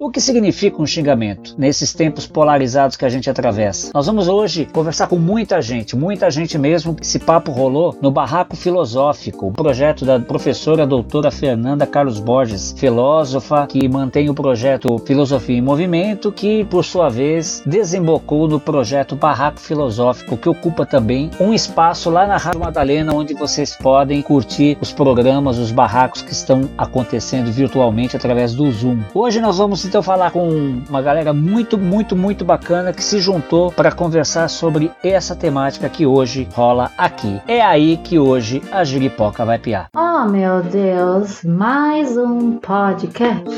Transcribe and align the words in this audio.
O 0.00 0.12
que 0.12 0.20
significa 0.20 0.80
um 0.80 0.86
xingamento 0.86 1.56
nesses 1.58 1.92
tempos 1.92 2.24
polarizados 2.24 2.96
que 2.96 3.04
a 3.04 3.08
gente 3.08 3.28
atravessa? 3.28 3.90
Nós 3.92 4.06
vamos 4.06 4.28
hoje 4.28 4.64
conversar 4.64 5.08
com 5.08 5.16
muita 5.16 5.60
gente, 5.60 5.96
muita 5.96 6.30
gente 6.30 6.56
mesmo. 6.56 6.94
Esse 7.02 7.18
papo 7.18 7.50
rolou 7.50 7.98
no 8.00 8.08
Barraco 8.08 8.54
Filosófico, 8.54 9.48
o 9.48 9.52
projeto 9.52 10.04
da 10.04 10.20
professora 10.20 10.86
doutora 10.86 11.32
Fernanda 11.32 11.84
Carlos 11.84 12.20
Borges, 12.20 12.72
filósofa 12.78 13.66
que 13.66 13.88
mantém 13.88 14.30
o 14.30 14.34
projeto 14.34 14.98
Filosofia 15.04 15.58
em 15.58 15.60
Movimento, 15.60 16.30
que 16.30 16.64
por 16.66 16.84
sua 16.84 17.08
vez 17.08 17.60
desembocou 17.66 18.46
no 18.46 18.60
projeto 18.60 19.16
Barraco 19.16 19.58
Filosófico, 19.58 20.36
que 20.36 20.48
ocupa 20.48 20.86
também 20.86 21.28
um 21.40 21.52
espaço 21.52 22.08
lá 22.08 22.24
na 22.24 22.36
Rádio 22.36 22.60
Madalena, 22.60 23.12
onde 23.12 23.34
vocês 23.34 23.74
podem 23.74 24.22
curtir 24.22 24.78
os 24.80 24.92
programas, 24.92 25.58
os 25.58 25.72
barracos 25.72 26.22
que 26.22 26.30
estão 26.30 26.70
acontecendo 26.78 27.50
virtualmente 27.50 28.16
através 28.16 28.54
do 28.54 28.70
Zoom. 28.70 29.00
Hoje 29.12 29.40
nós 29.40 29.58
vamos 29.58 29.87
então 29.88 30.02
falar 30.02 30.30
com 30.30 30.82
uma 30.88 31.00
galera 31.00 31.32
muito, 31.32 31.78
muito, 31.78 32.14
muito 32.14 32.44
bacana 32.44 32.92
que 32.92 33.02
se 33.02 33.20
juntou 33.20 33.72
para 33.72 33.90
conversar 33.90 34.48
sobre 34.48 34.92
essa 35.02 35.34
temática 35.34 35.88
que 35.88 36.04
hoje 36.04 36.46
rola 36.52 36.90
aqui. 36.98 37.40
É 37.48 37.62
aí 37.62 37.96
que 37.96 38.18
hoje 38.18 38.62
a 38.70 38.84
giripoca 38.84 39.44
vai 39.44 39.58
piar. 39.58 39.88
Oh 39.96 40.28
meu 40.28 40.62
Deus, 40.62 41.42
mais 41.42 42.16
um 42.18 42.58
podcast. 42.58 43.48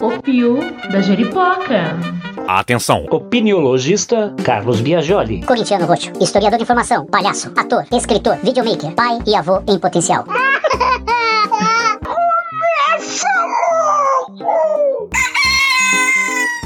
O 0.00 0.22
Pio 0.22 0.60
da 0.92 1.00
Jeripoca. 1.00 1.98
Atenção! 2.46 3.04
Opiniologista 3.10 4.32
Carlos 4.44 4.80
Biagioli. 4.80 5.42
Corintiano 5.44 5.86
roxo, 5.86 6.12
historiador 6.20 6.56
de 6.56 6.62
informação, 6.62 7.04
palhaço, 7.04 7.52
ator, 7.56 7.84
escritor, 7.92 8.36
videomaker, 8.36 8.92
pai 8.94 9.18
e 9.26 9.34
avô 9.34 9.60
em 9.66 9.76
potencial. 9.76 10.24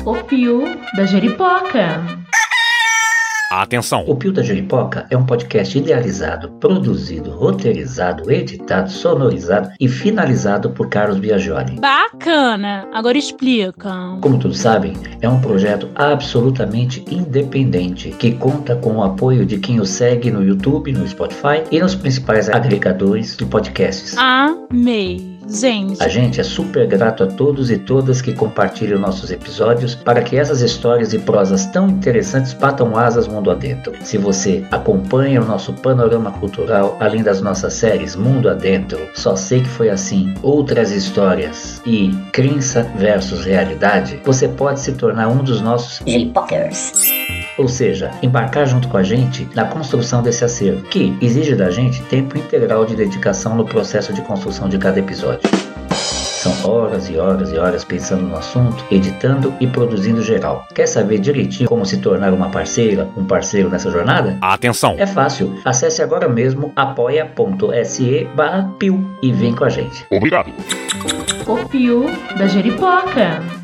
O 0.05 0.16
Pio 0.24 0.65
da 0.96 1.04
Jeripoca. 1.07 2.04
Atenção! 3.52 4.04
O 4.09 4.16
Pio 4.16 4.32
da 4.32 4.43
Jeripoca 4.43 5.07
é 5.10 5.16
um 5.16 5.24
podcast 5.24 5.79
idealizado, 5.79 6.51
produzido, 6.59 7.30
roteirizado, 7.30 8.29
editado, 8.32 8.90
sonorizado 8.90 9.71
e 9.79 9.88
finalizado 9.88 10.71
por 10.71 10.88
Carlos 10.88 11.21
Biagioli. 11.21 11.79
Bacana! 11.79 12.88
Agora 12.93 13.16
explica. 13.16 14.18
Como 14.21 14.40
todos 14.40 14.59
sabem, 14.59 14.95
é 15.21 15.29
um 15.29 15.40
projeto 15.40 15.88
absolutamente 15.95 17.05
independente 17.09 18.10
que 18.10 18.32
conta 18.32 18.74
com 18.74 18.96
o 18.96 19.05
apoio 19.05 19.46
de 19.46 19.59
quem 19.59 19.79
o 19.79 19.87
segue 19.87 20.32
no 20.32 20.43
YouTube, 20.43 20.93
no 20.93 21.07
Spotify 21.07 21.62
e 21.71 21.79
nos 21.79 21.95
principais 21.95 22.49
agregadores 22.49 23.37
de 23.37 23.46
podcasts. 23.46 24.16
Amei! 24.18 25.41
Gente, 25.48 26.02
A 26.02 26.09
gente 26.09 26.40
é 26.40 26.45
super 26.45 26.87
grato 26.87 27.24
a 27.24 27.26
todos 27.26 27.71
e 27.71 27.79
todas 27.79 28.23
que 28.23 28.32
compartilham 28.32 28.98
nossos 28.98 29.30
episódios 29.30 29.95
para 29.95 30.23
que 30.23 30.37
essas 30.37 30.60
histórias 30.60 31.12
e 31.12 31.18
prosas 31.18 31.66
tão 31.66 31.88
interessantes 31.88 32.52
batam 32.52 32.96
asas 32.96 33.26
mundo 33.29 33.51
adentro. 33.51 33.93
Se 34.02 34.18
você 34.18 34.65
acompanha 34.71 35.43
o 35.43 35.46
nosso 35.46 35.73
panorama 35.74 36.30
cultural, 36.32 36.96
além 37.01 37.23
das 37.23 37.40
nossas 37.40 37.74
séries 37.74 38.16
Mundo 38.16 38.49
Adentro, 38.49 38.99
Só 39.15 39.37
Sei 39.37 39.60
Que 39.60 39.68
Foi 39.68 39.90
Assim, 39.90 40.34
Outras 40.43 40.90
Histórias 40.90 41.82
e 41.84 42.10
Crença 42.32 42.82
versus 42.96 43.45
Realidade, 43.45 44.21
você 44.24 44.49
pode 44.49 44.80
se 44.80 44.93
tornar 44.93 45.29
um 45.29 45.43
dos 45.43 45.60
nossos 45.60 46.01
Jeripokers. 46.06 46.93
Ou 47.59 47.69
seja, 47.69 48.11
embarcar 48.23 48.67
junto 48.67 48.89
com 48.89 48.97
a 48.97 49.03
gente 49.03 49.49
na 49.55 49.65
construção 49.65 50.23
desse 50.23 50.45
acervo, 50.45 50.83
que 50.89 51.17
exige 51.21 51.55
da 51.55 51.71
gente 51.71 52.03
tempo 52.05 52.37
integral 52.37 52.85
de 52.85 52.97
dedicação 52.97 53.55
no 53.57 53.65
processo 53.65 54.13
de 54.13 54.23
construção 54.23 54.69
de 54.69 54.79
cada 54.79 54.99
episódio. 54.99 55.49
São 56.43 56.53
horas 56.69 57.09
e 57.09 57.17
horas 57.17 57.53
e 57.53 57.57
horas 57.57 57.85
pensando 57.85 58.25
no 58.25 58.35
assunto, 58.35 58.85
editando 58.91 59.55
e 59.61 59.67
produzindo 59.69 60.21
geral. 60.21 60.67
Quer 60.75 60.89
saber 60.89 61.21
direitinho 61.21 61.69
como 61.69 61.87
se 61.87 61.99
tornar 61.99 62.33
uma 62.33 62.49
parceira, 62.49 63.09
um 63.17 63.25
parceiro 63.25 63.69
nessa 63.69 63.89
jornada? 63.93 64.39
Atenção! 64.41 64.97
É 64.99 65.07
fácil. 65.07 65.57
Acesse 65.65 66.03
agora 66.03 66.29
mesmo 66.29 66.73
apoia.se 66.75 68.29
barra 68.35 68.69
Pio 68.77 69.09
e 69.23 69.33
vem 69.33 69.55
com 69.55 69.65
a 69.65 69.69
gente. 69.69 70.05
Obrigado! 70.11 70.51
O 71.47 71.69
Pio 71.69 72.07
da 72.37 72.49
Jeripoca. 72.49 73.62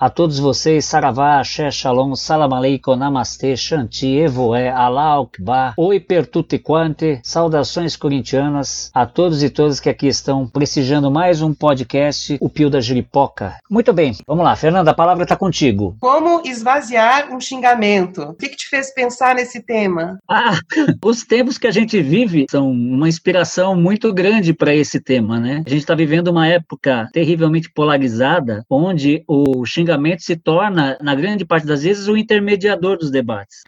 A 0.00 0.08
todos 0.08 0.38
vocês, 0.38 0.86
Saravá, 0.86 1.40
Axé, 1.40 1.70
Shalom, 1.70 2.14
Salam 2.14 2.54
Aleikum, 2.54 2.96
Namastê, 2.96 3.54
Shanti, 3.54 4.06
Evoé, 4.16 4.70
Alá 4.70 5.20
Akbar, 5.20 5.74
Oi 5.76 6.00
per 6.00 6.26
tutti 6.26 6.58
quanti, 6.58 7.20
saudações 7.22 7.96
corintianas 7.96 8.90
a 8.94 9.04
todos 9.04 9.42
e 9.42 9.50
todas 9.50 9.78
que 9.78 9.90
aqui 9.90 10.06
estão 10.06 10.48
prestigiando 10.48 11.10
mais 11.10 11.42
um 11.42 11.52
podcast, 11.52 12.38
o 12.40 12.48
Pio 12.48 12.70
da 12.70 12.80
Jiripoca. 12.80 13.58
Muito 13.70 13.92
bem, 13.92 14.16
vamos 14.26 14.42
lá, 14.42 14.56
Fernanda, 14.56 14.90
a 14.90 14.94
palavra 14.94 15.24
está 15.24 15.36
contigo. 15.36 15.94
Como 16.00 16.40
esvaziar 16.46 17.30
um 17.30 17.38
xingamento? 17.38 18.22
O 18.22 18.34
que, 18.34 18.48
que 18.48 18.56
te 18.56 18.70
fez 18.70 18.94
pensar 18.94 19.34
nesse 19.34 19.60
tema? 19.60 20.18
Ah, 20.26 20.58
os 21.04 21.24
tempos 21.24 21.58
que 21.58 21.66
a 21.66 21.70
gente 21.70 22.00
vive 22.00 22.46
são 22.50 22.70
uma 22.70 23.06
inspiração 23.06 23.76
muito 23.76 24.14
grande 24.14 24.54
para 24.54 24.74
esse 24.74 24.98
tema, 24.98 25.38
né? 25.38 25.62
A 25.66 25.68
gente 25.68 25.82
está 25.82 25.94
vivendo 25.94 26.28
uma 26.28 26.48
época 26.48 27.06
terrivelmente 27.12 27.70
polarizada, 27.70 28.64
onde 28.70 29.22
o 29.28 29.62
xingamento 29.66 29.89
se 30.22 30.36
torna, 30.36 30.98
na 31.00 31.14
grande 31.14 31.44
parte 31.44 31.66
das 31.66 31.82
vezes, 31.82 32.08
o 32.08 32.16
intermediador 32.16 32.98
dos 32.98 33.10
debates. 33.10 33.62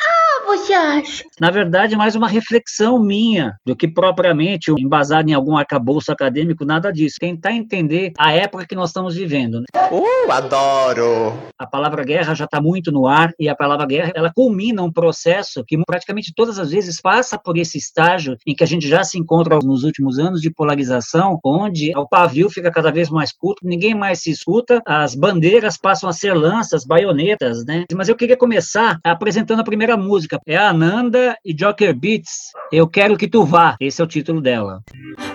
Você 0.47 0.72
acha? 0.72 1.25
Na 1.41 1.50
verdade, 1.50 1.97
mais 1.97 2.14
uma 2.14 2.28
reflexão 2.28 2.98
minha 2.98 3.56
do 3.64 3.75
que 3.75 3.88
propriamente 3.88 4.70
embasado 4.78 5.28
em 5.28 5.34
algum 5.34 5.56
arcabouço 5.56 6.12
acadêmico, 6.12 6.64
nada 6.64 6.92
disso. 6.92 7.16
Tentar 7.19 7.53
entender 7.53 8.12
a 8.19 8.32
época 8.32 8.66
que 8.66 8.75
nós 8.75 8.91
estamos 8.91 9.14
vivendo. 9.14 9.60
né? 9.60 9.66
Uh, 9.91 10.30
adoro! 10.30 11.32
A 11.58 11.66
palavra 11.66 12.04
guerra 12.04 12.34
já 12.34 12.44
está 12.44 12.60
muito 12.60 12.92
no 12.92 13.06
ar 13.06 13.32
e 13.38 13.48
a 13.48 13.54
palavra 13.56 13.86
guerra 13.86 14.12
ela 14.14 14.32
culmina 14.32 14.82
um 14.82 14.92
processo 14.92 15.64
que 15.66 15.78
praticamente 15.84 16.32
todas 16.34 16.59
as 16.59 16.70
vezes 16.70 17.00
passa 17.00 17.38
por 17.38 17.56
esse 17.56 17.78
estágio 17.78 18.36
em 18.47 18.54
que 18.54 18.64
a 18.64 18.66
gente 18.66 18.86
já 18.86 19.03
se 19.04 19.19
encontra 19.19 19.59
nos 19.62 19.84
últimos 19.84 20.19
anos 20.19 20.41
de 20.41 20.50
polarização, 20.50 21.38
onde 21.44 21.92
o 21.97 22.06
pavio 22.06 22.50
fica 22.50 22.70
cada 22.70 22.91
vez 22.91 23.09
mais 23.10 23.32
curto, 23.32 23.66
ninguém 23.66 23.94
mais 23.94 24.20
se 24.20 24.30
escuta, 24.30 24.80
as 24.86 25.14
bandeiras 25.14 25.76
passam 25.76 26.09
a 26.09 26.12
ser 26.12 26.34
lanças, 26.34 26.84
baionetas, 26.84 27.64
né? 27.64 27.84
Mas 27.94 28.09
eu 28.09 28.16
queria 28.16 28.36
começar 28.36 28.98
apresentando 29.04 29.60
a 29.60 29.64
primeira 29.64 29.97
música. 29.97 30.31
É 30.47 30.56
a 30.56 30.70
Ananda 30.70 31.37
e 31.44 31.53
Joker 31.53 31.94
Beats. 31.94 32.53
Eu 32.70 32.88
quero 32.88 33.16
que 33.16 33.28
tu 33.28 33.44
vá. 33.44 33.76
Esse 33.81 34.00
é 34.00 34.04
o 34.04 34.09
título 34.09 34.41
dela. 34.41 34.82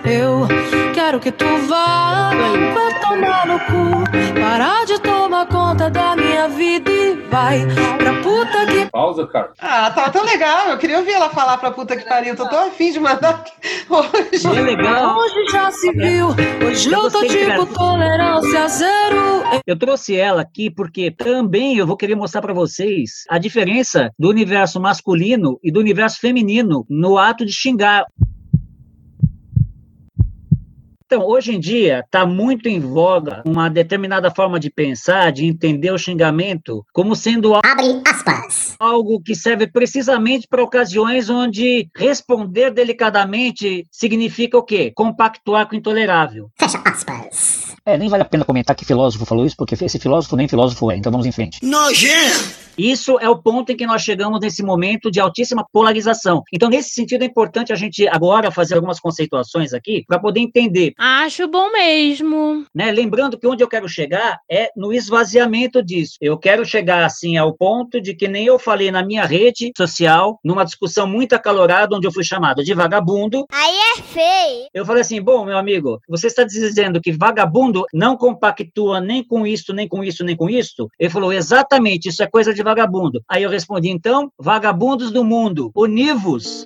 Eu 0.04 0.46
quero 0.94 1.20
que 1.20 1.30
tu 1.30 1.46
vá, 1.68 2.30
vai 2.34 3.00
tomar 3.00 3.46
no 3.46 3.58
cu, 3.60 4.40
parar 4.40 4.84
de 4.84 5.00
tomar 5.00 5.46
conta 5.68 5.90
da 5.90 6.16
minha 6.16 6.48
vida 6.48 6.90
e 6.90 7.14
vai 7.28 7.66
pra 7.98 8.22
puta 8.22 8.66
que 8.66 8.90
Pausa, 8.90 9.26
cara. 9.26 9.52
Ah, 9.60 9.90
tá 9.90 10.08
tão 10.08 10.24
legal. 10.24 10.68
Eu 10.68 10.78
queria 10.78 10.98
ouvir 10.98 11.12
ela 11.12 11.28
falar 11.28 11.58
pra 11.58 11.70
puta 11.70 11.94
que 11.94 12.08
pariu. 12.08 12.34
Tô 12.34 12.48
tão 12.48 12.68
afim 12.68 12.90
de 12.90 12.98
mandar 12.98 13.44
hoje. 13.86 14.46
É 14.46 14.62
legal. 14.62 15.18
hoje 15.18 15.52
já 15.52 15.70
se 15.70 15.92
viu. 15.92 16.28
Hoje 16.66 16.90
Eu 16.90 17.02
eu 17.02 17.10
tô 17.10 17.20
tipo 17.26 17.66
tolerância 17.66 18.66
zero. 18.68 19.42
Eu 19.66 19.78
trouxe 19.78 20.16
ela 20.16 20.40
aqui 20.40 20.70
porque 20.70 21.10
também 21.10 21.76
eu 21.76 21.86
vou 21.86 21.98
querer 21.98 22.14
mostrar 22.14 22.40
para 22.40 22.54
vocês 22.54 23.24
a 23.28 23.36
diferença 23.36 24.10
do 24.18 24.30
universo 24.30 24.80
masculino 24.80 25.60
e 25.62 25.70
do 25.70 25.80
universo 25.80 26.18
feminino 26.18 26.86
no 26.88 27.18
ato 27.18 27.44
de 27.44 27.52
xingar. 27.52 28.06
Então, 31.10 31.26
hoje 31.26 31.54
em 31.54 31.58
dia, 31.58 32.00
está 32.04 32.26
muito 32.26 32.68
em 32.68 32.78
voga 32.78 33.42
uma 33.46 33.70
determinada 33.70 34.30
forma 34.30 34.60
de 34.60 34.68
pensar, 34.68 35.32
de 35.32 35.46
entender 35.46 35.90
o 35.90 35.96
xingamento 35.96 36.84
como 36.92 37.16
sendo 37.16 37.54
al- 37.54 37.62
Abre 37.64 38.02
aspas. 38.06 38.76
algo 38.78 39.18
que 39.18 39.34
serve 39.34 39.66
precisamente 39.66 40.46
para 40.46 40.62
ocasiões 40.62 41.30
onde 41.30 41.88
responder 41.96 42.70
delicadamente 42.70 43.86
significa 43.90 44.58
o 44.58 44.62
quê? 44.62 44.92
Compactuar 44.94 45.66
com 45.66 45.74
o 45.74 45.78
intolerável. 45.78 46.50
Fecha 46.58 46.78
aspas. 46.84 47.67
É, 47.88 47.96
nem 47.96 48.10
vale 48.10 48.22
a 48.22 48.26
pena 48.26 48.44
comentar 48.44 48.76
que 48.76 48.84
filósofo 48.84 49.24
falou 49.24 49.46
isso, 49.46 49.56
porque 49.56 49.74
esse 49.74 49.98
filósofo 49.98 50.36
nem 50.36 50.46
filósofo 50.46 50.90
é, 50.90 50.96
então 50.98 51.10
vamos 51.10 51.26
em 51.26 51.32
frente. 51.32 51.58
Isso 52.78 53.18
é 53.18 53.28
o 53.28 53.36
ponto 53.36 53.72
em 53.72 53.76
que 53.76 53.86
nós 53.86 54.02
chegamos 54.02 54.38
nesse 54.38 54.62
momento 54.62 55.10
de 55.10 55.18
altíssima 55.18 55.66
polarização. 55.72 56.44
Então, 56.52 56.68
nesse 56.68 56.90
sentido, 56.90 57.22
é 57.22 57.24
importante 57.24 57.72
a 57.72 57.76
gente 57.76 58.06
agora 58.06 58.52
fazer 58.52 58.76
algumas 58.76 59.00
conceituações 59.00 59.72
aqui 59.72 60.04
para 60.06 60.20
poder 60.20 60.38
entender. 60.38 60.92
acho 60.96 61.48
bom 61.48 61.72
mesmo. 61.72 62.64
Né? 62.72 62.92
Lembrando 62.92 63.36
que 63.36 63.48
onde 63.48 63.64
eu 63.64 63.68
quero 63.68 63.88
chegar 63.88 64.38
é 64.48 64.70
no 64.76 64.92
esvaziamento 64.92 65.82
disso. 65.82 66.18
Eu 66.20 66.38
quero 66.38 66.64
chegar 66.64 67.04
assim 67.04 67.36
ao 67.36 67.52
ponto 67.52 68.00
de 68.00 68.14
que 68.14 68.28
nem 68.28 68.46
eu 68.46 68.60
falei 68.60 68.92
na 68.92 69.04
minha 69.04 69.24
rede 69.24 69.72
social, 69.76 70.38
numa 70.44 70.64
discussão 70.64 71.04
muito 71.04 71.32
acalorada, 71.32 71.96
onde 71.96 72.06
eu 72.06 72.12
fui 72.12 72.22
chamado 72.22 72.62
de 72.62 72.74
vagabundo. 72.74 73.44
Aí 73.50 73.76
é 73.96 74.02
feio. 74.02 74.68
Eu 74.72 74.86
falei 74.86 75.00
assim: 75.00 75.20
bom, 75.20 75.44
meu 75.44 75.58
amigo, 75.58 76.00
você 76.08 76.28
está 76.28 76.44
dizendo 76.44 77.00
que 77.00 77.10
vagabundo 77.10 77.77
não 77.92 78.16
compactua 78.16 79.00
nem 79.00 79.22
com 79.22 79.46
isso, 79.46 79.72
nem 79.72 79.88
com 79.88 80.02
isso, 80.02 80.24
nem 80.24 80.36
com 80.36 80.48
isso? 80.48 80.88
Ele 80.98 81.10
falou: 81.10 81.32
exatamente, 81.32 82.08
isso 82.08 82.22
é 82.22 82.26
coisa 82.26 82.54
de 82.54 82.62
vagabundo. 82.62 83.22
Aí 83.28 83.42
eu 83.42 83.50
respondi: 83.50 83.88
então, 83.88 84.30
vagabundos 84.38 85.10
do 85.10 85.24
mundo, 85.24 85.70
univos. 85.74 86.64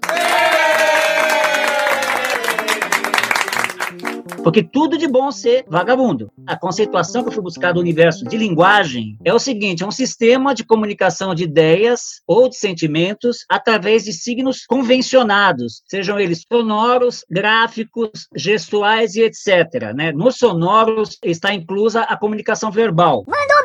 Porque 4.42 4.62
tudo 4.62 4.98
de 4.98 5.06
bom 5.06 5.30
ser 5.30 5.64
vagabundo. 5.68 6.30
A 6.46 6.56
conceituação 6.56 7.22
que 7.22 7.28
eu 7.28 7.32
fui 7.32 7.42
buscar 7.42 7.72
do 7.72 7.80
universo 7.80 8.24
de 8.24 8.36
linguagem 8.36 9.16
é 9.24 9.32
o 9.32 9.38
seguinte: 9.38 9.82
é 9.82 9.86
um 9.86 9.90
sistema 9.90 10.54
de 10.54 10.64
comunicação 10.64 11.34
de 11.34 11.44
ideias 11.44 12.20
ou 12.26 12.48
de 12.48 12.56
sentimentos 12.56 13.44
através 13.48 14.04
de 14.04 14.12
signos 14.12 14.64
convencionados, 14.66 15.82
sejam 15.86 16.18
eles 16.18 16.44
sonoros, 16.50 17.24
gráficos, 17.30 18.28
gestuais 18.34 19.14
e 19.14 19.22
etc. 19.22 19.92
Né? 19.94 20.12
Nos 20.12 20.36
sonoros 20.36 21.18
está 21.22 21.54
inclusa 21.54 22.02
a 22.02 22.16
comunicação 22.16 22.70
verbal. 22.70 23.24
Mandou 23.26 23.61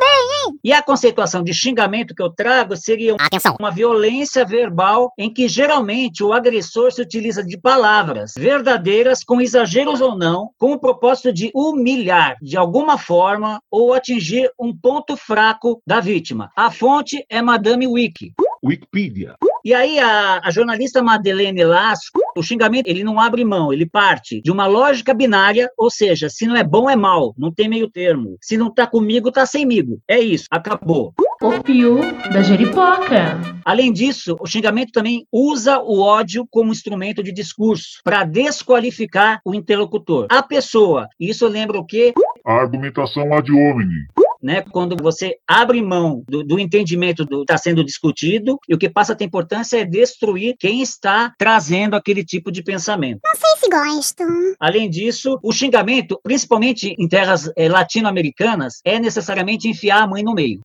E 0.62 0.72
a 0.72 0.82
conceituação 0.82 1.42
de 1.42 1.52
xingamento 1.52 2.14
que 2.14 2.22
eu 2.22 2.30
trago 2.30 2.76
seria 2.76 3.14
Atenção. 3.18 3.56
uma 3.58 3.70
violência 3.70 4.44
verbal 4.44 5.12
em 5.18 5.32
que 5.32 5.48
geralmente 5.48 6.22
o 6.22 6.32
agressor 6.32 6.92
se 6.92 7.02
utiliza 7.02 7.42
de 7.42 7.58
palavras 7.58 8.32
verdadeiras, 8.36 9.24
com 9.24 9.40
exageros 9.40 10.00
ou 10.00 10.16
não, 10.16 10.50
com 10.58 10.72
o 10.72 10.78
propósito 10.78 11.32
de 11.32 11.50
humilhar 11.54 12.36
de 12.40 12.56
alguma 12.56 12.98
forma 12.98 13.60
ou 13.70 13.94
atingir 13.94 14.50
um 14.58 14.76
ponto 14.76 15.16
fraco 15.16 15.82
da 15.86 16.00
vítima. 16.00 16.50
A 16.56 16.70
fonte 16.70 17.24
é 17.28 17.40
Madame 17.42 17.86
Wiki. 17.86 18.32
Wikipedia. 18.62 19.36
E 19.64 19.74
aí 19.74 19.98
a, 19.98 20.40
a 20.42 20.50
jornalista 20.50 21.02
Madeleine 21.02 21.64
Lasco, 21.64 22.20
o 22.38 22.42
xingamento, 22.42 22.88
ele 22.88 23.04
não 23.04 23.18
abre 23.20 23.44
mão, 23.44 23.72
ele 23.72 23.86
parte 23.86 24.40
de 24.40 24.50
uma 24.50 24.66
lógica 24.66 25.12
binária, 25.12 25.70
ou 25.76 25.90
seja, 25.90 26.28
se 26.28 26.46
não 26.46 26.56
é 26.56 26.62
bom 26.62 26.88
é 26.88 26.96
mal, 26.96 27.34
não 27.36 27.52
tem 27.52 27.68
meio 27.68 27.90
termo. 27.90 28.36
Se 28.40 28.56
não 28.56 28.72
tá 28.72 28.86
comigo, 28.86 29.32
tá 29.32 29.44
semigo. 29.44 30.00
É 30.08 30.18
isso, 30.18 30.46
acabou. 30.50 31.12
O 31.40 31.62
Piu 31.62 32.00
da 32.32 32.42
Jeripoca. 32.42 33.38
Além 33.64 33.92
disso, 33.92 34.36
o 34.40 34.46
xingamento 34.46 34.92
também 34.92 35.26
usa 35.32 35.78
o 35.78 36.00
ódio 36.00 36.46
como 36.50 36.72
instrumento 36.72 37.22
de 37.22 37.32
discurso 37.32 38.00
para 38.02 38.24
desqualificar 38.24 39.40
o 39.44 39.54
interlocutor. 39.54 40.26
A 40.30 40.42
pessoa, 40.42 41.08
isso 41.18 41.46
lembra 41.46 41.78
o 41.78 41.84
quê? 41.84 42.12
A 42.44 42.54
argumentação 42.54 43.32
ad 43.34 43.50
hominem. 43.52 44.06
Né, 44.40 44.62
quando 44.62 44.96
você 44.96 45.36
abre 45.46 45.82
mão 45.82 46.22
do, 46.28 46.44
do 46.44 46.60
entendimento 46.60 47.24
do 47.24 47.38
que 47.38 47.42
está 47.42 47.58
sendo 47.58 47.84
discutido, 47.84 48.56
e 48.68 48.74
o 48.74 48.78
que 48.78 48.88
passa 48.88 49.12
a 49.12 49.16
ter 49.16 49.24
importância 49.24 49.78
é 49.78 49.84
destruir 49.84 50.54
quem 50.58 50.80
está 50.80 51.34
trazendo 51.36 51.96
aquele 51.96 52.24
tipo 52.24 52.52
de 52.52 52.62
pensamento. 52.62 53.20
Não 53.24 53.34
sei 53.34 53.56
se 53.58 53.68
gosto. 53.68 54.24
Além 54.60 54.88
disso, 54.88 55.40
o 55.42 55.52
xingamento, 55.52 56.20
principalmente 56.22 56.94
em 56.96 57.08
terras 57.08 57.50
eh, 57.56 57.68
latino-americanas, 57.68 58.80
é 58.84 59.00
necessariamente 59.00 59.68
enfiar 59.68 60.02
a 60.02 60.06
mãe 60.06 60.22
no 60.22 60.34
meio. 60.34 60.60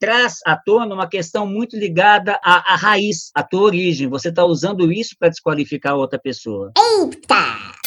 Traz 0.00 0.38
à 0.46 0.56
tona 0.56 0.94
uma 0.94 1.08
questão 1.08 1.46
muito 1.46 1.76
ligada 1.76 2.38
à, 2.42 2.74
à 2.74 2.76
raiz, 2.76 3.30
à 3.34 3.42
tua 3.42 3.62
origem. 3.62 4.08
Você 4.08 4.28
está 4.28 4.44
usando 4.44 4.92
isso 4.92 5.16
para 5.18 5.28
desqualificar 5.28 5.96
outra 5.96 6.18
pessoa. 6.18 6.72
Eita! 6.76 7.77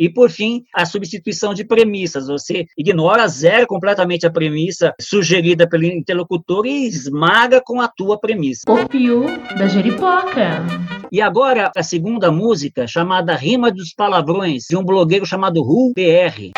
E, 0.00 0.08
por 0.08 0.30
fim, 0.30 0.64
a 0.74 0.86
substituição 0.86 1.52
de 1.52 1.62
premissas. 1.62 2.26
Você 2.26 2.66
ignora, 2.74 3.28
zera 3.28 3.66
completamente 3.66 4.26
a 4.26 4.30
premissa 4.30 4.94
sugerida 4.98 5.68
pelo 5.68 5.84
interlocutor 5.84 6.64
e 6.64 6.86
esmaga 6.86 7.60
com 7.62 7.82
a 7.82 7.86
tua 7.86 8.18
premissa. 8.18 8.62
O 8.66 8.88
Piu 8.88 9.26
da 9.58 9.68
Jeripoca. 9.68 10.64
E 11.12 11.20
agora, 11.20 11.70
a 11.76 11.82
segunda 11.82 12.32
música, 12.32 12.86
chamada 12.86 13.36
Rima 13.36 13.70
dos 13.70 13.92
Palavrões, 13.92 14.64
de 14.70 14.76
um 14.76 14.82
blogueiro 14.82 15.26
chamado 15.26 15.62
Ru 15.62 15.92
PR. 15.92 16.50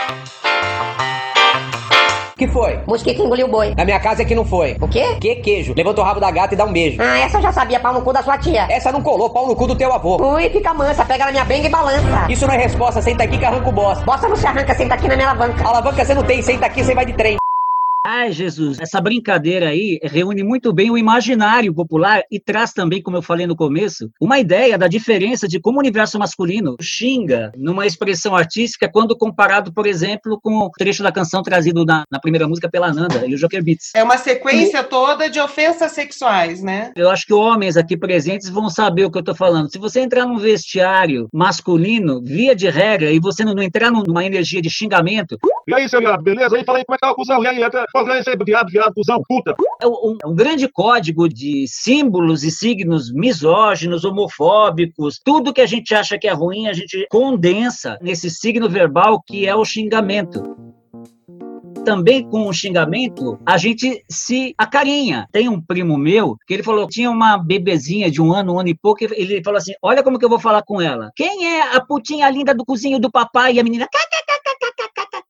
Que 2.36 2.48
foi? 2.48 2.78
Mosquito 2.86 3.22
engoliu 3.22 3.46
o 3.46 3.50
boi. 3.50 3.74
Na 3.76 3.84
minha 3.84 4.00
casa 4.00 4.22
é 4.22 4.24
que 4.24 4.34
não 4.34 4.44
foi. 4.44 4.76
O 4.80 4.88
quê? 4.88 5.16
Que 5.20 5.36
queijo? 5.36 5.74
Levanta 5.76 6.00
o 6.00 6.04
rabo 6.04 6.20
da 6.20 6.30
gata 6.30 6.54
e 6.54 6.56
dá 6.56 6.64
um 6.64 6.72
beijo. 6.72 7.00
Ah, 7.00 7.18
essa 7.18 7.38
eu 7.38 7.42
já 7.42 7.52
sabia, 7.52 7.80
pau 7.80 7.92
no 7.92 8.02
cu 8.02 8.12
da 8.12 8.22
sua 8.22 8.38
tia. 8.38 8.66
Essa 8.70 8.90
não 8.92 9.02
colou, 9.02 9.30
pau 9.30 9.46
no 9.46 9.54
cu 9.54 9.66
do 9.66 9.74
teu 9.74 9.92
avô. 9.92 10.16
Ui, 10.34 10.48
fica 10.50 10.74
mansa, 10.74 11.04
pega 11.04 11.26
na 11.26 11.32
minha 11.32 11.44
benga 11.44 11.66
e 11.66 11.70
balança. 11.70 12.26
Isso 12.28 12.46
não 12.46 12.54
é 12.54 12.58
resposta, 12.58 13.00
senta 13.02 13.24
aqui 13.24 13.38
que 13.38 13.44
arranca 13.44 13.68
o 13.68 13.72
bosta. 13.72 14.04
Bosta 14.04 14.28
não 14.28 14.36
se 14.36 14.46
arranca, 14.46 14.74
senta 14.74 14.94
aqui 14.94 15.08
na 15.08 15.16
minha 15.16 15.28
alavanca. 15.28 15.66
Alavanca 15.66 16.04
você 16.04 16.14
não 16.14 16.22
tem, 16.22 16.42
senta 16.42 16.66
aqui 16.66 16.82
você 16.82 16.94
vai 16.94 17.06
de 17.06 17.12
trem. 17.12 17.41
Ai, 18.04 18.32
Jesus, 18.32 18.80
essa 18.80 19.00
brincadeira 19.00 19.68
aí 19.68 20.00
reúne 20.02 20.42
muito 20.42 20.72
bem 20.72 20.90
o 20.90 20.98
imaginário 20.98 21.72
popular 21.72 22.22
e 22.28 22.40
traz 22.40 22.72
também, 22.72 23.00
como 23.00 23.16
eu 23.16 23.22
falei 23.22 23.46
no 23.46 23.54
começo, 23.54 24.10
uma 24.20 24.40
ideia 24.40 24.76
da 24.76 24.88
diferença 24.88 25.46
de 25.46 25.60
como 25.60 25.76
o 25.76 25.80
universo 25.80 26.18
masculino 26.18 26.74
xinga 26.80 27.52
numa 27.56 27.86
expressão 27.86 28.34
artística 28.34 28.90
quando 28.90 29.16
comparado, 29.16 29.72
por 29.72 29.86
exemplo, 29.86 30.40
com 30.42 30.58
o 30.58 30.70
trecho 30.70 31.00
da 31.00 31.12
canção 31.12 31.42
trazido 31.42 31.84
na, 31.84 32.02
na 32.10 32.18
primeira 32.18 32.48
música 32.48 32.68
pela 32.68 32.92
Nanda 32.92 33.24
e 33.24 33.34
o 33.34 33.38
Joker 33.38 33.62
Beats. 33.62 33.92
É 33.94 34.02
uma 34.02 34.18
sequência 34.18 34.82
toda 34.82 35.30
de 35.30 35.38
ofensas 35.38 35.92
sexuais, 35.92 36.60
né? 36.60 36.90
Eu 36.96 37.08
acho 37.08 37.24
que 37.24 37.32
homens 37.32 37.76
aqui 37.76 37.96
presentes 37.96 38.48
vão 38.48 38.68
saber 38.68 39.04
o 39.04 39.12
que 39.12 39.18
eu 39.18 39.24
tô 39.24 39.34
falando. 39.34 39.70
Se 39.70 39.78
você 39.78 40.00
entrar 40.00 40.26
num 40.26 40.38
vestiário 40.38 41.28
masculino, 41.32 42.20
via 42.20 42.56
de 42.56 42.68
regra, 42.68 43.12
e 43.12 43.20
você 43.20 43.44
não, 43.44 43.62
entrar 43.62 43.92
numa 43.92 44.24
energia 44.24 44.60
de 44.60 44.68
xingamento, 44.68 45.38
E 45.68 45.72
aí, 45.72 45.88
seu 45.88 46.00
beleza? 46.20 46.56
Aí, 46.56 46.64
fala 46.64 46.78
aí 46.78 46.84
como 46.84 46.94
é 46.94 46.98
que 46.98 47.06
tá 47.06 47.10
a 47.10 47.14
cuzão. 47.14 47.44
E 47.44 47.46
aí, 47.46 47.62
até, 47.62 47.84
é 48.30 48.36
puta? 49.26 49.54
é 49.82 49.86
um, 49.86 50.16
é 50.22 50.26
um 50.26 50.34
grande 50.34 50.68
código 50.68 51.28
de 51.28 51.66
símbolos 51.68 52.44
e 52.44 52.50
signos 52.50 53.12
misóginos, 53.12 54.04
homofóbicos, 54.04 55.20
tudo 55.22 55.52
que 55.52 55.60
a 55.60 55.66
gente 55.66 55.94
acha 55.94 56.18
que 56.18 56.28
é 56.28 56.32
ruim, 56.32 56.68
a 56.68 56.72
gente 56.72 57.06
condensa 57.10 57.98
nesse 58.00 58.30
signo 58.30 58.68
verbal 58.68 59.20
que 59.20 59.46
é 59.46 59.54
o 59.54 59.64
xingamento. 59.64 60.56
Também 61.84 62.22
com 62.22 62.46
o 62.46 62.52
xingamento, 62.52 63.40
a 63.44 63.58
gente 63.58 64.04
se 64.08 64.54
acarinha. 64.56 65.26
Tem 65.32 65.48
um 65.48 65.60
primo 65.60 65.98
meu 65.98 66.36
que 66.46 66.54
ele 66.54 66.62
falou: 66.62 66.86
tinha 66.86 67.10
uma 67.10 67.36
bebezinha 67.36 68.08
de 68.08 68.22
um 68.22 68.32
ano, 68.32 68.54
um 68.54 68.60
ano 68.60 68.68
e 68.68 68.74
pouco, 68.74 69.02
ele 69.02 69.42
falou 69.42 69.58
assim: 69.58 69.72
Olha 69.82 70.00
como 70.00 70.16
que 70.16 70.24
eu 70.24 70.28
vou 70.28 70.38
falar 70.38 70.62
com 70.62 70.80
ela. 70.80 71.10
Quem 71.16 71.44
é 71.44 71.74
a 71.74 71.80
putinha 71.80 72.30
linda 72.30 72.54
do 72.54 72.64
cozinho 72.64 73.00
do 73.00 73.10
papai? 73.10 73.54
E 73.54 73.60
a 73.60 73.64
menina, 73.64 73.88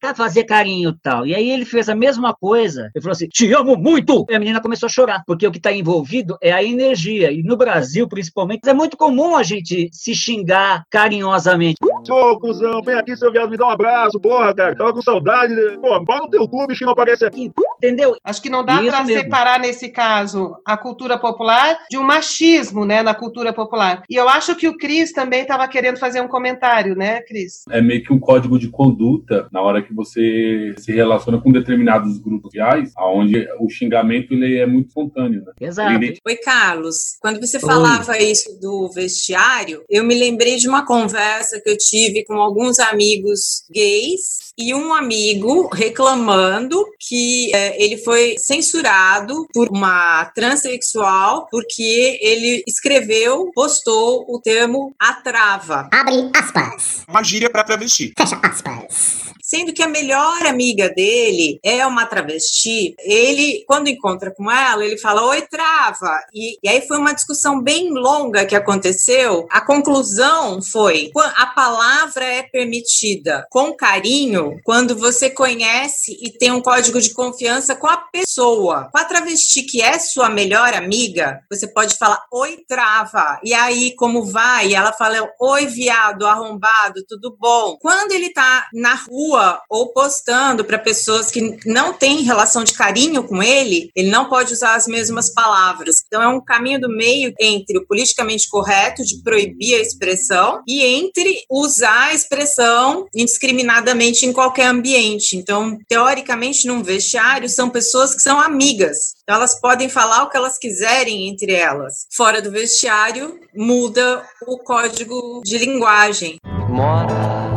"Kkkkkkkk", 0.02 0.16
fazer 0.16 0.44
carinho 0.44 0.90
e 0.90 0.98
tal. 1.00 1.26
E 1.26 1.34
aí 1.34 1.50
ele 1.50 1.64
fez 1.64 1.88
a 1.88 1.94
mesma 1.94 2.34
coisa. 2.34 2.90
Ele 2.94 3.02
falou 3.02 3.12
assim: 3.12 3.28
Te 3.28 3.52
amo 3.52 3.76
muito! 3.76 4.26
E 4.28 4.34
a 4.34 4.38
menina 4.38 4.60
começou 4.60 4.86
a 4.86 4.90
chorar, 4.90 5.22
porque 5.26 5.46
o 5.46 5.52
que 5.52 5.58
está 5.58 5.72
envolvido 5.72 6.36
é 6.42 6.52
a 6.52 6.62
energia. 6.62 7.30
E 7.30 7.42
no 7.42 7.56
Brasil, 7.56 8.08
principalmente, 8.08 8.68
é 8.68 8.74
muito 8.74 8.96
comum 8.96 9.36
a 9.36 9.42
gente 9.42 9.88
se 9.92 10.14
xingar 10.14 10.84
carinhosamente. 10.90 11.76
Ô, 12.10 12.38
cuzão, 12.38 12.82
vem 12.82 12.96
aqui, 12.96 13.16
seu 13.16 13.30
viado, 13.30 13.50
me 13.50 13.56
dá 13.56 13.66
um 13.66 13.70
abraço, 13.70 14.20
porra, 14.20 14.52
cara. 14.54 14.76
Tava 14.76 14.92
com 14.92 15.02
saudade. 15.02 15.54
né? 15.54 15.78
Pô, 15.80 16.04
pau 16.04 16.18
no 16.18 16.28
teu 16.28 16.48
que 16.48 16.84
não 16.84 16.92
aparece 16.92 17.24
aqui. 17.24 17.50
Entendeu? 17.82 18.14
Acho 18.22 18.40
que 18.40 18.48
não 18.48 18.64
dá 18.64 18.80
para 18.80 19.04
separar, 19.04 19.58
nesse 19.58 19.88
caso, 19.88 20.54
a 20.64 20.76
cultura 20.76 21.18
popular 21.18 21.76
de 21.90 21.98
um 21.98 22.02
machismo, 22.04 22.84
né, 22.84 23.02
na 23.02 23.12
cultura 23.12 23.52
popular. 23.52 24.04
E 24.08 24.14
eu 24.14 24.28
acho 24.28 24.54
que 24.54 24.68
o 24.68 24.76
Cris 24.76 25.10
também 25.12 25.42
estava 25.42 25.66
querendo 25.66 25.98
fazer 25.98 26.20
um 26.20 26.28
comentário, 26.28 26.94
né, 26.94 27.20
Cris? 27.22 27.62
é 27.70 27.80
meio 27.82 28.02
que 28.04 28.12
um 28.12 28.20
código 28.20 28.56
de 28.58 28.68
conduta 28.68 29.48
na 29.50 29.60
hora 29.60 29.82
que 29.82 29.92
você 29.92 30.74
se 30.78 30.92
relaciona 30.92 31.40
com 31.40 31.50
determinados 31.50 32.18
grupos 32.18 32.52
sociais, 32.52 32.92
onde 32.96 33.48
o 33.58 33.68
xingamento 33.68 34.32
ele 34.32 34.58
é 34.58 34.66
muito 34.66 34.88
espontâneo. 34.88 35.42
Né? 35.44 35.52
Exato. 35.60 35.92
Ele- 35.92 36.18
Oi, 36.24 36.36
Carlos. 36.36 37.16
Quando 37.20 37.40
você 37.40 37.58
falava 37.58 38.16
isso 38.18 38.58
do 38.60 38.88
vestiário, 38.94 39.82
eu 39.90 40.04
me 40.04 40.14
lembrei 40.14 40.56
de 40.56 40.68
uma 40.68 40.86
conversa 40.86 41.60
que 41.60 41.68
eu 41.68 41.76
tive 41.76 42.24
com 42.24 42.34
alguns 42.34 42.78
amigos 42.78 43.64
gays 43.72 44.52
e 44.56 44.74
um 44.74 44.92
amigo 44.92 45.68
reclamando 45.72 46.76
que 47.00 47.50
eh, 47.54 47.71
ele 47.76 47.96
foi 47.98 48.36
censurado 48.38 49.46
por 49.52 49.68
uma 49.68 50.26
transexual 50.34 51.46
porque 51.50 52.18
ele 52.22 52.62
escreveu, 52.66 53.50
postou 53.54 54.24
o 54.28 54.40
termo 54.40 54.94
atrava. 54.98 55.88
Abre 55.92 56.30
aspas. 56.34 57.04
Uma 57.08 57.22
gíria 57.22 57.50
pra 57.50 57.64
travesti. 57.64 58.12
Fecha 58.16 58.38
aspas. 58.42 59.32
Sendo 59.52 59.74
que 59.74 59.82
a 59.82 59.88
melhor 59.88 60.46
amiga 60.46 60.88
dele 60.88 61.60
é 61.62 61.84
uma 61.84 62.06
travesti, 62.06 62.94
ele, 63.00 63.62
quando 63.66 63.88
encontra 63.88 64.30
com 64.30 64.50
ela, 64.50 64.82
ele 64.82 64.96
fala, 64.96 65.26
oi, 65.26 65.42
trava. 65.42 66.10
E, 66.32 66.56
e 66.62 66.68
aí 66.70 66.80
foi 66.88 66.96
uma 66.96 67.12
discussão 67.12 67.60
bem 67.60 67.90
longa 67.90 68.46
que 68.46 68.56
aconteceu. 68.56 69.46
A 69.50 69.60
conclusão 69.60 70.62
foi, 70.62 71.10
a 71.36 71.44
palavra 71.48 72.24
é 72.24 72.42
permitida 72.44 73.46
com 73.50 73.74
carinho 73.74 74.58
quando 74.64 74.96
você 74.96 75.28
conhece 75.28 76.16
e 76.22 76.30
tem 76.30 76.50
um 76.50 76.62
código 76.62 76.98
de 76.98 77.12
confiança 77.12 77.61
com 77.74 77.86
a 77.86 77.96
pessoa. 77.96 78.88
Com 78.92 78.98
a 78.98 79.04
travesti 79.04 79.62
que 79.62 79.80
é 79.80 79.98
sua 79.98 80.28
melhor 80.28 80.74
amiga, 80.74 81.40
você 81.50 81.66
pode 81.66 81.96
falar, 81.96 82.22
oi, 82.32 82.58
trava. 82.68 83.40
E 83.44 83.54
aí, 83.54 83.94
como 83.96 84.24
vai? 84.24 84.68
E 84.68 84.74
ela 84.74 84.92
fala, 84.92 85.28
oi, 85.40 85.66
viado, 85.66 86.26
arrombado, 86.26 87.04
tudo 87.08 87.36
bom? 87.38 87.76
Quando 87.80 88.12
ele 88.12 88.32
tá 88.32 88.68
na 88.72 88.94
rua 88.94 89.60
ou 89.68 89.92
postando 89.92 90.64
para 90.64 90.78
pessoas 90.78 91.30
que 91.30 91.58
não 91.66 91.92
têm 91.92 92.22
relação 92.22 92.64
de 92.64 92.72
carinho 92.72 93.24
com 93.24 93.42
ele, 93.42 93.90
ele 93.94 94.10
não 94.10 94.28
pode 94.28 94.52
usar 94.52 94.74
as 94.74 94.86
mesmas 94.86 95.32
palavras. 95.32 96.02
Então 96.06 96.22
é 96.22 96.28
um 96.28 96.40
caminho 96.40 96.80
do 96.80 96.88
meio 96.88 97.32
entre 97.40 97.78
o 97.78 97.86
politicamente 97.86 98.48
correto 98.48 99.04
de 99.04 99.22
proibir 99.22 99.76
a 99.76 99.80
expressão 99.80 100.62
e 100.66 100.84
entre 100.84 101.44
usar 101.50 102.08
a 102.08 102.14
expressão 102.14 103.06
indiscriminadamente 103.14 104.26
em 104.26 104.32
qualquer 104.32 104.66
ambiente. 104.66 105.36
Então, 105.36 105.78
teoricamente, 105.88 106.66
num 106.66 106.82
vestiário 106.82 107.41
são 107.48 107.70
pessoas 107.70 108.14
que 108.14 108.22
são 108.22 108.40
amigas. 108.40 109.14
Então, 109.22 109.36
elas 109.36 109.58
podem 109.60 109.88
falar 109.88 110.24
o 110.24 110.30
que 110.30 110.36
elas 110.36 110.58
quiserem 110.58 111.28
entre 111.28 111.52
elas. 111.52 112.06
Fora 112.14 112.40
do 112.40 112.50
vestiário, 112.50 113.38
muda 113.54 114.24
o 114.46 114.58
código 114.58 115.42
de 115.44 115.58
linguagem. 115.58 116.36
mora 116.68 117.52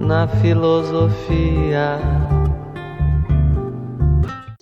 na 0.00 0.28
filosofia. 0.42 1.98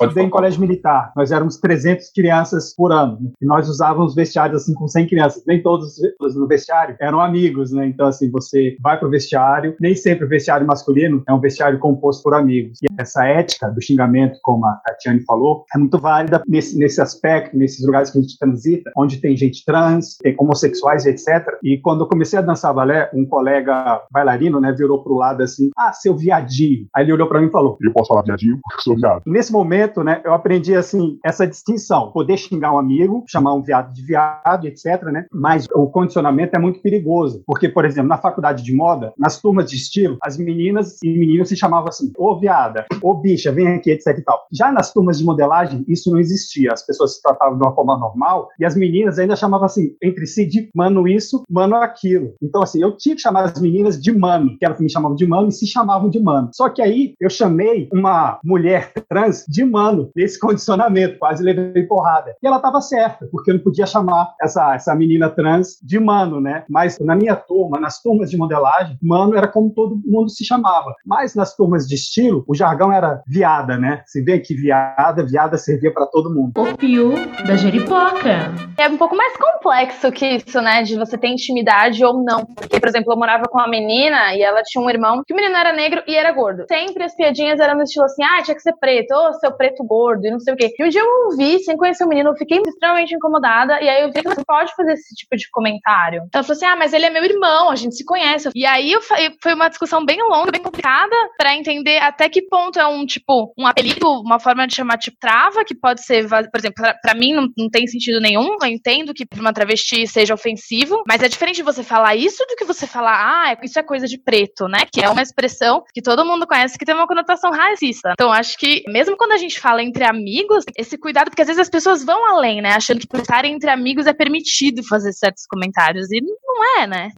Estudei 0.01 0.25
em 0.25 0.31
colégio 0.31 0.61
militar. 0.61 1.13
Nós 1.17 1.31
éramos 1.31 1.59
300 1.59 2.11
crianças 2.13 2.75
por 2.75 2.93
ano. 2.93 3.33
E 3.41 3.47
nós 3.47 3.69
usávamos 3.69 4.15
vestiários 4.15 4.63
assim 4.63 4.75
com 4.75 4.89
100 4.89 5.09
crianças. 5.09 5.43
Nem 5.47 5.63
todos 5.63 5.97
no 6.35 6.47
vestiário 6.47 6.97
eram 7.01 7.21
amigos, 7.21 7.73
né? 7.73 7.87
Então, 7.87 8.07
assim, 8.07 8.31
você 8.31 8.77
vai 8.81 8.99
pro 8.99 9.11
vestiário. 9.11 9.75
Nem 9.81 9.95
sempre 9.95 10.25
o 10.25 10.29
vestiário 10.29 10.67
masculino 10.67 11.23
é 11.29 11.33
um 11.33 11.41
vestiário 11.41 11.79
composto 11.79 12.23
por 12.23 12.35
amigos. 12.35 12.79
E 12.83 12.87
essa 12.99 13.25
ética 13.27 13.69
do 13.69 13.83
xingamento, 13.83 14.39
como 14.43 14.67
a 14.67 14.73
Tatiane 14.85 15.23
falou, 15.25 15.65
é 15.75 15.79
muito 15.79 15.99
válida 15.99 16.43
nesse, 16.47 16.79
nesse 16.79 17.01
aspecto, 17.01 17.57
nesses 17.57 17.85
lugares 17.85 18.11
que 18.11 18.19
a 18.19 18.21
gente 18.21 18.39
transita, 18.39 18.91
onde 18.97 19.21
tem 19.21 19.37
gente 19.37 19.65
trans, 19.65 20.17
tem 20.23 20.35
homossexuais, 20.39 21.07
etc. 21.07 21.47
E 21.63 21.79
quando 21.79 22.05
eu 22.05 22.09
comecei 22.09 22.39
a 22.39 22.43
dançar 22.43 22.75
balé, 22.75 23.11
um 23.15 23.27
colega 23.27 24.03
bailarino, 24.11 24.61
né, 24.61 24.73
virou 24.73 25.03
pro 25.03 25.15
lado 25.15 25.43
assim: 25.43 25.71
Ah, 25.77 25.93
seu 25.93 26.17
viadinho. 26.17 26.87
Aí 26.95 27.05
ele 27.05 27.13
olhou 27.13 27.29
para 27.29 27.41
mim 27.41 27.49
e 27.49 27.53
falou: 27.53 27.77
Eu 27.83 27.93
posso 27.93 28.09
falar 28.09 28.23
viadinho? 28.23 28.59
Sou 28.81 28.97
viado. 28.97 29.23
Nesse 29.27 29.53
momento, 29.53 29.90
né, 29.99 30.21
eu 30.25 30.33
aprendi 30.33 30.75
assim 30.75 31.19
essa 31.25 31.47
distinção, 31.47 32.13
poder 32.13 32.37
xingar 32.37 32.73
um 32.73 32.79
amigo, 32.79 33.25
chamar 33.29 33.55
um 33.55 33.63
viado 33.63 33.93
de 33.93 34.03
viado, 34.03 34.67
etc, 34.67 35.03
né? 35.05 35.27
Mas 35.33 35.67
o 35.75 35.87
condicionamento 35.89 36.57
é 36.57 36.59
muito 36.59 36.81
perigoso, 36.81 37.43
porque 37.47 37.69
por 37.69 37.85
exemplo, 37.85 38.09
na 38.09 38.19
faculdade 38.19 38.63
de 38.63 38.75
moda, 38.75 39.13
nas 39.19 39.41
turmas 39.41 39.69
de 39.69 39.77
estilo, 39.77 40.17
as 40.23 40.37
meninas 40.37 40.99
e 41.03 41.09
meninos 41.09 41.49
se 41.49 41.57
chamavam 41.57 41.89
assim: 41.89 42.13
"Ô 42.17 42.39
viada, 42.39 42.87
ô 43.03 43.15
bicha, 43.15 43.53
vem 43.53 43.69
aqui", 43.69 43.91
etc 43.91 44.19
e 44.19 44.23
tal. 44.23 44.47
Já 44.53 44.71
nas 44.73 44.93
turmas 44.93 45.19
de 45.19 45.25
modelagem, 45.25 45.85
isso 45.89 46.11
não 46.11 46.19
existia. 46.19 46.73
As 46.73 46.85
pessoas 46.85 47.17
se 47.17 47.23
tratavam 47.23 47.59
de 47.59 47.65
uma 47.65 47.75
forma 47.75 47.99
normal 47.99 48.49
e 48.59 48.65
as 48.65 48.77
meninas 48.77 49.19
ainda 49.19 49.37
chamavam 49.37 49.67
assim 49.67 49.95
entre 50.03 50.27
si 50.27 50.47
de 50.47 50.71
mano 50.75 51.07
isso, 51.09 51.43
mano 51.49 51.77
aquilo. 51.77 52.35
Então 52.43 52.63
assim, 52.63 52.83
eu 52.83 52.97
tinha 52.97 53.15
que 53.15 53.23
chamar 53.23 53.45
as 53.45 53.61
meninas 53.61 54.01
de 54.01 54.13
mano, 54.13 54.57
que 54.59 54.65
elas 54.65 54.81
me 54.81 54.91
chamavam 54.91 55.17
de 55.17 55.27
mano 55.27 55.49
e 55.49 55.53
se 55.53 55.67
chamavam 55.67 56.09
de 56.09 56.21
mano. 56.21 56.51
Só 56.53 56.69
que 56.69 56.83
aí 56.83 57.15
eu 57.21 57.31
chamei 57.31 57.89
uma 57.93 58.39
mulher 58.45 58.93
trans 59.09 59.45
de 59.49 59.65
mano 59.65 59.80
nesse 60.15 60.39
condicionamento, 60.41 61.19
quase 61.19 61.43
levei 61.43 61.85
porrada. 61.85 62.35
E 62.43 62.47
ela 62.47 62.57
estava 62.57 62.81
certa, 62.81 63.27
porque 63.31 63.51
eu 63.51 63.55
não 63.55 63.63
podia 63.63 63.87
chamar 63.87 64.35
essa, 64.41 64.75
essa 64.75 64.95
menina 64.95 65.29
trans 65.29 65.79
de 65.83 65.99
mano, 65.99 66.41
né? 66.41 66.65
Mas 66.69 66.99
na 66.99 67.15
minha 67.15 67.37
turma, 67.37 67.79
nas 67.79 68.01
turmas 68.03 68.31
de 68.31 68.37
modelagem, 68.37 68.99
mano 69.03 69.37
era 69.37 69.49
como 69.49 69.71
todo 69.71 70.01
mundo 70.05 70.31
se 70.31 70.45
chamava. 70.45 70.95
Mas 71.05 71.35
nas 71.35 71.55
turmas 71.55 71.87
de 71.87 71.95
estilo, 71.95 72.45
o 72.47 72.55
jargão 72.55 72.93
era 72.93 73.23
viada, 73.27 73.77
né? 73.77 74.03
Se 74.07 74.23
vê 74.23 74.39
que 74.39 74.55
viada, 74.55 75.25
viada 75.25 75.57
servia 75.57 75.93
para 75.93 76.07
todo 76.07 76.33
mundo. 76.33 76.53
O 76.57 76.67
fio 76.79 77.15
da 77.47 77.57
jeripoca. 77.57 78.53
É 78.77 78.89
um 78.89 78.97
pouco 78.97 79.17
mais 79.17 79.37
complexo 79.37 80.11
que 80.13 80.27
isso, 80.27 80.61
né? 80.61 80.83
De 80.83 80.97
você 80.97 81.17
ter 81.17 81.29
intimidade 81.29 82.05
ou 82.05 82.23
não. 82.23 82.45
Porque, 82.45 82.81
por 82.81 82.89
exemplo, 82.89 83.13
eu 83.13 83.17
morava 83.17 83.45
com 83.45 83.59
uma 83.59 83.69
menina 83.69 84.35
e 84.35 84.43
ela 84.43 84.63
tinha 84.63 84.85
um 84.85 84.91
irmão 84.91 85.23
que 85.27 85.33
o 85.33 85.37
menino 85.37 85.57
era 85.57 85.73
negro 85.73 86.03
e 86.07 86.17
era 86.17 86.33
gordo. 86.33 86.65
Sempre 86.69 87.05
as 87.05 87.15
piadinhas 87.15 87.61
eram 87.61 87.77
no 87.77 87.83
estilo 87.83 88.05
assim: 88.05 88.23
ah, 88.23 88.43
tinha 88.43 88.55
que 88.55 88.63
ser 88.63 88.75
preto, 88.79 89.13
ô 89.13 89.33
seu 89.35 89.53
preto 89.53 89.70
gordo 89.79 90.27
e 90.27 90.31
não 90.31 90.41
sei 90.41 90.55
o 90.55 90.57
quê. 90.57 90.73
E 90.79 90.85
um 90.85 90.89
dia 90.89 91.01
eu 91.01 91.31
ouvi, 91.31 91.59
sem 91.61 91.77
conhecer 91.77 92.05
o 92.05 92.09
menino, 92.09 92.31
eu 92.31 92.37
fiquei 92.37 92.61
extremamente 92.67 93.15
incomodada. 93.15 93.81
E 93.83 93.89
aí 93.89 94.03
eu 94.03 94.13
vi 94.13 94.23
que 94.23 94.29
você 94.29 94.43
pode 94.45 94.75
fazer 94.75 94.93
esse 94.93 95.15
tipo 95.15 95.37
de 95.37 95.49
comentário. 95.51 96.23
Ela 96.33 96.43
falou 96.43 96.57
assim: 96.57 96.67
ah, 96.67 96.77
mas 96.77 96.93
ele 96.93 97.07
é 97.07 97.11
meu 97.11 97.25
irmão, 97.25 97.71
a 97.71 97.77
gente 97.77 97.95
se 97.95 98.05
conhece. 98.05 98.51
E 98.55 98.67
aí 98.67 98.93
eu, 98.93 99.01
foi 99.03 99.55
uma 99.55 99.69
discussão 99.69 100.05
bem 100.05 100.23
longa, 100.23 100.51
bem 100.51 100.63
complicada, 100.63 101.15
pra 101.37 101.55
entender 101.55 101.99
até 101.99 102.29
que 102.29 102.43
ponto 102.43 102.79
é 102.79 102.87
um, 102.87 103.05
tipo, 103.05 103.53
um 103.59 103.67
apelido, 103.67 104.09
uma 104.21 104.39
forma 104.39 104.67
de 104.67 104.75
chamar, 104.75 104.99
tipo, 104.99 105.17
trava, 105.21 105.65
que 105.65 105.75
pode 105.75 106.05
ser, 106.05 106.29
por 106.29 106.59
exemplo, 106.59 106.85
pra 107.03 107.15
mim 107.15 107.33
não, 107.33 107.49
não 107.57 107.69
tem 107.69 107.87
sentido 107.87 108.21
nenhum. 108.21 108.57
Eu 108.61 108.69
entendo 108.69 109.15
que 109.15 109.27
pra 109.27 109.41
uma 109.41 109.53
travesti 109.53 110.07
seja 110.07 110.35
ofensivo, 110.35 111.03
mas 111.07 111.23
é 111.23 111.29
diferente 111.29 111.63
você 111.63 111.83
falar 111.83 112.17
isso 112.17 112.45
do 112.49 112.57
que 112.57 112.65
você 112.65 112.87
falar, 112.87 113.17
ah, 113.17 113.57
isso 113.63 113.79
é 113.79 113.83
coisa 113.83 114.07
de 114.07 114.19
preto, 114.19 114.67
né? 114.69 114.81
Que 114.93 115.03
é 115.03 115.09
uma 115.09 115.23
expressão 115.23 115.83
que 115.93 116.03
todo 116.03 116.25
mundo 116.25 116.47
conhece 116.47 116.79
que 116.79 116.85
tem 116.85 116.95
uma 116.95 117.07
conotação 117.07 117.51
racista. 117.51 118.11
Então, 118.13 118.33
acho 118.33 118.57
que, 118.57 118.83
mesmo 118.89 119.17
quando 119.17 119.33
a 119.33 119.37
gente 119.37 119.50
fala 119.59 119.83
entre 119.83 120.05
amigos, 120.05 120.65
esse 120.77 120.99
cuidado, 120.99 121.31
porque 121.31 121.43
às 121.43 121.49
vezes 121.49 121.61
as 121.61 121.71
pessoas 121.71 122.05
vão 122.05 122.27
além, 122.27 122.61
né? 122.61 122.73
Achando 122.73 123.01
que 123.01 123.07
por 123.07 123.21
estarem 123.21 123.55
entre 123.55 123.71
amigos 123.71 124.07
é 124.07 124.13
permitido 124.13 124.83
fazer 124.85 125.13
certos 125.13 125.47
comentários. 125.47 126.11
E 126.11 126.21
não 126.21 126.81
é, 126.81 126.87
né? 126.87 127.11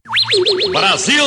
Brasil! 0.71 1.23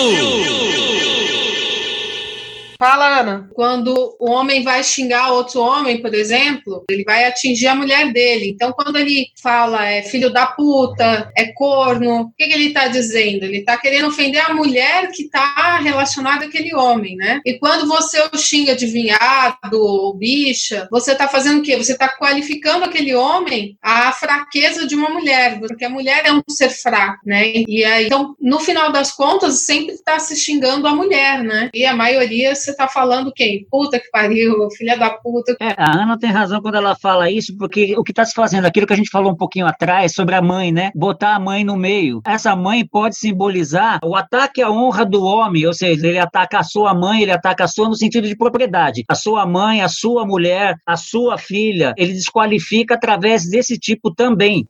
Fala, 2.78 3.21
Ana. 3.21 3.49
Quando 3.54 4.16
o 4.18 4.30
homem 4.30 4.62
vai 4.62 4.85
xingar 4.85 5.33
outro 5.33 5.61
homem, 5.61 6.00
por 6.00 6.14
exemplo, 6.14 6.85
ele 6.90 7.04
vai 7.04 7.25
atingir 7.25 7.68
a 7.68 7.75
mulher 7.75 8.12
dele. 8.12 8.50
Então, 8.50 8.73
quando 8.73 8.97
ele 8.97 9.28
fala 9.42 9.87
é 9.87 10.02
filho 10.02 10.33
da 10.33 10.47
puta, 10.47 11.30
é 11.37 11.52
corno, 11.52 12.23
o 12.23 12.33
que, 12.37 12.47
que 12.47 12.52
ele 12.52 12.68
está 12.68 12.88
dizendo? 12.88 13.45
Ele 13.45 13.59
está 13.59 13.76
querendo 13.78 14.09
ofender 14.09 14.42
a 14.42 14.54
mulher 14.54 15.11
que 15.11 15.23
está 15.23 15.78
relacionada 15.78 16.45
àquele 16.45 16.75
homem, 16.75 17.16
né? 17.16 17.40
E 17.45 17.59
quando 17.59 17.87
você 17.88 18.21
o 18.33 18.38
xinga 18.38 18.76
de 18.76 18.87
vinhado 18.87 19.80
ou 19.80 20.14
bicha, 20.14 20.88
você 20.90 21.12
está 21.12 21.28
fazendo 21.28 21.61
o 21.61 21.62
quê? 21.62 21.76
Você 21.76 21.92
está 21.92 22.09
qualificando 22.09 22.85
aquele 22.85 23.14
homem 23.14 23.76
à 23.80 24.12
fraqueza 24.12 24.87
de 24.87 24.95
uma 24.95 25.09
mulher, 25.09 25.59
porque 25.59 25.85
a 25.85 25.90
mulher 25.90 26.25
é 26.26 26.33
um 26.33 26.42
ser 26.49 26.71
fraco, 26.71 27.21
né? 27.25 27.52
E 27.66 27.85
aí, 27.85 28.06
então, 28.06 28.35
no 28.40 28.61
final 28.61 28.92
das 28.92 29.12
contas, 29.12 29.64
sempre 29.64 29.95
está 29.95 30.18
se 30.18 30.37
xingando 30.37 30.87
a 30.87 30.95
mulher, 30.95 31.42
né? 31.42 31.71
E 31.73 31.85
a 31.85 31.95
maioria 31.95 32.54
você 32.66 32.76
tá 32.76 32.88
falando 32.88 33.32
quem? 33.32 33.66
Puta 33.70 33.99
que 33.99 34.11
pariu, 34.11 34.68
filha 34.76 34.99
da 34.99 35.11
puta. 35.11 35.56
É, 35.61 35.75
a 35.76 36.02
Ana 36.02 36.18
tem 36.18 36.30
razão 36.30 36.61
quando 36.61 36.75
ela 36.75 36.96
fala 36.96 37.30
isso, 37.30 37.56
porque 37.56 37.96
o 37.96 38.02
que 38.02 38.12
está 38.12 38.25
se 38.25 38.35
fazendo, 38.35 38.66
aquilo 38.66 38.87
que 38.87 38.92
a 38.92 38.96
gente 38.96 39.11
falou 39.11 39.32
um 39.32 39.37
pouquinho 39.37 39.66
atrás 39.66 40.12
sobre 40.14 40.35
a 40.35 40.42
mãe, 40.42 40.73
né? 40.73 40.90
Botar 40.94 41.37
a 41.37 41.40
mãe 41.40 41.64
no 41.64 41.76
meio. 41.76 42.20
Essa 42.26 42.56
mãe 42.56 42.85
pode 42.85 43.16
simbolizar 43.16 44.00
o 44.04 44.16
ataque 44.16 44.61
à 44.61 44.70
honra 44.70 45.04
do 45.04 45.23
homem, 45.23 45.66
ou 45.66 45.73
seja, 45.73 46.06
ele 46.06 46.18
ataca 46.18 46.58
a 46.58 46.64
sua 46.64 46.92
mãe, 46.92 47.23
ele 47.23 47.32
ataca 47.32 47.64
a 47.64 47.68
sua 47.68 47.88
no 47.88 47.94
sentido 47.94 48.26
de 48.26 48.37
propriedade. 48.37 49.04
A 49.08 49.14
sua 49.14 49.46
mãe, 49.46 49.80
a 49.82 49.88
sua 49.88 50.26
mulher, 50.26 50.76
a 50.85 50.96
sua 50.96 51.38
filha, 51.38 51.94
ele 51.96 52.12
desqualifica 52.12 52.94
através 52.94 53.49
desse 53.49 53.78
tipo 53.78 54.12
também. 54.12 54.66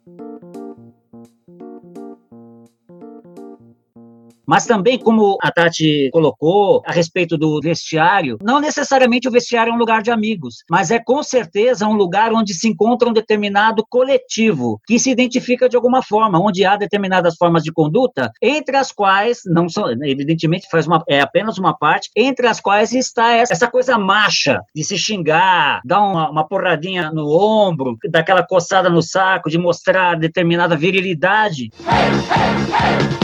Mas 4.46 4.66
também, 4.66 4.98
como 4.98 5.36
a 5.42 5.50
Tati 5.50 6.08
colocou 6.12 6.82
a 6.86 6.92
respeito 6.92 7.36
do 7.36 7.60
vestiário, 7.60 8.38
não 8.42 8.60
necessariamente 8.60 9.28
o 9.28 9.30
vestiário 9.30 9.70
é 9.70 9.74
um 9.74 9.78
lugar 9.78 10.02
de 10.02 10.10
amigos, 10.10 10.64
mas 10.70 10.90
é 10.90 10.98
com 10.98 11.22
certeza 11.22 11.86
um 11.86 11.94
lugar 11.94 12.32
onde 12.32 12.54
se 12.54 12.68
encontra 12.68 13.08
um 13.08 13.12
determinado 13.12 13.84
coletivo 13.88 14.80
que 14.86 14.98
se 14.98 15.10
identifica 15.10 15.68
de 15.68 15.76
alguma 15.76 16.02
forma, 16.02 16.40
onde 16.40 16.64
há 16.64 16.76
determinadas 16.76 17.36
formas 17.36 17.62
de 17.62 17.72
conduta, 17.72 18.30
entre 18.40 18.76
as 18.76 18.92
quais, 18.92 19.40
não 19.46 19.68
são, 19.68 19.90
evidentemente 20.04 20.68
faz 20.70 20.86
uma, 20.86 21.02
é 21.08 21.20
apenas 21.20 21.58
uma 21.58 21.76
parte, 21.76 22.10
entre 22.14 22.46
as 22.46 22.60
quais 22.60 22.92
está 22.92 23.32
essa, 23.32 23.52
essa 23.52 23.70
coisa 23.70 23.98
macha 23.98 24.60
de 24.74 24.84
se 24.84 24.96
xingar, 24.96 25.80
dar 25.84 26.00
uma, 26.00 26.30
uma 26.30 26.46
porradinha 26.46 27.10
no 27.10 27.28
ombro, 27.28 27.96
daquela 28.08 28.46
coçada 28.46 28.88
no 28.88 29.02
saco, 29.02 29.50
de 29.50 29.58
mostrar 29.58 30.16
determinada 30.16 30.76
virilidade. 30.76 31.70
Hey, 31.80 32.12
hey, 32.30 33.10
hey. 33.10 33.15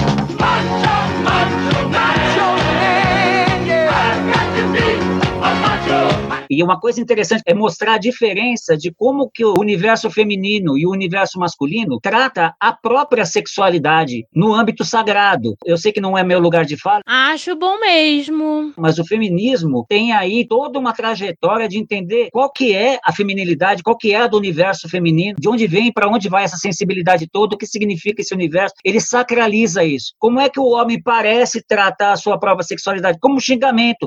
E 6.53 6.63
uma 6.63 6.79
coisa 6.79 7.01
interessante 7.01 7.43
é 7.47 7.55
mostrar 7.55 7.95
a 7.95 7.99
diferença 7.99 8.77
de 8.77 8.93
como 8.93 9.31
que 9.33 9.43
o 9.43 9.55
universo 9.59 10.11
feminino 10.11 10.77
e 10.77 10.87
o 10.87 10.91
universo 10.91 11.39
masculino 11.39 11.99
trata 11.99 12.55
a 12.61 12.75
própria 12.75 13.25
sexualidade 13.25 14.27
no 14.35 14.53
âmbito 14.53 14.85
sagrado. 14.85 15.57
Eu 15.65 15.79
sei 15.79 15.93
que 15.93 16.01
não 16.01 16.17
é 16.17 16.23
meu 16.23 16.39
lugar 16.39 16.67
de 16.67 16.77
fala. 16.77 17.01
Acho 17.07 17.57
bom 17.57 17.81
mesmo. 17.81 18.71
Mas 18.77 18.99
o 18.99 19.05
feminismo 19.07 19.87
tem 19.89 20.13
aí 20.13 20.47
toda 20.47 20.79
uma 20.79 20.93
trajetória 20.93 21.67
de 21.67 21.79
entender 21.79 22.29
qual 22.31 22.53
que 22.53 22.75
é 22.75 22.99
a 23.03 23.15
feminilidade, 23.15 23.83
qual 23.83 23.97
que 23.97 24.13
é 24.13 24.19
a 24.19 24.27
do 24.27 24.37
universo 24.37 24.91
feminino, 24.91 25.37
de 25.41 25.49
onde 25.49 25.67
vem, 25.67 25.91
para 25.91 26.07
onde 26.07 26.29
vai 26.29 26.45
essa 26.45 26.59
sensibilidade 26.59 27.27
toda, 27.33 27.55
o 27.55 27.59
que 27.59 27.67
significa 27.67 28.21
esse 28.21 28.35
universo. 28.35 28.75
Ele 28.85 29.01
sacraliza 29.01 29.83
isso. 29.83 30.13
Como 30.19 30.39
é 30.39 30.51
que 30.51 30.61
o 30.61 30.67
homem 30.67 31.01
parece 31.03 31.65
tratar 31.67 32.13
a 32.13 32.17
sua 32.17 32.39
própria 32.39 32.67
sexualidade? 32.67 33.19
Como 33.19 33.37
um 33.37 33.41
xingamento. 33.41 34.07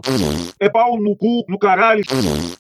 É 0.59 0.69
pau 0.69 0.99
no 1.01 1.15
cu, 1.15 1.43
no 1.49 1.57
caralho. 1.57 2.03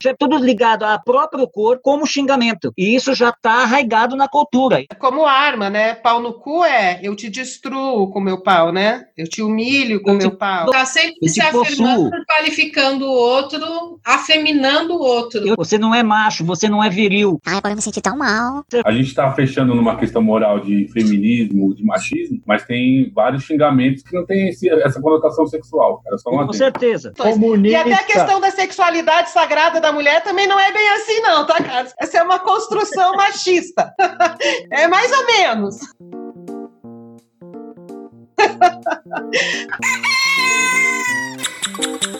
É 0.05 0.13
tudo 0.13 0.37
ligado 0.37 0.83
ao 0.83 1.01
próprio 1.03 1.47
corpo 1.47 1.81
como 1.83 2.05
xingamento. 2.05 2.71
E 2.77 2.95
isso 2.95 3.13
já 3.13 3.29
está 3.29 3.63
arraigado 3.63 4.15
na 4.15 4.27
cultura. 4.27 4.83
Como 4.99 5.25
arma, 5.25 5.69
né? 5.69 5.95
Pau 5.95 6.21
no 6.21 6.33
cu 6.33 6.63
é 6.63 6.99
eu 7.03 7.15
te 7.15 7.29
destruo 7.29 8.09
com 8.11 8.19
meu 8.19 8.41
pau, 8.41 8.71
né? 8.71 9.05
Eu 9.17 9.27
te 9.27 9.41
humilho 9.41 10.01
com 10.01 10.11
eu 10.11 10.17
meu 10.17 10.31
te... 10.31 10.37
pau. 10.37 10.69
Tá 10.69 10.85
sempre 10.85 11.27
se 11.27 11.41
afirmando, 11.41 12.11
qualificando 12.27 13.05
o 13.05 13.11
outro, 13.11 13.99
afeminando 14.03 14.93
o 14.93 15.01
outro. 15.01 15.55
Você 15.57 15.77
não 15.77 15.93
é 15.93 16.03
macho, 16.03 16.45
você 16.45 16.69
não 16.69 16.83
é 16.83 16.89
viril. 16.89 17.39
Ai, 17.45 17.57
agora 17.57 17.73
eu 17.73 17.75
me 17.75 17.81
senti 17.81 18.01
tão 18.01 18.17
mal. 18.17 18.63
A 18.85 18.91
gente 18.91 19.07
está 19.07 19.31
fechando 19.31 19.73
numa 19.73 19.97
questão 19.97 20.21
moral 20.21 20.59
de 20.59 20.87
feminismo, 20.89 21.73
de 21.73 21.83
machismo, 21.83 22.41
mas 22.45 22.63
tem 22.63 23.11
vários 23.13 23.43
xingamentos 23.43 24.03
que 24.03 24.15
não 24.15 24.25
tem 24.25 24.49
esse, 24.49 24.69
essa 24.69 25.01
conotação 25.01 25.45
sexual. 25.47 26.01
Era 26.05 26.17
só 26.17 26.29
uma 26.29 26.45
com 26.45 26.53
certeza. 26.53 27.13
Comunista. 27.17 27.77
E 27.77 27.81
até 27.81 27.93
a 27.93 28.03
questão 28.03 28.39
da 28.39 28.51
sexualidade 28.51 29.29
sagrada 29.31 29.54
da 29.79 29.91
mulher 29.91 30.21
também 30.21 30.47
não 30.47 30.59
é 30.59 30.71
bem 30.71 30.89
assim, 30.89 31.21
não, 31.21 31.45
tá, 31.45 31.63
Carlos? 31.63 31.93
Essa 31.99 32.19
é 32.19 32.23
uma 32.23 32.39
construção 32.39 33.13
machista. 33.17 33.93
é 34.71 34.87
mais 34.87 35.11
ou 35.11 35.25
menos. 35.25 35.79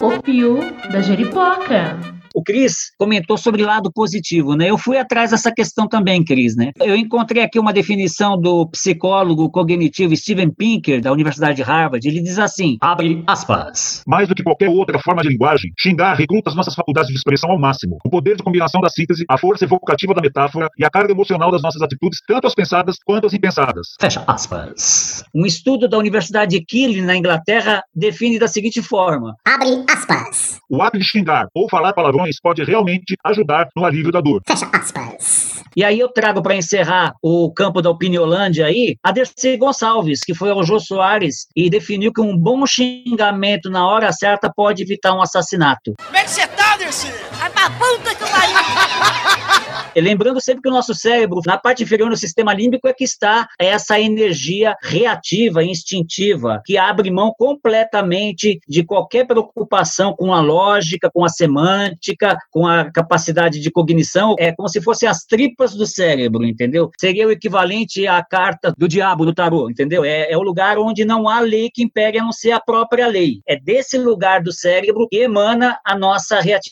O 0.02 0.22
Pio 0.22 0.60
da 0.92 1.02
Jeripoca. 1.02 2.15
O 2.36 2.44
Cris 2.44 2.92
comentou 2.98 3.38
sobre 3.38 3.64
lado 3.64 3.90
positivo, 3.94 4.58
né? 4.58 4.70
Eu 4.70 4.78
fui 4.78 4.98
atrás 4.98 5.32
dessa 5.32 5.54
questão 5.54 5.88
também, 5.88 6.22
Cris, 6.22 6.54
né? 6.58 6.74
Eu 6.82 6.94
encontrei 6.94 7.42
aqui 7.42 7.58
uma 7.58 7.72
definição 7.72 8.38
do 8.38 8.68
psicólogo 8.68 9.50
cognitivo 9.50 10.14
Steven 10.14 10.52
Pinker, 10.54 11.00
da 11.00 11.14
Universidade 11.14 11.56
de 11.56 11.64
Harvard. 11.64 12.06
Ele 12.06 12.22
diz 12.22 12.38
assim: 12.38 12.76
abre 12.82 13.24
aspas. 13.26 14.04
Mais 14.06 14.28
do 14.28 14.36
que 14.36 14.44
qualquer 14.44 14.68
outra 14.68 15.00
forma 15.00 15.22
de 15.22 15.30
linguagem, 15.30 15.72
xingar 15.80 16.14
recruta 16.16 16.50
as 16.50 16.56
nossas 16.58 16.76
faculdades 16.76 17.10
de 17.10 17.16
expressão 17.16 17.52
ao 17.52 17.58
máximo. 17.58 18.00
O 18.06 18.10
poder 18.10 18.36
de 18.36 18.44
combinação 18.44 18.82
da 18.82 18.90
síntese, 18.90 19.24
a 19.30 19.38
força 19.38 19.64
evocativa 19.64 20.14
da 20.14 20.22
metáfora 20.22 20.68
e 20.78 20.84
a 20.84 20.90
carga 20.90 21.14
emocional 21.14 21.50
das 21.52 21.62
nossas 21.62 21.82
atitudes, 21.82 22.20
tanto 22.28 22.48
as 22.48 22.54
pensadas 22.54 22.98
quanto 23.06 23.28
as 23.28 23.34
impensadas. 23.34 23.96
Fecha 23.98 24.22
aspas. 24.28 25.24
Um 25.34 25.46
estudo 25.46 25.88
da 25.88 25.98
Universidade 25.98 26.60
de 26.60 26.66
Keele, 26.66 27.02
na 27.02 27.16
Inglaterra, 27.16 27.82
define 27.96 28.38
da 28.38 28.50
seguinte 28.50 28.82
forma: 28.82 29.38
abre 29.46 29.86
aspas. 29.90 30.60
O 30.70 30.82
ato 30.82 30.98
de 30.98 31.06
xingar 31.06 31.48
ou 31.56 31.70
falar 31.70 31.94
palavrões 31.94 32.25
pode 32.42 32.64
realmente 32.64 33.16
ajudar 33.24 33.68
no 33.76 33.86
alívio 33.86 34.12
da 34.12 34.22
dor. 34.22 34.42
Fecha 34.46 34.70
aspas. 34.74 35.64
E 35.76 35.84
aí 35.84 36.00
eu 36.00 36.08
trago 36.08 36.42
para 36.42 36.56
encerrar 36.56 37.14
o 37.22 37.52
campo 37.52 37.82
da 37.82 37.90
opiniolândia 37.90 38.66
aí, 38.66 38.96
a 39.04 39.12
Dercy 39.12 39.58
Gonçalves, 39.58 40.22
que 40.22 40.34
foi 40.34 40.50
ao 40.50 40.64
Jô 40.64 40.80
Soares 40.80 41.48
e 41.54 41.70
definiu 41.70 42.14
que 42.14 42.22
um 42.22 42.38
bom 42.38 42.66
xingamento 42.66 43.70
na 43.70 43.86
hora 43.86 44.12
certa 44.14 44.50
pode 44.50 44.82
evitar 44.82 45.14
um 45.14 45.22
assassinato. 45.22 45.94
Como 46.06 46.18
é 46.18 46.24
que 46.24 46.30
você 46.30 46.48
tá, 46.48 46.65
Dercy? 46.78 47.08
A 47.42 47.70
puta 47.72 48.14
que 48.14 48.30
pariu! 48.30 49.76
E 49.96 50.02
lembrando 50.02 50.42
sempre 50.42 50.62
que 50.62 50.68
o 50.68 50.74
nosso 50.74 50.94
cérebro, 50.94 51.40
na 51.46 51.58
parte 51.58 51.84
inferior 51.84 52.10
do 52.10 52.18
sistema 52.18 52.54
límbico, 52.54 52.86
é 52.86 52.94
que 52.94 53.06
está 53.06 53.48
essa 53.58 53.98
energia 53.98 54.76
reativa, 54.84 55.64
instintiva, 55.64 56.62
que 56.66 56.78
abre 56.78 57.10
mão 57.10 57.34
completamente 57.38 58.60
de 58.68 58.84
qualquer 58.84 59.26
preocupação 59.26 60.14
com 60.14 60.34
a 60.34 60.42
lógica, 60.42 61.10
com 61.10 61.24
a 61.24 61.30
semântica, 61.30 62.38
com 62.52 62.68
a 62.68 62.92
capacidade 62.92 63.62
de 63.62 63.72
cognição. 63.72 64.36
É 64.38 64.52
como 64.52 64.68
se 64.68 64.82
fossem 64.82 65.08
as 65.08 65.24
tripas 65.24 65.74
do 65.74 65.88
cérebro, 65.88 66.44
entendeu? 66.44 66.92
Seria 67.00 67.26
o 67.26 67.32
equivalente 67.32 68.06
à 68.06 68.22
carta 68.22 68.74
do 68.78 68.90
diabo 68.90 69.26
do 69.26 69.34
tarô, 69.34 69.70
entendeu? 69.70 70.04
É, 70.04 70.30
é 70.30 70.38
o 70.38 70.42
lugar 70.42 70.78
onde 70.78 71.06
não 71.06 71.30
há 71.30 71.40
lei 71.40 71.70
que 71.74 71.82
impere 71.82 72.20
a 72.20 72.24
não 72.24 72.34
ser 72.34 72.52
a 72.52 72.60
própria 72.60 73.08
lei. 73.08 73.40
É 73.48 73.58
desse 73.58 73.98
lugar 73.98 74.44
do 74.44 74.52
cérebro 74.52 75.08
que 75.10 75.20
emana 75.20 75.80
a 75.86 75.98
nossa 75.98 76.42
reatividade, 76.42 76.65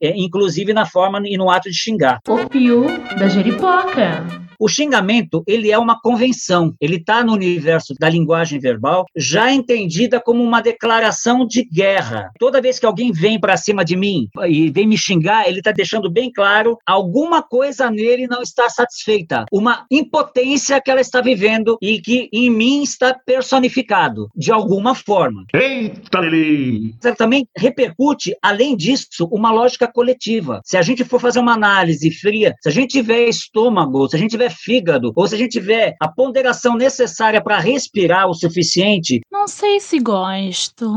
é, 0.00 0.16
inclusive 0.16 0.72
na 0.72 0.86
forma 0.86 1.20
e 1.24 1.36
no 1.36 1.50
ato 1.50 1.70
de 1.70 1.76
xingar. 1.76 2.20
O 2.28 2.48
Pio 2.48 2.86
da 3.18 3.28
Jeripoca. 3.28 4.42
O 4.62 4.68
xingamento, 4.68 5.42
ele 5.44 5.72
é 5.72 5.78
uma 5.78 6.00
convenção, 6.00 6.72
ele 6.80 6.94
está 6.94 7.24
no 7.24 7.32
universo 7.32 7.94
da 7.98 8.08
linguagem 8.08 8.60
verbal, 8.60 9.06
já 9.16 9.52
entendida 9.52 10.20
como 10.20 10.40
uma 10.40 10.62
declaração 10.62 11.44
de 11.44 11.64
guerra. 11.64 12.30
Toda 12.38 12.62
vez 12.62 12.78
que 12.78 12.86
alguém 12.86 13.10
vem 13.10 13.40
para 13.40 13.56
cima 13.56 13.84
de 13.84 13.96
mim 13.96 14.28
e 14.46 14.70
vem 14.70 14.86
me 14.86 14.96
xingar, 14.96 15.48
ele 15.48 15.58
está 15.58 15.72
deixando 15.72 16.08
bem 16.08 16.30
claro 16.30 16.78
alguma 16.86 17.42
coisa 17.42 17.90
nele 17.90 18.28
não 18.28 18.40
está 18.40 18.68
satisfeita, 18.68 19.46
uma 19.50 19.84
impotência 19.90 20.80
que 20.80 20.92
ela 20.92 21.00
está 21.00 21.20
vivendo 21.20 21.76
e 21.82 22.00
que 22.00 22.28
em 22.32 22.48
mim 22.48 22.84
está 22.84 23.12
personificado 23.14 24.28
de 24.36 24.52
alguma 24.52 24.94
forma. 24.94 25.44
Eita, 25.52 26.20
Lili! 26.20 26.94
Também 27.18 27.48
repercute, 27.56 28.32
além 28.40 28.76
disso, 28.76 29.08
uma 29.30 29.50
lógica 29.50 29.90
coletiva. 29.90 30.60
Se 30.64 30.76
a 30.76 30.82
gente 30.82 31.04
for 31.04 31.20
fazer 31.20 31.40
uma 31.40 31.54
análise 31.54 32.10
fria, 32.10 32.54
se 32.60 32.68
a 32.68 32.72
gente 32.72 32.90
tiver 32.90 33.28
estômago, 33.28 34.08
se 34.08 34.16
a 34.16 34.18
gente 34.18 34.30
tiver 34.32 34.50
fígado, 34.50 35.12
ou 35.14 35.26
se 35.26 35.34
a 35.34 35.38
gente 35.38 35.52
tiver 35.52 35.94
a 36.00 36.08
ponderação 36.08 36.76
necessária 36.76 37.42
para 37.42 37.58
respirar 37.58 38.28
o 38.28 38.34
suficiente. 38.34 39.20
Não 39.30 39.46
sei 39.48 39.80
se 39.80 39.98
gosto. 39.98 40.90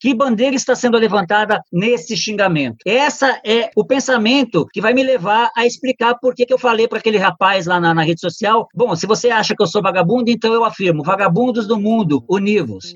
Que 0.00 0.14
bandeira 0.14 0.56
está 0.56 0.74
sendo 0.74 0.98
levantada 0.98 1.60
nesse 1.72 2.16
xingamento? 2.16 2.76
Essa 2.86 3.40
é 3.44 3.70
o 3.76 3.84
pensamento 3.84 4.66
que 4.72 4.80
vai 4.80 4.92
me 4.92 5.02
levar 5.02 5.50
a 5.56 5.66
explicar 5.66 6.16
por 6.20 6.34
que, 6.34 6.46
que 6.46 6.52
eu 6.52 6.58
falei 6.58 6.88
para 6.88 6.98
aquele 6.98 7.18
rapaz 7.18 7.66
lá 7.66 7.80
na, 7.80 7.94
na 7.94 8.02
rede 8.02 8.20
social. 8.20 8.66
Bom, 8.74 8.94
se 8.94 9.06
você 9.06 9.30
acha 9.30 9.54
que 9.54 9.62
eu 9.62 9.66
sou 9.66 9.82
vagabundo, 9.82 10.30
então 10.30 10.52
eu 10.52 10.64
afirmo: 10.64 11.02
vagabundos 11.02 11.66
do 11.66 11.78
mundo, 11.78 12.24
univos. 12.28 12.94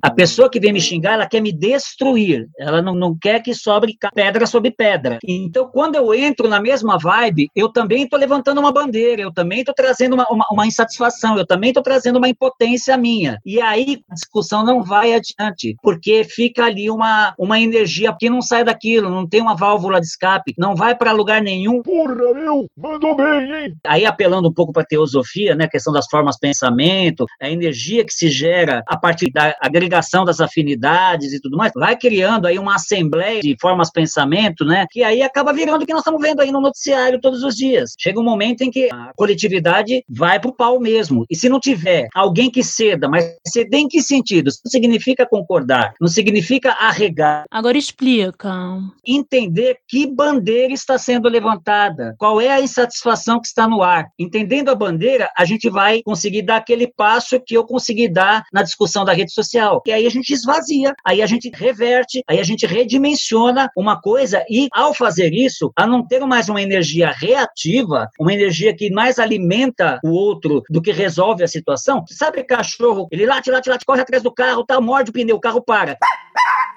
A 0.00 0.10
pessoa 0.10 0.48
que 0.48 0.60
vem 0.60 0.72
me 0.72 0.80
xingar, 0.80 1.14
ela 1.14 1.26
quer 1.26 1.40
me 1.40 1.52
destruir. 1.52 2.48
Ela 2.58 2.80
não, 2.80 2.94
não 2.94 3.16
quer 3.18 3.42
que 3.42 3.52
sobre 3.52 3.96
pedra 4.14 4.46
sobre 4.46 4.70
pedra. 4.70 5.18
Então, 5.24 5.68
quando 5.68 5.96
eu 5.96 6.14
entro 6.14 6.48
na 6.48 6.60
mesma 6.60 6.96
vibe, 6.98 7.50
eu 7.54 7.68
também 7.68 8.04
estou 8.04 8.18
levantando 8.18 8.60
uma 8.60 8.72
bandeira, 8.72 9.22
eu 9.22 9.32
também 9.32 9.60
estou 9.60 9.74
trazendo 9.74 10.14
uma, 10.14 10.26
uma, 10.30 10.46
uma, 10.50 10.66
insatisfação, 10.66 11.36
eu 11.36 11.46
também 11.46 11.70
estou 11.70 11.82
trazendo 11.82 12.16
uma 12.16 12.28
impotência 12.28 12.96
minha. 12.96 13.38
E 13.44 13.60
aí 13.60 14.00
a 14.08 14.14
discussão 14.14 14.64
não 14.64 14.82
vai 14.82 15.14
adiante, 15.14 15.76
porque 15.82 16.24
fica 16.24 16.64
ali 16.64 16.90
uma, 16.90 17.34
uma 17.38 17.60
energia 17.60 18.14
que 18.18 18.30
não 18.30 18.40
sai 18.40 18.64
daquilo, 18.64 19.10
não 19.10 19.26
tem 19.26 19.40
uma 19.40 19.56
válvula 19.56 20.00
de 20.00 20.06
escape, 20.06 20.54
não 20.56 20.76
vai 20.76 20.94
para 20.94 21.12
lugar 21.12 21.42
nenhum. 21.42 21.82
Porra, 21.82 22.14
meu, 22.34 22.66
mandou 22.76 23.16
bem, 23.16 23.52
hein? 23.54 23.74
Aí, 23.84 24.06
apelando 24.06 24.48
um 24.48 24.54
pouco 24.54 24.72
para 24.72 24.82
a 24.82 24.86
teosofia, 24.86 25.54
né, 25.54 25.64
a 25.64 25.70
questão 25.70 25.92
das 25.92 26.06
formas 26.06 26.38
pensamento, 26.38 27.26
a 27.40 27.50
energia 27.50 28.04
que 28.04 28.12
se 28.12 28.30
gera 28.30 28.82
a 28.86 28.96
partir 28.96 29.30
da 29.30 29.54
agregação 29.60 29.87
agregação 29.88 30.24
das 30.24 30.40
afinidades 30.40 31.32
e 31.32 31.40
tudo 31.40 31.56
mais, 31.56 31.72
vai 31.74 31.96
criando 31.96 32.46
aí 32.46 32.58
uma 32.58 32.76
assembleia 32.76 33.40
de 33.40 33.56
formas 33.60 33.90
pensamento, 33.90 34.64
né? 34.64 34.86
Que 34.90 35.02
aí 35.02 35.22
acaba 35.22 35.52
virando 35.52 35.82
o 35.82 35.86
que 35.86 35.92
nós 35.92 36.02
estamos 36.02 36.20
vendo 36.20 36.40
aí 36.40 36.52
no 36.52 36.60
noticiário 36.60 37.20
todos 37.20 37.42
os 37.42 37.56
dias. 37.56 37.94
Chega 37.98 38.20
um 38.20 38.24
momento 38.24 38.62
em 38.62 38.70
que 38.70 38.88
a 38.92 39.12
coletividade 39.16 40.04
vai 40.08 40.38
pro 40.38 40.54
pau 40.54 40.78
mesmo. 40.78 41.24
E 41.30 41.34
se 41.34 41.48
não 41.48 41.58
tiver 41.58 42.08
alguém 42.14 42.50
que 42.50 42.62
ceda, 42.62 43.08
mas 43.08 43.24
ceder 43.46 43.80
em 43.80 43.88
que 43.88 44.02
sentido? 44.02 44.48
Isso 44.48 44.60
não 44.64 44.70
significa 44.70 45.26
concordar, 45.26 45.94
não 46.00 46.08
significa 46.08 46.72
arregar. 46.72 47.44
Agora 47.50 47.78
explica. 47.78 48.78
Entender 49.06 49.78
que 49.88 50.06
bandeira 50.06 50.72
está 50.72 50.98
sendo 50.98 51.28
levantada, 51.28 52.14
qual 52.18 52.40
é 52.40 52.50
a 52.50 52.60
insatisfação 52.60 53.40
que 53.40 53.46
está 53.46 53.66
no 53.66 53.82
ar. 53.82 54.08
Entendendo 54.18 54.68
a 54.68 54.74
bandeira, 54.74 55.30
a 55.36 55.44
gente 55.44 55.70
vai 55.70 56.02
conseguir 56.02 56.42
dar 56.42 56.56
aquele 56.56 56.86
passo 56.86 57.40
que 57.40 57.54
eu 57.54 57.64
consegui 57.64 58.08
dar 58.08 58.44
na 58.52 58.62
discussão 58.62 59.04
da 59.04 59.12
rede 59.12 59.32
social 59.32 59.77
e 59.86 59.92
aí 59.92 60.06
a 60.06 60.10
gente 60.10 60.32
esvazia, 60.32 60.94
aí 61.04 61.22
a 61.22 61.26
gente 61.26 61.50
reverte, 61.54 62.22
aí 62.28 62.38
a 62.38 62.44
gente 62.44 62.66
redimensiona 62.66 63.70
uma 63.76 64.00
coisa 64.00 64.44
e, 64.50 64.68
ao 64.72 64.94
fazer 64.94 65.32
isso, 65.32 65.72
a 65.76 65.86
não 65.86 66.06
ter 66.06 66.20
mais 66.20 66.48
uma 66.48 66.62
energia 66.62 67.10
reativa, 67.10 68.08
uma 68.18 68.32
energia 68.32 68.74
que 68.74 68.90
mais 68.90 69.18
alimenta 69.18 69.98
o 70.04 70.10
outro 70.10 70.62
do 70.70 70.82
que 70.82 70.92
resolve 70.92 71.42
a 71.42 71.48
situação. 71.48 72.04
Sabe 72.08 72.44
cachorro, 72.44 73.08
ele 73.10 73.26
late, 73.26 73.50
late, 73.50 73.68
late, 73.68 73.84
corre 73.84 74.00
atrás 74.00 74.22
do 74.22 74.32
carro, 74.32 74.64
tá, 74.64 74.80
morde 74.80 75.10
o 75.10 75.12
pneu, 75.12 75.36
o 75.36 75.40
carro 75.40 75.62
para 75.62 75.96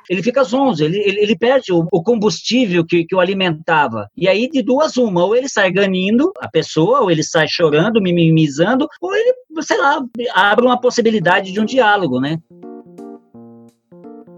ele 0.10 0.22
fica 0.22 0.44
zonzo, 0.44 0.84
ele, 0.84 1.00
ele, 1.00 1.22
ele 1.22 1.38
perde 1.38 1.72
o, 1.72 1.88
o 1.90 2.04
combustível 2.04 2.86
que, 2.86 3.06
que 3.06 3.16
o 3.16 3.20
alimentava. 3.20 4.10
E 4.18 4.28
aí, 4.28 4.50
de 4.50 4.62
duas 4.62 4.98
uma, 4.98 5.24
ou 5.24 5.36
ele 5.36 5.48
sai 5.48 5.72
ganindo 5.72 6.32
a 6.42 6.50
pessoa, 6.50 7.00
ou 7.00 7.10
ele 7.10 7.24
sai 7.24 7.48
chorando, 7.48 8.02
mimimizando, 8.02 8.88
ou 9.00 9.16
ele, 9.16 9.34
sei 9.62 9.78
lá, 9.78 10.02
abre 10.34 10.66
uma 10.66 10.80
possibilidade 10.80 11.54
de 11.54 11.60
um 11.62 11.66
diálogo, 11.66 12.20
né? 12.20 12.38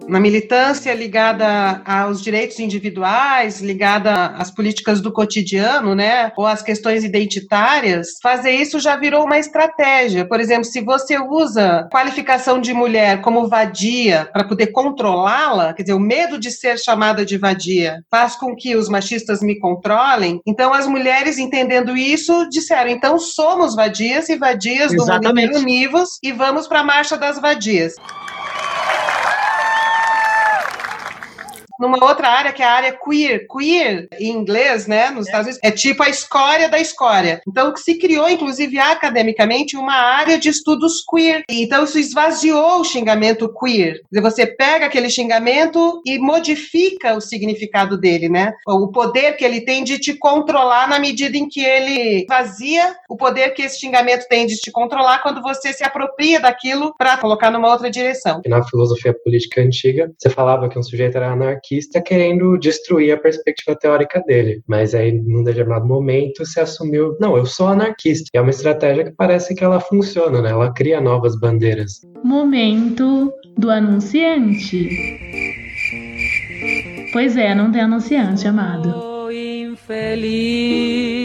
Na 0.07 0.19
militância 0.19 0.93
ligada 0.93 1.81
aos 1.85 2.21
direitos 2.21 2.59
individuais, 2.59 3.61
ligada 3.61 4.27
às 4.37 4.51
políticas 4.51 5.01
do 5.01 5.11
cotidiano, 5.11 5.95
né, 5.95 6.31
ou 6.37 6.45
às 6.45 6.61
questões 6.61 7.03
identitárias, 7.03 8.17
fazer 8.21 8.51
isso 8.51 8.79
já 8.79 8.95
virou 8.95 9.25
uma 9.25 9.37
estratégia. 9.37 10.25
Por 10.27 10.39
exemplo, 10.39 10.65
se 10.65 10.81
você 10.81 11.17
usa 11.19 11.87
qualificação 11.91 12.59
de 12.59 12.73
mulher 12.73 13.21
como 13.21 13.47
vadia 13.47 14.29
para 14.31 14.43
poder 14.43 14.67
controlá-la, 14.67 15.73
quer 15.73 15.83
dizer, 15.83 15.93
o 15.93 15.99
medo 15.99 16.39
de 16.39 16.51
ser 16.51 16.77
chamada 16.77 17.25
de 17.25 17.37
vadia 17.37 18.03
faz 18.09 18.35
com 18.35 18.55
que 18.55 18.75
os 18.75 18.89
machistas 18.89 19.41
me 19.41 19.59
controlem. 19.59 20.41
Então, 20.45 20.73
as 20.73 20.87
mulheres 20.87 21.37
entendendo 21.37 21.95
isso 21.95 22.47
disseram: 22.49 22.89
então 22.89 23.17
somos 23.17 23.75
vadias 23.75 24.29
e 24.29 24.35
vadias 24.35 24.93
Exatamente. 24.93 25.47
do 25.47 25.53
mundo 25.53 25.63
univos 25.63 26.19
e 26.21 26.31
vamos 26.31 26.67
para 26.67 26.81
a 26.81 26.83
marcha 26.83 27.17
das 27.17 27.39
vadias. 27.39 27.95
Numa 31.83 32.01
outra 32.01 32.29
área 32.29 32.53
que 32.53 32.63
é 32.63 32.65
a 32.65 32.71
área 32.71 32.97
queer. 32.97 33.45
Queer, 33.45 34.07
em 34.17 34.29
inglês, 34.29 34.87
né, 34.87 35.09
nos 35.09 35.25
Estados 35.25 35.47
Unidos, 35.47 35.59
é 35.61 35.69
tipo 35.69 36.01
a 36.01 36.07
escória 36.07 36.69
da 36.69 36.79
escória. 36.79 37.41
Então, 37.45 37.75
se 37.75 37.95
criou, 37.95 38.29
inclusive, 38.29 38.79
academicamente, 38.79 39.75
uma 39.75 39.93
área 39.93 40.39
de 40.39 40.47
estudos 40.47 41.03
queer. 41.05 41.43
Então, 41.49 41.83
isso 41.83 41.99
esvaziou 41.99 42.79
o 42.79 42.85
xingamento 42.85 43.53
queer. 43.53 43.99
Você 44.21 44.47
pega 44.47 44.85
aquele 44.85 45.09
xingamento 45.09 46.01
e 46.05 46.17
modifica 46.17 47.15
o 47.15 47.19
significado 47.19 47.97
dele, 47.97 48.29
né? 48.29 48.53
O 48.65 48.87
poder 48.87 49.33
que 49.33 49.43
ele 49.43 49.59
tem 49.59 49.83
de 49.83 49.99
te 49.99 50.13
controlar 50.13 50.87
na 50.87 50.99
medida 50.99 51.37
em 51.37 51.49
que 51.49 51.61
ele 51.61 52.25
vazia 52.29 52.95
o 53.09 53.17
poder 53.17 53.49
que 53.49 53.61
esse 53.61 53.79
xingamento 53.79 54.25
tem 54.29 54.47
de 54.47 54.55
te 54.55 54.71
controlar 54.71 55.21
quando 55.21 55.41
você 55.41 55.73
se 55.73 55.83
apropria 55.83 56.39
daquilo 56.39 56.95
para 56.97 57.17
colocar 57.17 57.51
numa 57.51 57.69
outra 57.69 57.91
direção. 57.91 58.41
Na 58.47 58.63
filosofia 58.63 59.13
política 59.13 59.61
antiga, 59.61 60.09
você 60.17 60.29
falava 60.29 60.69
que 60.69 60.79
um 60.79 60.83
sujeito 60.83 61.17
era 61.17 61.31
anarquista 61.31 61.72
anarquista 61.73 62.01
querendo 62.01 62.57
destruir 62.57 63.11
a 63.11 63.17
perspectiva 63.17 63.77
teórica 63.77 64.21
dele. 64.25 64.61
Mas 64.67 64.93
aí, 64.93 65.11
num 65.11 65.43
determinado 65.43 65.85
momento, 65.85 66.45
se 66.45 66.59
assumiu, 66.59 67.15
não, 67.19 67.35
eu 67.37 67.45
sou 67.45 67.67
anarquista. 67.67 68.29
E 68.33 68.37
é 68.37 68.41
uma 68.41 68.49
estratégia 68.49 69.05
que 69.05 69.11
parece 69.11 69.55
que 69.55 69.63
ela 69.63 69.79
funciona, 69.79 70.41
né? 70.41 70.51
Ela 70.51 70.73
cria 70.73 71.01
novas 71.01 71.39
bandeiras. 71.39 72.01
Momento 72.23 73.31
do 73.57 73.69
anunciante. 73.69 74.89
Pois 77.11 77.37
é, 77.37 77.53
não 77.55 77.71
tem 77.71 77.81
anunciante, 77.81 78.47
amado. 78.47 79.29
Infeliz. 79.31 81.22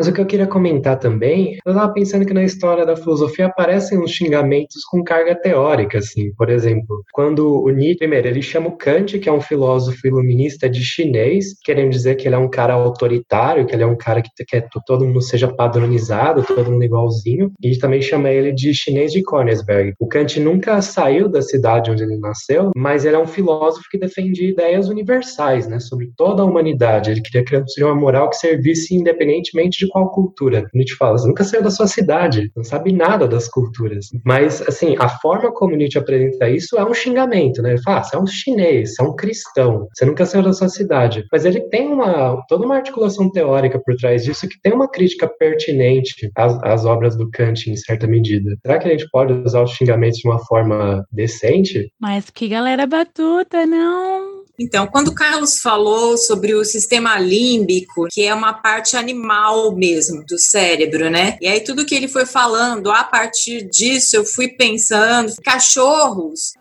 Mas 0.00 0.08
o 0.08 0.14
que 0.14 0.20
eu 0.22 0.24
queria 0.24 0.46
comentar 0.46 0.98
também, 0.98 1.58
eu 1.62 1.72
estava 1.72 1.92
pensando 1.92 2.24
que 2.24 2.32
na 2.32 2.42
história 2.42 2.86
da 2.86 2.96
filosofia 2.96 3.44
aparecem 3.44 3.98
uns 3.98 4.12
xingamentos 4.12 4.82
com 4.90 5.04
carga 5.04 5.34
teórica, 5.34 5.98
assim. 5.98 6.32
Por 6.38 6.48
exemplo, 6.48 7.04
quando 7.12 7.62
o 7.62 7.68
Nietzsche, 7.68 7.98
primeiro, 7.98 8.26
ele 8.26 8.40
chama 8.40 8.68
o 8.68 8.78
Kant, 8.78 9.18
que 9.18 9.28
é 9.28 9.32
um 9.32 9.42
filósofo 9.42 10.06
iluminista 10.06 10.70
de 10.70 10.82
chinês, 10.82 11.48
querendo 11.62 11.90
dizer 11.90 12.14
que 12.14 12.26
ele 12.26 12.34
é 12.34 12.38
um 12.38 12.48
cara 12.48 12.72
autoritário, 12.72 13.66
que 13.66 13.74
ele 13.74 13.82
é 13.82 13.86
um 13.86 13.94
cara 13.94 14.22
que 14.22 14.30
quer 14.42 14.62
que 14.62 14.80
todo 14.86 15.04
mundo 15.04 15.20
seja 15.20 15.48
padronizado, 15.48 16.44
todo 16.44 16.70
mundo 16.70 16.82
igualzinho, 16.82 17.52
e 17.62 17.76
também 17.76 18.00
chama 18.00 18.30
ele 18.30 18.52
de 18.52 18.72
chinês 18.72 19.12
de 19.12 19.22
Königsberg. 19.22 19.92
O 20.00 20.08
Kant 20.08 20.40
nunca 20.40 20.80
saiu 20.80 21.28
da 21.28 21.42
cidade 21.42 21.90
onde 21.90 22.04
ele 22.04 22.16
nasceu, 22.16 22.70
mas 22.74 23.04
ele 23.04 23.16
é 23.16 23.18
um 23.18 23.26
filósofo 23.26 23.84
que 23.90 23.98
defendia 23.98 24.48
ideias 24.48 24.88
universais, 24.88 25.68
né, 25.68 25.78
sobre 25.78 26.10
toda 26.16 26.40
a 26.40 26.46
humanidade. 26.46 27.10
Ele 27.10 27.20
queria 27.20 27.44
criar 27.44 27.86
uma 27.86 27.94
moral 27.94 28.30
que 28.30 28.36
servisse 28.36 28.94
independentemente 28.94 29.80
de 29.80 29.89
qual 29.90 30.10
cultura. 30.10 30.66
Nietzsche 30.74 30.96
fala, 30.96 31.18
você 31.18 31.28
nunca 31.28 31.44
saiu 31.44 31.62
da 31.62 31.70
sua 31.70 31.86
cidade, 31.86 32.50
não 32.56 32.64
sabe 32.64 32.92
nada 32.92 33.26
das 33.26 33.48
culturas. 33.48 34.06
Mas, 34.24 34.62
assim, 34.62 34.96
a 34.98 35.08
forma 35.08 35.52
como 35.52 35.76
Nietzsche 35.76 35.98
apresenta 35.98 36.48
isso 36.48 36.76
é 36.76 36.84
um 36.84 36.94
xingamento, 36.94 37.62
né? 37.62 37.70
Ele 37.70 37.82
fala, 37.82 37.98
ah, 37.98 38.02
você 38.02 38.16
é 38.16 38.18
um 38.18 38.26
chinês, 38.26 38.94
você 38.94 39.02
é 39.02 39.04
um 39.04 39.16
cristão, 39.16 39.88
você 39.94 40.04
nunca 40.04 40.26
saiu 40.26 40.44
da 40.44 40.52
sua 40.52 40.68
cidade. 40.68 41.24
Mas 41.32 41.44
ele 41.44 41.60
tem 41.68 41.88
uma, 41.88 42.42
toda 42.48 42.64
uma 42.64 42.76
articulação 42.76 43.30
teórica 43.30 43.80
por 43.84 43.94
trás 43.96 44.24
disso 44.24 44.48
que 44.48 44.60
tem 44.62 44.72
uma 44.72 44.88
crítica 44.88 45.28
pertinente 45.28 46.30
às, 46.36 46.62
às 46.62 46.84
obras 46.84 47.16
do 47.16 47.30
Kant, 47.30 47.70
em 47.70 47.76
certa 47.76 48.06
medida. 48.06 48.56
Será 48.64 48.78
que 48.78 48.88
a 48.88 48.90
gente 48.90 49.08
pode 49.10 49.32
usar 49.32 49.62
os 49.62 49.72
xingamentos 49.72 50.18
de 50.18 50.28
uma 50.28 50.38
forma 50.38 51.04
decente? 51.12 51.92
Mas 52.00 52.30
que 52.30 52.48
galera 52.48 52.86
batuta, 52.86 53.66
não? 53.66 54.39
Então, 54.62 54.86
quando 54.86 55.08
o 55.08 55.14
Carlos 55.14 55.58
falou 55.58 56.18
sobre 56.18 56.52
o 56.52 56.62
sistema 56.66 57.18
límbico, 57.18 58.06
que 58.10 58.26
é 58.26 58.34
uma 58.34 58.52
parte 58.52 58.94
animal 58.94 59.74
mesmo 59.74 60.22
do 60.26 60.38
cérebro, 60.38 61.08
né? 61.08 61.38
E 61.40 61.48
aí 61.48 61.60
tudo 61.60 61.86
que 61.86 61.94
ele 61.94 62.06
foi 62.06 62.26
falando, 62.26 62.90
a 62.90 63.02
partir 63.02 63.66
disso 63.70 64.16
eu 64.16 64.24
fui 64.24 64.48
pensando, 64.48 65.32
cachorros 65.42 66.52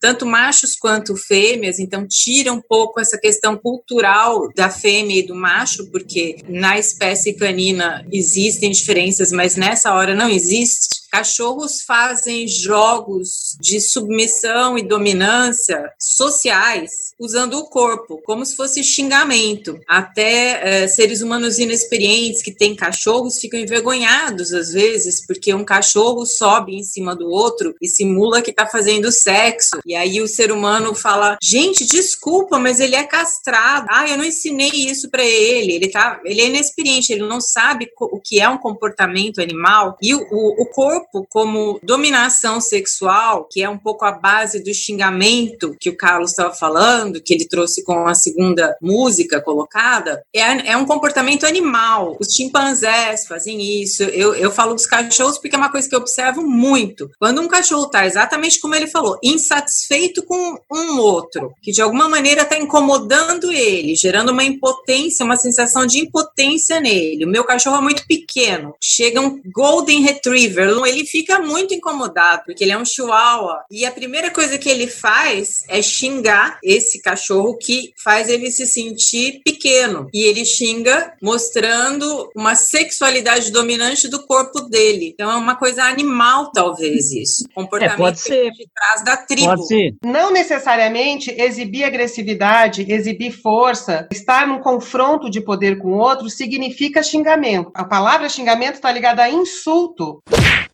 tanto 0.00 0.26
machos 0.26 0.76
quanto 0.76 1.16
fêmeas, 1.16 1.78
então 1.78 2.06
tira 2.06 2.52
um 2.52 2.60
pouco 2.60 3.00
essa 3.00 3.18
questão 3.18 3.56
cultural 3.56 4.48
da 4.54 4.70
fêmea 4.70 5.18
e 5.18 5.26
do 5.26 5.34
macho, 5.34 5.90
porque 5.90 6.36
na 6.48 6.78
espécie 6.78 7.34
canina 7.34 8.06
existem 8.12 8.70
diferenças, 8.70 9.32
mas 9.32 9.56
nessa 9.56 9.92
hora 9.92 10.14
não 10.14 10.28
existe. 10.28 10.98
Cachorros 11.10 11.82
fazem 11.82 12.46
jogos 12.46 13.56
de 13.60 13.80
submissão 13.80 14.76
e 14.78 14.82
dominância 14.82 15.90
sociais 15.98 17.08
usando 17.18 17.54
o 17.54 17.64
corpo, 17.64 18.20
como 18.24 18.44
se 18.46 18.54
fosse 18.54 18.84
xingamento. 18.84 19.78
Até 19.88 20.82
é, 20.82 20.88
seres 20.88 21.20
humanos 21.20 21.58
inexperientes 21.58 22.42
que 22.42 22.54
têm 22.54 22.76
cachorros 22.76 23.38
ficam 23.40 23.58
envergonhados 23.58 24.52
às 24.52 24.72
vezes, 24.72 25.26
porque 25.26 25.52
um 25.52 25.64
cachorro 25.64 26.24
sobe 26.24 26.76
em 26.76 26.84
cima 26.84 27.16
do 27.16 27.28
outro 27.28 27.74
e 27.82 27.88
simula 27.88 28.40
que 28.40 28.50
está 28.50 28.66
fazendo 28.66 29.10
sexo. 29.10 29.78
E 29.84 29.94
aí 29.94 30.20
o 30.20 30.28
ser 30.28 30.52
humano 30.52 30.94
fala: 30.94 31.36
gente, 31.42 31.84
desculpa, 31.84 32.58
mas 32.58 32.78
ele 32.78 32.94
é 32.94 33.04
castrado. 33.04 33.86
Ah, 33.90 34.08
eu 34.08 34.16
não 34.16 34.24
ensinei 34.24 34.70
isso 34.72 35.10
para 35.10 35.24
ele. 35.24 35.72
Ele, 35.72 35.88
tá, 35.88 36.20
ele 36.24 36.40
é 36.40 36.46
inexperiente, 36.46 37.12
ele 37.12 37.26
não 37.26 37.40
sabe 37.40 37.88
o 37.98 38.20
que 38.20 38.40
é 38.40 38.48
um 38.48 38.58
comportamento 38.58 39.40
animal. 39.40 39.96
E 40.00 40.14
o, 40.14 40.20
o, 40.30 40.62
o 40.62 40.66
corpo, 40.98 41.26
como 41.30 41.78
dominação 41.82 42.60
sexual, 42.60 43.46
que 43.50 43.62
é 43.62 43.68
um 43.68 43.78
pouco 43.78 44.04
a 44.04 44.12
base 44.12 44.62
do 44.62 44.72
xingamento 44.74 45.76
que 45.78 45.90
o 45.90 45.96
Carlos 45.96 46.30
estava 46.30 46.52
falando, 46.54 47.20
que 47.20 47.32
ele 47.32 47.46
trouxe 47.46 47.84
com 47.84 48.06
a 48.06 48.14
segunda 48.14 48.76
música 48.80 49.40
colocada, 49.40 50.22
é, 50.34 50.72
é 50.72 50.76
um 50.76 50.86
comportamento 50.86 51.46
animal. 51.46 52.16
Os 52.20 52.34
chimpanzés 52.34 53.26
fazem 53.26 53.82
isso. 53.82 54.02
Eu, 54.04 54.34
eu 54.34 54.50
falo 54.50 54.74
dos 54.74 54.86
cachorros 54.86 55.38
porque 55.38 55.56
é 55.56 55.58
uma 55.58 55.70
coisa 55.70 55.88
que 55.88 55.94
eu 55.94 56.00
observo 56.00 56.42
muito. 56.42 57.10
Quando 57.18 57.40
um 57.40 57.48
cachorro 57.48 57.86
está 57.86 58.06
exatamente 58.06 58.60
como 58.60 58.74
ele 58.74 58.86
falou, 58.86 59.18
insatisfeito, 59.22 60.24
com 60.24 60.58
um 60.72 60.98
outro, 60.98 61.52
que 61.62 61.72
de 61.72 61.80
alguma 61.80 62.08
maneira 62.08 62.42
está 62.42 62.58
incomodando 62.58 63.52
ele, 63.52 63.94
gerando 63.94 64.32
uma 64.32 64.44
impotência, 64.44 65.24
uma 65.24 65.36
sensação 65.36 65.86
de 65.86 65.98
impotência 65.98 66.80
nele. 66.80 67.24
O 67.24 67.28
meu 67.28 67.44
cachorro 67.44 67.76
é 67.78 67.80
muito 67.80 68.06
pequeno. 68.06 68.74
Chega 68.80 69.20
um 69.20 69.40
Golden 69.52 70.02
Retriever, 70.02 70.68
ele 70.88 71.04
fica 71.04 71.38
muito 71.40 71.74
incomodado, 71.74 72.42
porque 72.46 72.64
ele 72.64 72.72
é 72.72 72.78
um 72.78 72.84
chihuahua. 72.84 73.64
E 73.70 73.84
a 73.84 73.90
primeira 73.90 74.30
coisa 74.30 74.58
que 74.58 74.68
ele 74.68 74.86
faz 74.86 75.62
é 75.68 75.82
xingar 75.82 76.58
esse 76.62 77.00
cachorro 77.00 77.56
que 77.56 77.92
faz 78.02 78.28
ele 78.28 78.50
se 78.50 78.66
sentir 78.66 79.40
pequeno. 79.44 80.08
E 80.12 80.22
ele 80.22 80.44
xinga 80.44 81.14
mostrando 81.22 82.30
uma 82.34 82.54
sexualidade 82.54 83.50
dominante 83.50 84.08
do 84.08 84.24
corpo 84.26 84.60
dele. 84.60 85.10
Então 85.12 85.30
é 85.30 85.36
uma 85.36 85.56
coisa 85.56 85.84
animal, 85.84 86.50
talvez, 86.52 87.12
isso. 87.12 87.44
Comportamento 87.54 87.94
é, 87.94 87.96
pode 87.96 88.20
ser. 88.20 88.50
de 88.52 88.68
trás 88.74 89.04
da 89.04 89.16
tribo. 89.16 89.46
Pode 89.46 89.66
ser. 89.66 89.94
Não 90.04 90.30
necessariamente 90.32 91.30
exibir 91.30 91.84
agressividade, 91.84 92.86
exibir 92.88 93.32
força, 93.32 94.08
estar 94.12 94.46
num 94.46 94.60
confronto 94.60 95.30
de 95.30 95.40
poder 95.40 95.78
com 95.78 95.88
o 95.88 95.98
outro 95.98 96.28
significa 96.30 97.02
xingamento. 97.02 97.70
A 97.74 97.84
palavra 97.84 98.28
xingamento 98.28 98.74
está 98.74 98.90
ligada 98.90 99.22
a 99.22 99.30
insulto, 99.30 100.22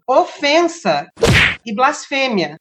ofensa 0.06 1.06
e 1.64 1.74
blasfêmia. 1.74 2.58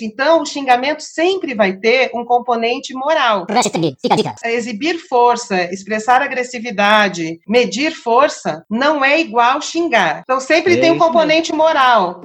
Então, 0.00 0.42
o 0.42 0.46
xingamento 0.46 1.02
sempre 1.02 1.54
vai 1.54 1.76
ter 1.76 2.10
um 2.14 2.24
componente 2.24 2.92
moral. 2.94 3.46
Exibir 4.44 4.98
força, 5.08 5.72
expressar 5.72 6.20
agressividade, 6.20 7.38
medir 7.48 7.92
força, 7.92 8.64
não 8.68 9.04
é 9.04 9.20
igual 9.20 9.60
xingar. 9.60 10.22
Então, 10.22 10.40
sempre 10.40 10.74
É 10.74 10.80
tem 10.80 10.90
um 10.90 10.96
isso 10.96 11.04
componente 11.04 11.52
moral. 11.52 12.20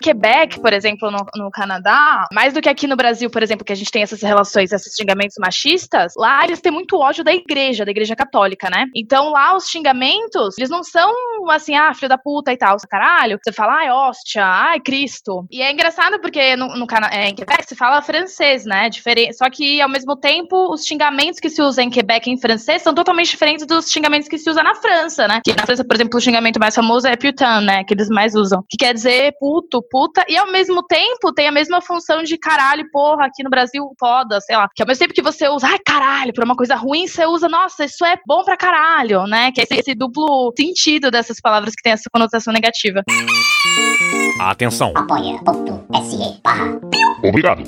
Quebec, 0.00 0.60
por 0.60 0.72
exemplo, 0.72 1.10
no, 1.10 1.18
no 1.36 1.50
Canadá, 1.50 2.26
mais 2.32 2.52
do 2.52 2.60
que 2.60 2.68
aqui 2.68 2.86
no 2.86 2.96
Brasil, 2.96 3.30
por 3.30 3.42
exemplo, 3.42 3.64
que 3.64 3.72
a 3.72 3.76
gente 3.76 3.90
tem 3.90 4.02
essas 4.02 4.22
relações, 4.22 4.72
esses 4.72 4.94
xingamentos 4.94 5.36
machistas, 5.38 6.14
lá 6.16 6.44
eles 6.44 6.60
têm 6.60 6.72
muito 6.72 6.96
ódio 6.98 7.24
da 7.24 7.32
igreja, 7.32 7.84
da 7.84 7.90
igreja 7.90 8.16
católica, 8.16 8.68
né? 8.70 8.86
Então 8.94 9.30
lá 9.30 9.56
os 9.56 9.68
xingamentos, 9.68 10.56
eles 10.58 10.70
não 10.70 10.82
são 10.82 11.12
assim, 11.50 11.74
ah, 11.74 11.92
filho 11.94 12.08
da 12.08 12.18
puta 12.18 12.52
e 12.52 12.56
tal, 12.56 12.76
caralho. 12.88 13.38
Você 13.42 13.52
fala, 13.52 13.74
ai, 13.74 13.90
hóstia, 13.90 14.44
ai, 14.44 14.80
Cristo. 14.80 15.46
E 15.50 15.62
é 15.62 15.72
engraçado 15.72 16.20
porque 16.20 16.56
no, 16.56 16.76
no 16.76 16.86
é, 17.10 17.28
em 17.28 17.34
Quebec 17.34 17.64
se 17.66 17.76
fala 17.76 18.02
francês, 18.02 18.64
né? 18.64 18.88
Diferente. 18.88 19.36
Só 19.36 19.48
que, 19.48 19.80
ao 19.80 19.88
mesmo 19.88 20.16
tempo, 20.16 20.72
os 20.72 20.84
xingamentos 20.84 21.40
que 21.40 21.50
se 21.50 21.62
usam 21.62 21.84
em 21.84 21.90
Quebec 21.90 22.30
em 22.30 22.40
francês 22.40 22.82
são 22.82 22.94
totalmente 22.94 23.30
diferentes 23.30 23.66
dos 23.66 23.90
xingamentos 23.90 24.28
que 24.28 24.38
se 24.38 24.50
usam 24.50 24.62
na 24.62 24.74
França, 24.74 25.28
né? 25.28 25.40
Que 25.44 25.54
na 25.54 25.64
França, 25.64 25.84
por 25.84 25.94
exemplo, 25.94 26.18
o 26.18 26.20
xingamento 26.20 26.58
mais 26.58 26.74
famoso 26.74 27.06
é 27.06 27.16
putain, 27.16 27.62
né? 27.62 27.84
Que 27.84 27.94
eles 27.94 28.08
mais 28.08 28.34
usam. 28.34 28.62
Que 28.68 28.76
quer 28.76 28.94
dizer 28.94 29.34
puto, 29.38 29.82
puta, 29.90 30.24
e 30.28 30.36
ao 30.36 30.50
mesmo 30.50 30.82
tempo 30.84 31.32
tem 31.32 31.48
a 31.48 31.52
mesma 31.52 31.80
função 31.80 32.22
de 32.22 32.38
caralho, 32.38 32.88
porra, 32.90 33.26
aqui 33.26 33.42
no 33.42 33.50
Brasil, 33.50 33.84
foda, 33.98 34.40
sei 34.40 34.56
lá. 34.56 34.68
Que 34.74 34.82
ao 34.82 34.86
mesmo 34.86 35.00
tempo 35.00 35.14
que 35.14 35.22
você 35.22 35.48
usa, 35.48 35.66
ai, 35.66 35.78
caralho, 35.84 36.32
pra 36.32 36.44
uma 36.44 36.56
coisa 36.56 36.74
ruim, 36.74 37.06
você 37.06 37.26
usa, 37.26 37.48
nossa, 37.48 37.84
isso 37.84 38.04
é 38.04 38.16
bom 38.26 38.44
pra 38.44 38.56
caralho, 38.56 39.24
né? 39.24 39.52
Que 39.52 39.60
é 39.60 39.64
esse, 39.64 39.74
esse 39.74 39.94
duplo 39.94 40.52
sentido 40.56 41.10
dessas 41.10 41.40
palavras 41.40 41.74
que 41.74 41.82
tem 41.82 41.92
essa 41.92 42.08
conotação 42.12 42.52
negativa. 42.52 43.02
Atenção. 44.40 44.92
Apoia.se 44.96 46.40
barra 46.42 46.80
Obrigado. 47.22 47.62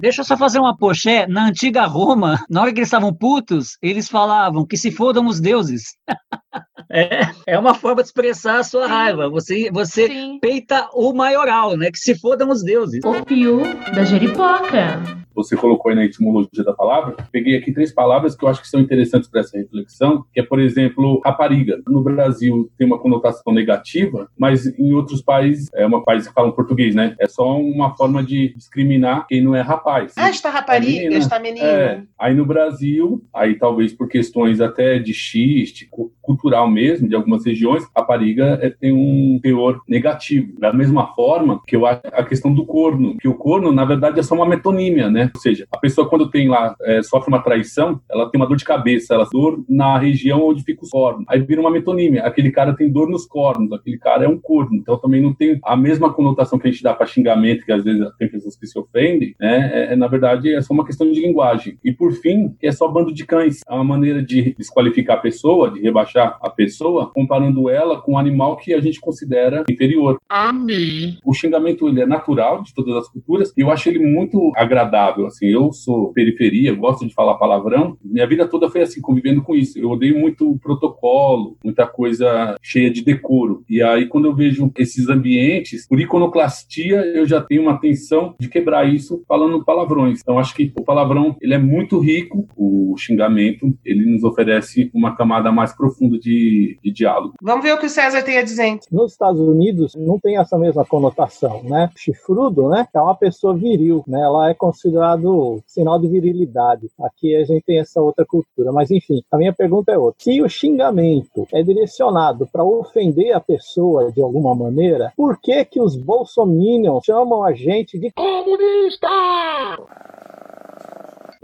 Deixa 0.00 0.20
eu 0.20 0.24
só 0.24 0.36
fazer 0.36 0.58
uma 0.58 0.76
poché. 0.76 1.26
Na 1.26 1.46
antiga 1.46 1.86
Roma, 1.86 2.44
na 2.50 2.62
hora 2.62 2.72
que 2.72 2.78
eles 2.78 2.88
estavam 2.88 3.14
putos, 3.14 3.78
eles 3.82 4.08
falavam 4.08 4.66
que 4.66 4.76
se 4.76 4.90
fodam 4.90 5.26
os 5.26 5.40
deuses. 5.40 5.96
É, 6.90 7.20
é 7.46 7.58
uma 7.58 7.74
forma 7.74 8.02
de 8.02 8.08
expressar 8.08 8.58
a 8.58 8.62
sua 8.64 8.86
raiva. 8.86 9.28
Você, 9.28 9.70
você 9.72 10.08
peita 10.40 10.88
o 10.94 11.12
maioral, 11.12 11.76
né? 11.76 11.90
Que 11.90 11.98
se 11.98 12.14
fodam 12.18 12.50
os 12.50 12.62
deuses. 12.62 13.00
O 13.04 13.24
pio 13.24 13.60
da 13.94 14.04
jeripoca. 14.04 15.02
você 15.34 15.54
colocou 15.56 15.90
aí 15.90 15.96
na 15.96 16.04
etimologia 16.04 16.64
da 16.64 16.72
palavra, 16.72 17.14
peguei 17.30 17.56
aqui 17.58 17.70
três 17.72 17.92
palavras 17.92 18.34
que 18.34 18.42
eu 18.44 18.48
acho 18.48 18.62
que 18.62 18.68
são 18.68 18.80
interessantes 18.80 19.28
para 19.28 19.40
essa 19.40 19.58
reflexão, 19.58 20.24
que 20.32 20.40
é, 20.40 20.42
por 20.42 20.58
exemplo, 20.58 21.20
rapariga. 21.24 21.78
No 21.86 22.02
Brasil 22.02 22.70
tem 22.78 22.86
uma 22.86 22.98
conotação 22.98 23.52
negativa, 23.52 24.28
mas 24.38 24.66
em 24.78 24.92
outros 24.94 25.20
países, 25.20 25.68
é 25.74 25.84
uma 25.84 26.02
país 26.02 26.26
que 26.26 26.32
falam 26.32 26.52
português, 26.52 26.94
né? 26.94 27.14
É 27.20 27.26
só 27.28 27.58
uma 27.60 27.94
forma 27.96 28.22
de 28.22 28.54
discriminar 28.56 29.26
quem 29.26 29.42
não 29.42 29.54
é 29.54 29.60
rapaz. 29.60 30.14
Ah, 30.16 30.30
está 30.30 30.48
rapariga, 30.50 31.02
menina. 31.02 31.18
está 31.18 31.38
menino. 31.38 31.66
É, 31.66 32.02
aí 32.18 32.34
no 32.34 32.46
Brasil, 32.46 33.22
aí 33.34 33.56
talvez 33.58 33.92
por 33.92 34.08
questões 34.08 34.60
até 34.60 34.98
de 34.98 35.12
xiste, 35.12 35.86
cu- 35.90 36.12
cultural 36.22 36.70
mesmo, 36.76 37.08
de 37.08 37.16
algumas 37.16 37.44
regiões, 37.46 37.88
rapariga 37.96 38.58
é, 38.60 38.68
tem 38.68 38.92
um 38.92 39.40
teor 39.42 39.80
negativo. 39.88 40.52
Da 40.58 40.72
mesma 40.72 41.14
forma 41.14 41.62
que 41.66 41.74
eu 41.74 41.86
acho 41.86 42.02
a 42.12 42.22
questão 42.22 42.52
do 42.52 42.66
corno, 42.66 43.16
que 43.16 43.26
o 43.26 43.34
corno, 43.34 43.72
na 43.72 43.84
verdade, 43.84 44.20
é 44.20 44.22
só 44.22 44.34
uma 44.34 44.46
metonímia, 44.46 45.08
né? 45.08 45.30
Ou 45.34 45.40
seja, 45.40 45.66
a 45.72 45.78
pessoa 45.78 46.08
quando 46.08 46.30
tem 46.30 46.48
lá, 46.48 46.76
é, 46.82 47.02
sofre 47.02 47.28
uma 47.28 47.42
traição, 47.42 47.98
ela 48.10 48.30
tem 48.30 48.38
uma 48.38 48.46
dor 48.46 48.58
de 48.58 48.64
cabeça, 48.64 49.14
ela 49.14 49.26
dor 49.32 49.64
na 49.68 49.98
região 49.98 50.46
onde 50.46 50.62
fica 50.62 50.84
o 50.84 50.88
corno. 50.88 51.24
Aí 51.28 51.40
vira 51.40 51.60
uma 51.60 51.70
metonímia. 51.70 52.24
Aquele 52.24 52.50
cara 52.50 52.74
tem 52.74 52.90
dor 52.90 53.08
nos 53.08 53.24
cornos, 53.26 53.72
aquele 53.72 53.98
cara 53.98 54.24
é 54.24 54.28
um 54.28 54.38
corno. 54.38 54.76
Então 54.76 54.98
também 54.98 55.22
não 55.22 55.32
tem 55.32 55.58
a 55.64 55.76
mesma 55.76 56.12
conotação 56.12 56.58
que 56.58 56.68
a 56.68 56.70
gente 56.70 56.82
dá 56.82 56.92
para 56.92 57.06
xingamento, 57.06 57.64
que 57.64 57.72
às 57.72 57.82
vezes 57.82 58.06
tem 58.18 58.28
pessoas 58.28 58.56
que 58.56 58.66
se 58.66 58.78
ofendem, 58.78 59.34
né? 59.40 59.70
É, 59.72 59.92
é, 59.92 59.96
na 59.96 60.06
verdade, 60.06 60.54
é 60.54 60.60
só 60.60 60.74
uma 60.74 60.84
questão 60.84 61.10
de 61.10 61.20
linguagem. 61.20 61.78
E 61.84 61.92
por 61.92 62.12
fim, 62.12 62.54
é 62.62 62.70
só 62.70 62.86
bando 62.88 63.12
de 63.12 63.24
cães. 63.24 63.60
É 63.66 63.74
uma 63.74 63.84
maneira 63.84 64.22
de 64.22 64.54
desqualificar 64.58 65.16
a 65.16 65.20
pessoa, 65.20 65.70
de 65.70 65.80
rebaixar 65.80 66.38
a 66.42 66.50
pessoa, 66.50 66.65
comparando 67.14 67.68
ela 67.68 68.00
com 68.00 68.12
um 68.12 68.18
animal 68.18 68.56
que 68.56 68.74
a 68.74 68.80
gente 68.80 69.00
considera 69.00 69.64
inferior. 69.70 70.18
Amém. 70.28 71.18
O 71.24 71.34
xingamento 71.34 71.88
ele 71.88 72.00
é 72.00 72.06
natural 72.06 72.62
de 72.62 72.74
todas 72.74 72.94
as 72.96 73.08
culturas 73.08 73.52
e 73.56 73.60
eu 73.60 73.70
acho 73.70 73.88
ele 73.88 73.98
muito 73.98 74.52
agradável. 74.56 75.26
Assim, 75.26 75.46
eu 75.46 75.72
sou 75.72 76.12
periferia, 76.12 76.74
gosto 76.74 77.06
de 77.06 77.14
falar 77.14 77.34
palavrão. 77.34 77.96
Minha 78.04 78.26
vida 78.26 78.46
toda 78.46 78.70
foi 78.70 78.82
assim, 78.82 79.00
convivendo 79.00 79.42
com 79.42 79.54
isso. 79.54 79.78
Eu 79.78 79.90
odeio 79.90 80.18
muito 80.18 80.58
protocolo, 80.62 81.56
muita 81.64 81.86
coisa 81.86 82.56
cheia 82.62 82.90
de 82.90 83.02
decoro. 83.02 83.64
E 83.68 83.82
aí, 83.82 84.06
quando 84.06 84.26
eu 84.26 84.34
vejo 84.34 84.70
esses 84.76 85.08
ambientes, 85.08 85.86
por 85.86 86.00
iconoclastia, 86.00 87.00
eu 87.14 87.26
já 87.26 87.40
tenho 87.40 87.62
uma 87.62 87.78
tensão 87.78 88.34
de 88.38 88.48
quebrar 88.48 88.88
isso 88.92 89.22
falando 89.28 89.64
palavrões. 89.64 90.20
Então, 90.20 90.38
acho 90.38 90.54
que 90.54 90.72
o 90.78 90.84
palavrão 90.84 91.36
ele 91.40 91.54
é 91.54 91.58
muito 91.58 91.98
rico. 91.98 92.46
O 92.56 92.94
xingamento 92.96 93.76
ele 93.84 94.10
nos 94.10 94.24
oferece 94.24 94.90
uma 94.94 95.14
camada 95.14 95.52
mais 95.52 95.74
profunda 95.74 96.18
de, 96.18 96.55
de 96.82 96.92
diálogo. 96.92 97.34
Vamos 97.40 97.64
ver 97.64 97.74
o 97.74 97.78
que 97.78 97.86
o 97.86 97.90
César 97.90 98.22
tem 98.22 98.38
a 98.38 98.42
dizer. 98.42 98.78
Nos 98.90 99.12
Estados 99.12 99.40
Unidos 99.40 99.94
não 99.94 100.18
tem 100.18 100.38
essa 100.38 100.58
mesma 100.58 100.84
conotação, 100.84 101.62
né? 101.62 101.90
Chifrudo, 101.96 102.68
né? 102.68 102.86
É 102.94 103.00
uma 103.00 103.14
pessoa 103.14 103.54
viril, 103.54 104.02
né? 104.06 104.20
Ela 104.20 104.50
é 104.50 104.54
considerado 104.54 105.62
sinal 105.66 105.98
de 105.98 106.08
virilidade. 106.08 106.88
Aqui 107.00 107.34
a 107.36 107.44
gente 107.44 107.64
tem 107.64 107.80
essa 107.80 108.00
outra 108.00 108.24
cultura, 108.24 108.72
mas 108.72 108.90
enfim, 108.90 109.22
a 109.30 109.36
minha 109.36 109.52
pergunta 109.52 109.92
é 109.92 109.98
outra. 109.98 110.16
Se 110.22 110.40
o 110.42 110.48
xingamento 110.48 111.46
é 111.52 111.62
direcionado 111.62 112.46
para 112.46 112.64
ofender 112.64 113.32
a 113.32 113.40
pessoa 113.40 114.10
de 114.10 114.22
alguma 114.22 114.54
maneira, 114.54 115.12
por 115.16 115.38
que 115.40 115.64
que 115.64 115.80
os 115.80 115.96
bolsominions 115.96 117.04
chamam 117.04 117.44
a 117.44 117.52
gente 117.52 117.98
de 117.98 118.10
comunista? 118.12 119.08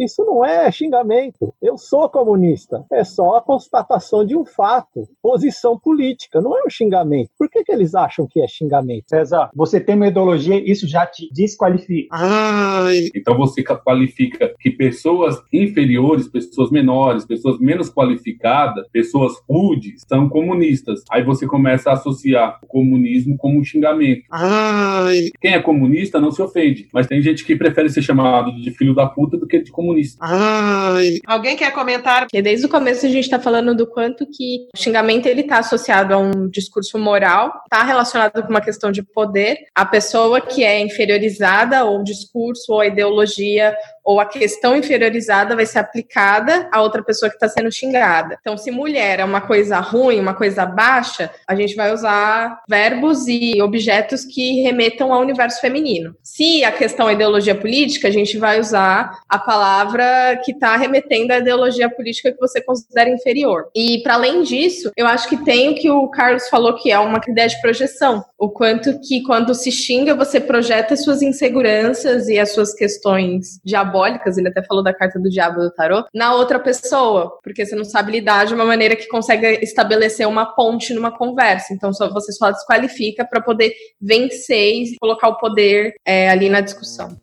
Isso 0.03 0.25
não 0.25 0.45
é 0.45 0.71
xingamento. 0.71 1.55
Eu 1.63 1.79
sou 1.79 2.09
comunista. 2.09 2.85
É 2.93 3.05
só 3.05 3.37
a 3.37 3.43
constatação 3.43 4.25
de 4.25 4.37
um 4.37 4.45
fato. 4.45 5.09
Posição 5.23 5.79
política. 5.79 6.41
Não 6.41 6.57
é 6.59 6.63
um 6.67 6.71
xingamento. 6.71 7.31
Por 7.39 7.49
que, 7.49 7.63
que 7.63 7.73
eles 7.73 7.95
acham 7.95 8.27
que 8.27 8.41
é 8.41 8.49
xingamento? 8.49 9.05
César, 9.09 9.51
você 9.55 9.81
tem 9.81 9.95
uma 9.95 10.09
ideologia, 10.09 10.61
isso 10.65 10.89
já 10.89 11.07
te 11.07 11.29
desqualifica. 11.33 12.09
Ai. 12.13 13.11
Então 13.15 13.37
você 13.37 13.63
qualifica 13.63 14.55
que 14.59 14.71
pessoas 14.71 15.41
inferiores, 15.53 16.29
pessoas 16.29 16.71
menores, 16.71 17.25
pessoas 17.25 17.59
menos 17.59 17.91
qualificadas, 17.91 18.87
pessoas 18.93 19.33
rudes, 19.49 20.03
são 20.09 20.29
comunistas. 20.29 21.03
Aí 21.11 21.23
você 21.23 21.47
começa 21.47 21.91
a 21.91 21.95
associar 21.95 22.59
o 22.63 22.67
comunismo 22.67 23.37
como 23.37 23.59
um 23.59 23.65
xingamento. 23.65 24.23
Ai. 24.31 25.31
Quem 25.41 25.53
é 25.53 25.61
comunista 25.61 26.21
não 26.21 26.31
se 26.31 26.43
ofende, 26.43 26.89
mas 26.93 27.07
tem 27.07 27.23
gente 27.23 27.45
que 27.45 27.57
prefere 27.57 27.89
ser 27.89 28.03
chamado 28.03 28.53
de 28.61 28.71
filho 28.73 28.95
da 28.95 29.07
puta 29.07 29.37
do 29.37 29.47
que 29.47 29.61
de 29.61 29.71
comunista. 29.71 29.92
Ai. 30.21 31.19
Alguém 31.27 31.57
quer 31.57 31.73
comentar? 31.73 32.23
Porque 32.23 32.43
desde 32.43 32.67
o 32.67 32.69
começo 32.69 33.07
a 33.07 33.09
gente 33.09 33.25
está 33.25 33.39
falando 33.39 33.75
do 33.75 33.87
quanto 33.87 34.27
que 34.27 34.69
o 34.75 34.79
xingamento 34.79 35.27
ele 35.27 35.43
está 35.43 35.59
associado 35.59 36.15
a 36.15 36.19
um 36.19 36.49
discurso 36.49 36.99
moral, 36.99 37.53
está 37.65 37.83
relacionado 37.83 38.43
com 38.43 38.51
uma 38.51 38.61
questão 38.61 38.91
de 38.91 39.03
poder. 39.03 39.59
A 39.75 39.85
pessoa 39.85 40.41
que 40.41 40.65
é 40.65 40.81
inferiorizada, 40.81 41.85
ou 41.85 42.01
o 42.01 42.05
discurso, 42.05 42.73
ou 42.73 42.81
a 42.81 42.87
ideologia, 42.87 43.75
ou 44.05 44.21
a 44.21 44.27
questão 44.27 44.77
inferiorizada 44.77 45.55
vai 45.55 45.67
ser 45.67 45.79
aplicada 45.79 46.69
a 46.73 46.83
outra 46.83 47.03
pessoa 47.03 47.31
que 47.31 47.37
está 47.37 47.49
sendo 47.49 47.71
xingada. 47.71 48.37
Então, 48.41 48.57
se 48.57 48.71
mulher 48.71 49.21
é 49.21 49.25
uma 49.25 49.41
coisa 49.41 49.79
ruim, 49.81 50.21
uma 50.21 50.35
coisa 50.35 50.67
baixa, 50.67 51.31
a 51.47 51.55
gente 51.55 51.75
vai 51.75 51.93
usar 51.93 52.61
verbos 52.69 53.27
e 53.29 53.61
objetos 53.63 54.25
que 54.25 54.63
remetam 54.63 55.13
ao 55.13 55.21
universo 55.21 55.61
feminino. 55.61 56.15
Se 56.23 56.65
a 56.65 56.73
questão 56.73 57.09
é 57.09 57.13
ideologia 57.13 57.55
política, 57.55 58.09
a 58.09 58.11
gente 58.11 58.37
vai 58.39 58.59
usar 58.59 59.21
a 59.29 59.39
palavra 59.39 60.41
que 60.45 60.53
está 60.53 60.77
remetendo 60.77 61.33
à 61.33 61.39
ideologia 61.39 61.89
política 61.89 62.33
que 62.33 62.41
você 62.41 62.61
considera 62.61 63.11
inferior. 63.11 63.67
E, 63.75 64.03
para 64.03 64.15
além 64.15 64.43
disso, 64.43 64.91
eu 64.97 65.07
acho 65.07 65.29
que 65.29 65.45
tem 65.45 65.71
o 65.71 65.75
que 65.75 65.91
o 65.91 66.09
Carlos 66.09 66.49
falou 66.49 66.75
que 66.75 66.91
é 66.91 66.99
uma 66.99 67.21
ideia 67.27 67.49
de 67.49 67.61
projeção. 67.61 68.25
O 68.39 68.51
quanto 68.51 68.99
que, 69.01 69.23
quando 69.23 69.55
se 69.55 69.71
xinga, 69.71 70.15
você 70.15 70.41
projeta 70.41 70.97
suas 70.97 71.23
inseguranças 71.23 72.29
e 72.29 72.39
as 72.39 72.53
suas 72.53 72.75
questões 72.75 73.61
diabólicas 73.65 73.92
diabólicas, 73.93 74.39
ele 74.39 74.49
até 74.49 74.63
falou 74.63 74.83
da 74.83 74.95
carta 74.95 75.19
do 75.19 75.29
diabo 75.29 75.61
do 75.61 75.71
tarô, 75.73 76.05
na 76.15 76.35
outra 76.35 76.59
pessoa, 76.59 77.39
porque 77.43 77.65
você 77.65 77.77
não 77.77 77.85
sabe 77.85 78.13
lidar 78.13 78.47
de 78.47 78.55
uma 78.55 78.65
maneira 78.65 78.97
que 78.97 79.07
consegue 79.09 79.47
estabelecer 79.63 80.27
uma 80.27 80.47
ponte 80.47 80.95
numa 80.95 81.17
conversa. 81.17 81.75
Então 81.75 81.93
só, 81.93 82.11
você 82.11 82.33
só 82.33 82.51
desqualifica 82.51 83.25
para 83.25 83.41
poder 83.41 83.75
vencer 84.01 84.75
e 84.75 84.97
colocar 84.99 85.29
o 85.29 85.39
poder 85.39 85.95
é, 86.05 86.31
ali 86.31 86.49
na 86.49 86.61
discussão. 86.61 87.22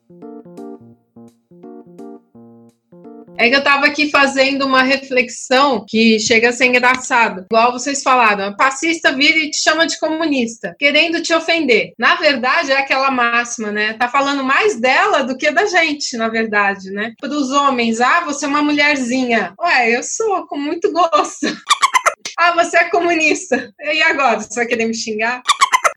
É 3.40 3.50
que 3.50 3.56
eu 3.56 3.64
tava 3.64 3.86
aqui 3.86 4.10
fazendo 4.10 4.66
uma 4.66 4.84
reflexão 4.84 5.86
que 5.88 6.20
chega 6.20 6.50
a 6.50 6.52
ser 6.52 6.66
engraçado. 6.66 7.46
Igual 7.50 7.72
vocês 7.72 8.04
falaram, 8.04 8.48
a 8.48 8.54
passista 8.54 9.14
vira 9.14 9.40
e 9.40 9.50
te 9.50 9.62
chama 9.62 9.88
de 9.88 9.98
comunista, 9.98 10.76
querendo 10.78 11.22
te 11.22 11.34
ofender. 11.34 11.94
Na 11.98 12.16
verdade, 12.16 12.74
é 12.74 12.78
aquela 12.78 13.10
máxima, 13.10 13.72
né? 13.72 13.94
Tá 13.94 14.10
falando 14.10 14.44
mais 14.44 14.78
dela 14.78 15.24
do 15.24 15.38
que 15.38 15.50
da 15.52 15.66
gente, 15.68 16.18
na 16.18 16.28
verdade, 16.28 16.92
né? 16.92 17.14
Para 17.18 17.30
os 17.30 17.50
homens, 17.50 18.02
ah, 18.02 18.26
você 18.26 18.44
é 18.44 18.50
uma 18.50 18.62
mulherzinha. 18.62 19.54
Ué, 19.58 19.96
eu 19.96 20.04
sou, 20.04 20.46
com 20.46 20.58
muito 20.58 20.92
gosto. 20.92 21.48
ah, 22.38 22.52
você 22.56 22.76
é 22.76 22.90
comunista. 22.90 23.74
E 23.80 24.02
agora? 24.02 24.42
Você 24.42 24.54
vai 24.54 24.66
querer 24.66 24.86
me 24.86 24.94
xingar? 24.94 25.42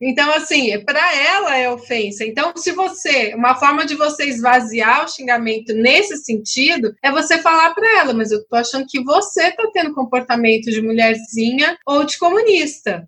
Então, 0.03 0.33
assim, 0.33 0.77
para 0.85 1.15
ela 1.15 1.57
é 1.57 1.71
ofensa. 1.71 2.25
Então, 2.25 2.53
se 2.57 2.73
você, 2.73 3.33
uma 3.37 3.55
forma 3.55 3.87
de 3.87 3.95
você 3.95 4.25
esvaziar 4.25 5.05
o 5.05 5.09
xingamento 5.09 5.73
nesse 5.73 6.17
sentido 6.17 6.93
é 7.01 7.11
você 7.13 7.39
falar 7.39 7.73
para 7.73 8.01
ela, 8.01 8.13
mas 8.13 8.33
eu 8.33 8.45
tô 8.45 8.57
achando 8.57 8.85
que 8.89 9.01
você 9.03 9.53
tá 9.53 9.71
tendo 9.73 9.95
comportamento 9.95 10.65
de 10.73 10.83
mulherzinha 10.83 11.79
ou 11.87 12.05
de 12.05 12.19
comunista. 12.19 13.05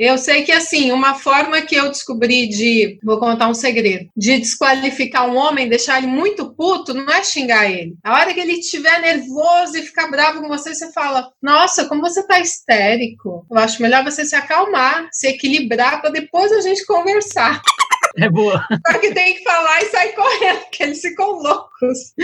Eu 0.00 0.16
sei 0.16 0.44
que, 0.44 0.50
assim, 0.50 0.90
uma 0.92 1.14
forma 1.14 1.60
que 1.60 1.74
eu 1.74 1.90
descobri 1.90 2.48
de, 2.48 2.98
vou 3.04 3.20
contar 3.20 3.48
um 3.48 3.54
segredo, 3.54 4.08
de 4.16 4.38
desqualificar 4.38 5.28
um 5.28 5.36
homem, 5.36 5.68
deixar 5.68 5.98
ele 5.98 6.06
muito 6.06 6.54
puto, 6.54 6.94
não 6.94 7.12
é 7.12 7.22
xingar 7.22 7.70
ele. 7.70 7.94
A 8.02 8.14
hora 8.14 8.32
que 8.32 8.40
ele 8.40 8.54
estiver 8.54 8.98
nervoso 9.02 9.76
e 9.76 9.82
ficar 9.82 10.10
bravo 10.10 10.40
com 10.40 10.48
você, 10.48 10.74
você 10.74 10.90
fala: 10.90 11.30
Nossa, 11.42 11.84
como 11.84 12.00
você 12.00 12.26
tá 12.26 12.40
histérico. 12.40 13.44
Eu 13.50 13.58
acho 13.58 13.82
melhor 13.82 14.02
você 14.02 14.24
se 14.24 14.34
acalmar, 14.34 15.06
se 15.12 15.28
equilibrar, 15.28 16.00
para 16.00 16.08
depois 16.08 16.50
a 16.50 16.62
gente 16.62 16.86
conversar. 16.86 17.60
É 18.16 18.28
boa. 18.28 18.64
Só 18.90 18.98
que 18.98 19.12
tem 19.12 19.34
que 19.34 19.42
falar 19.42 19.82
e 19.82 19.86
sair 19.86 20.12
correndo, 20.14 20.60
porque 20.60 20.82
eles 20.82 21.00
ficam 21.00 21.30
loucos. 21.30 22.14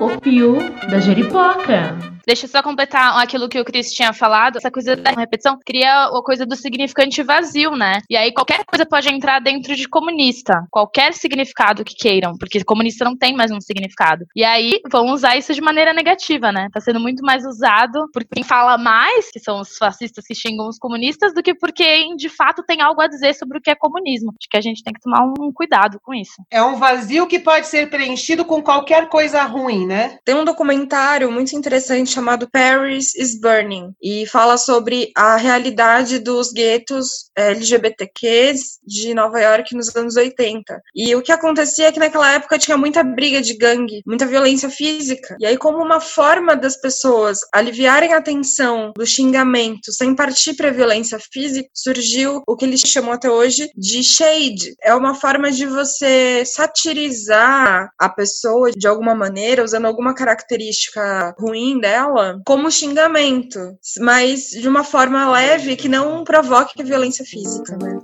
O 0.00 0.08
fio 0.22 0.58
da 0.88 0.98
jeripoca. 0.98 2.12
Deixa 2.26 2.46
eu 2.46 2.50
só 2.50 2.62
completar 2.62 3.20
aquilo 3.20 3.48
que 3.48 3.58
o 3.58 3.64
Cris 3.64 3.92
tinha 3.92 4.12
falado. 4.12 4.56
Essa 4.56 4.70
coisa 4.70 4.94
da 4.94 5.10
repetição 5.10 5.58
cria 5.64 6.04
a 6.04 6.22
coisa 6.22 6.46
do 6.46 6.54
significante 6.54 7.22
vazio, 7.22 7.72
né? 7.72 7.98
E 8.08 8.16
aí 8.16 8.32
qualquer 8.32 8.64
coisa 8.64 8.86
pode 8.86 9.12
entrar 9.12 9.40
dentro 9.40 9.74
de 9.74 9.88
comunista. 9.88 10.64
Qualquer 10.70 11.14
significado 11.14 11.84
que 11.84 11.94
queiram, 11.94 12.36
porque 12.38 12.62
comunista 12.64 13.04
não 13.04 13.16
tem 13.16 13.34
mais 13.34 13.50
um 13.50 13.60
significado. 13.60 14.24
E 14.36 14.44
aí 14.44 14.80
vão 14.90 15.06
usar 15.12 15.36
isso 15.36 15.52
de 15.52 15.60
maneira 15.60 15.92
negativa, 15.92 16.52
né? 16.52 16.68
Tá 16.72 16.80
sendo 16.80 17.00
muito 17.00 17.24
mais 17.24 17.44
usado 17.44 18.08
por 18.12 18.24
quem 18.24 18.44
fala 18.44 18.78
mais, 18.78 19.30
que 19.30 19.40
são 19.40 19.60
os 19.60 19.76
fascistas 19.76 20.24
que 20.24 20.34
xingam 20.34 20.68
os 20.68 20.78
comunistas, 20.78 21.34
do 21.34 21.42
que 21.42 21.54
por 21.54 21.72
quem 21.72 22.14
de 22.14 22.28
fato 22.28 22.62
tem 22.62 22.80
algo 22.80 23.00
a 23.00 23.08
dizer 23.08 23.34
sobre 23.34 23.58
o 23.58 23.60
que 23.60 23.70
é 23.70 23.74
comunismo. 23.74 24.32
Acho 24.38 24.48
que 24.48 24.56
a 24.56 24.60
gente 24.60 24.82
tem 24.82 24.92
que 24.92 25.01
tomar 25.02 25.24
um 25.24 25.52
cuidado 25.52 26.00
com 26.02 26.14
isso. 26.14 26.42
É 26.50 26.62
um 26.62 26.76
vazio 26.76 27.26
que 27.26 27.38
pode 27.38 27.66
ser 27.66 27.90
preenchido 27.90 28.44
com 28.44 28.62
qualquer 28.62 29.08
coisa 29.08 29.42
ruim, 29.42 29.86
né? 29.86 30.18
Tem 30.24 30.34
um 30.34 30.44
documentário 30.44 31.30
muito 31.30 31.54
interessante 31.56 32.10
chamado 32.10 32.48
Paris 32.50 33.14
is 33.14 33.38
Burning 33.40 33.92
e 34.02 34.26
fala 34.26 34.56
sobre 34.56 35.10
a 35.16 35.36
realidade 35.36 36.18
dos 36.18 36.52
guetos 36.52 37.30
LGBTQs 37.36 38.78
de 38.86 39.14
Nova 39.14 39.40
York 39.40 39.74
nos 39.74 39.94
anos 39.94 40.16
80. 40.16 40.80
E 40.94 41.14
o 41.14 41.22
que 41.22 41.32
acontecia 41.32 41.88
é 41.88 41.92
que 41.92 41.98
naquela 41.98 42.32
época 42.32 42.58
tinha 42.58 42.76
muita 42.76 43.02
briga 43.02 43.40
de 43.40 43.54
gangue, 43.54 44.02
muita 44.06 44.26
violência 44.26 44.70
física. 44.70 45.36
E 45.40 45.46
aí, 45.46 45.56
como 45.56 45.82
uma 45.82 46.00
forma 46.00 46.54
das 46.56 46.80
pessoas 46.80 47.40
aliviarem 47.52 48.12
a 48.12 48.22
tensão 48.22 48.92
do 48.96 49.06
xingamento 49.06 49.92
sem 49.92 50.14
partir 50.14 50.54
para 50.54 50.68
a 50.68 50.72
violência 50.72 51.18
física, 51.18 51.68
surgiu 51.74 52.42
o 52.46 52.56
que 52.56 52.64
eles 52.64 52.80
chamam 52.86 53.12
até 53.12 53.30
hoje 53.30 53.70
de 53.76 54.02
shade. 54.02 54.74
É 54.82 54.91
uma 54.96 55.14
forma 55.14 55.50
de 55.50 55.66
você 55.66 56.44
satirizar 56.44 57.90
a 57.98 58.08
pessoa 58.08 58.70
de 58.70 58.86
alguma 58.86 59.14
maneira, 59.14 59.64
usando 59.64 59.86
alguma 59.86 60.14
característica 60.14 61.34
ruim 61.38 61.80
dela 61.80 62.02
ela 62.02 62.40
como 62.44 62.70
xingamento, 62.70 63.58
mas 64.00 64.50
de 64.50 64.68
uma 64.68 64.84
forma 64.84 65.30
leve 65.30 65.76
que 65.76 65.88
não 65.88 66.24
provoque 66.24 66.82
violência 66.82 67.24
física, 67.24 67.76
né? 67.76 68.00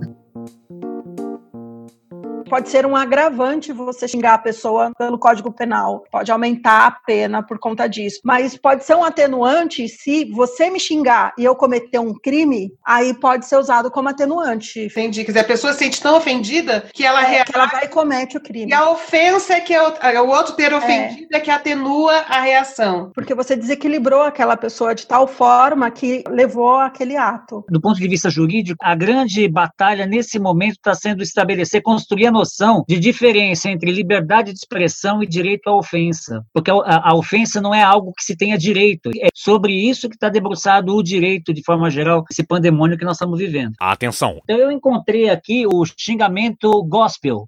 Pode 2.49 2.69
ser 2.69 2.87
um 2.87 2.97
agravante 2.97 3.73
você 3.73 4.09
xingar 4.09 4.35
a 4.35 4.39
pessoa 4.39 4.93
pelo 4.97 5.19
Código 5.19 5.53
Penal, 5.53 6.05
pode 6.11 6.31
aumentar 6.31 6.87
a 6.87 6.91
pena 6.91 7.43
por 7.43 7.59
conta 7.59 7.87
disso. 7.87 8.21
Mas 8.25 8.57
pode 8.57 8.85
ser 8.85 8.95
um 8.97 9.05
atenuante 9.05 9.89
se 9.89 10.25
você 10.27 10.71
me 10.71 10.81
xingar 10.81 11.33
e 11.39 11.45
eu 11.45 11.55
cometer 11.55 11.99
um 11.99 12.15
crime, 12.15 12.73
aí 12.85 13.15
pode 13.15 13.47
ser 13.47 13.57
usado 13.57 13.91
como 13.91 14.09
atenuante. 14.09 14.87
Entendi. 14.87 15.25
Quer 15.25 15.33
dizer, 15.33 15.41
a 15.41 15.45
pessoa 15.45 15.73
se 15.73 15.81
sente 15.81 16.01
tão 16.01 16.17
ofendida 16.17 16.87
que 16.93 17.05
ela, 17.05 17.23
é, 17.23 17.45
que 17.45 17.55
ela 17.55 17.67
vai 17.67 17.85
e 17.85 17.89
comete 17.89 18.37
o 18.37 18.41
crime. 18.41 18.71
E 18.71 18.75
a 18.75 18.91
ofensa 18.91 19.55
é 19.55 19.61
que 19.61 19.75
é 19.75 19.83
o, 19.83 19.93
é 20.03 20.21
o 20.21 20.29
outro 20.29 20.55
ter 20.55 20.73
ofendido 20.73 21.29
é. 21.33 21.37
é 21.37 21.41
que 21.41 21.51
atenua 21.51 22.13
a 22.29 22.41
reação. 22.41 23.11
Porque 23.15 23.35
você 23.35 23.57
desequilibrou 23.57 24.23
aquela 24.23 24.57
pessoa 24.57 24.95
de 24.95 25.07
tal 25.07 25.27
forma 25.27 25.91
que 25.91 26.25
levou 26.29 26.77
aquele 26.77 27.17
ato. 27.17 27.65
Do 27.69 27.81
ponto 27.81 27.99
de 27.99 28.09
vista 28.09 28.31
jurídico, 28.31 28.79
a 28.83 28.95
grande 28.95 29.49
batalha 29.49 30.07
nesse 30.07 30.39
momento 30.39 30.77
está 30.77 30.95
sendo 30.95 31.23
estabelecer, 31.23 31.83
construir 31.83 32.27
a 32.27 32.33
noção 32.39 32.85
de 32.89 32.99
diferença 32.99 33.69
entre 33.71 33.91
liberdade 33.91 34.53
de 34.53 34.59
expressão 34.59 35.23
e 35.23 35.27
direito 35.27 35.69
à 35.69 35.77
ofensa. 35.77 36.45
Porque 36.53 36.71
a, 36.71 36.75
a, 36.75 37.11
a 37.11 37.15
ofensa 37.15 37.61
não 37.61 37.75
é 37.75 37.83
algo 37.83 38.13
que 38.17 38.25
se 38.25 38.37
tenha 38.37 38.57
direito. 38.57 39.11
É 39.21 39.29
sobre 39.35 39.73
isso 39.73 40.09
que 40.09 40.15
está 40.15 40.29
debruçado 40.29 40.95
o 40.95 41.03
direito, 41.03 41.53
de 41.53 41.63
forma 41.65 41.91
geral, 41.91 42.25
esse 42.31 42.47
pandemônio 42.47 42.97
que 42.97 43.05
nós 43.05 43.17
estamos 43.17 43.39
vivendo. 43.39 43.75
Atenção! 43.81 44.41
Então 44.45 44.57
eu 44.57 44.71
encontrei 44.71 45.29
aqui 45.29 45.67
o 45.67 45.85
xingamento 45.97 46.83
gospel. 46.85 47.45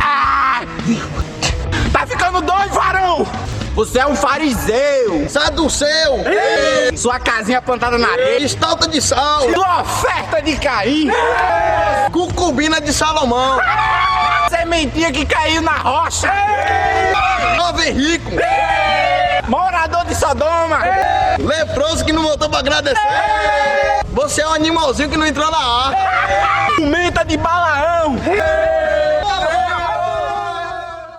Ah! 0.00 0.60
Você 3.80 3.98
é 3.98 4.06
um 4.06 4.14
fariseu, 4.14 5.26
saduceu, 5.26 6.20
Ei. 6.26 6.94
sua 6.98 7.18
casinha 7.18 7.62
plantada 7.62 7.96
na 7.96 8.08
areia, 8.08 8.44
estalta 8.44 8.86
de 8.86 9.00
sal, 9.00 9.40
sua 9.54 9.80
oferta 9.80 10.42
de 10.42 10.54
Caim, 10.58 11.08
Ei. 11.08 12.10
cucubina 12.12 12.78
de 12.78 12.92
Salomão, 12.92 13.58
Ei. 13.58 14.50
sementinha 14.50 15.10
que 15.10 15.24
caiu 15.24 15.62
na 15.62 15.78
rocha, 15.78 16.30
jovem 17.56 17.94
rico, 17.94 18.30
morador 19.48 20.04
de 20.04 20.14
Sodoma, 20.14 20.80
leproso 21.38 22.04
que 22.04 22.12
não 22.12 22.22
voltou 22.22 22.50
pra 22.50 22.58
agradecer, 22.58 23.00
você 24.12 24.42
é 24.42 24.46
um 24.46 24.52
animalzinho 24.52 25.08
que 25.08 25.16
não 25.16 25.26
entrou 25.26 25.50
na 25.50 25.86
arca, 25.86 26.74
jumenta 26.76 27.24
de 27.24 27.38
Balaão. 27.38 28.18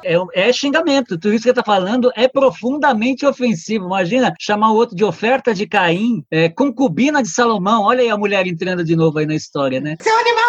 É, 0.04 0.16
é, 0.34 0.54
xingamento. 0.54 1.18
Tudo 1.18 1.34
isso 1.34 1.44
que 1.44 1.44
você 1.44 1.50
está 1.50 1.64
falando 1.64 2.12
é 2.16 2.28
profundamente 2.28 3.26
ofensivo. 3.26 3.86
Imagina 3.86 4.34
chamar 4.40 4.72
o 4.72 4.76
outro 4.76 4.96
de 4.96 5.04
oferta 5.04 5.54
de 5.54 5.68
Caim, 5.68 6.24
é, 6.30 6.50
concubina 6.50 7.22
de 7.22 7.30
Salomão. 7.30 7.84
Olha 7.84 8.02
aí 8.02 8.10
a 8.10 8.18
mulher 8.18 8.48
entrando 8.48 8.84
de 8.84 8.96
novo 8.96 9.20
aí 9.20 9.26
na 9.26 9.36
história, 9.36 9.80
né? 9.80 9.98
Seu 10.02 10.18
animal 10.18 10.40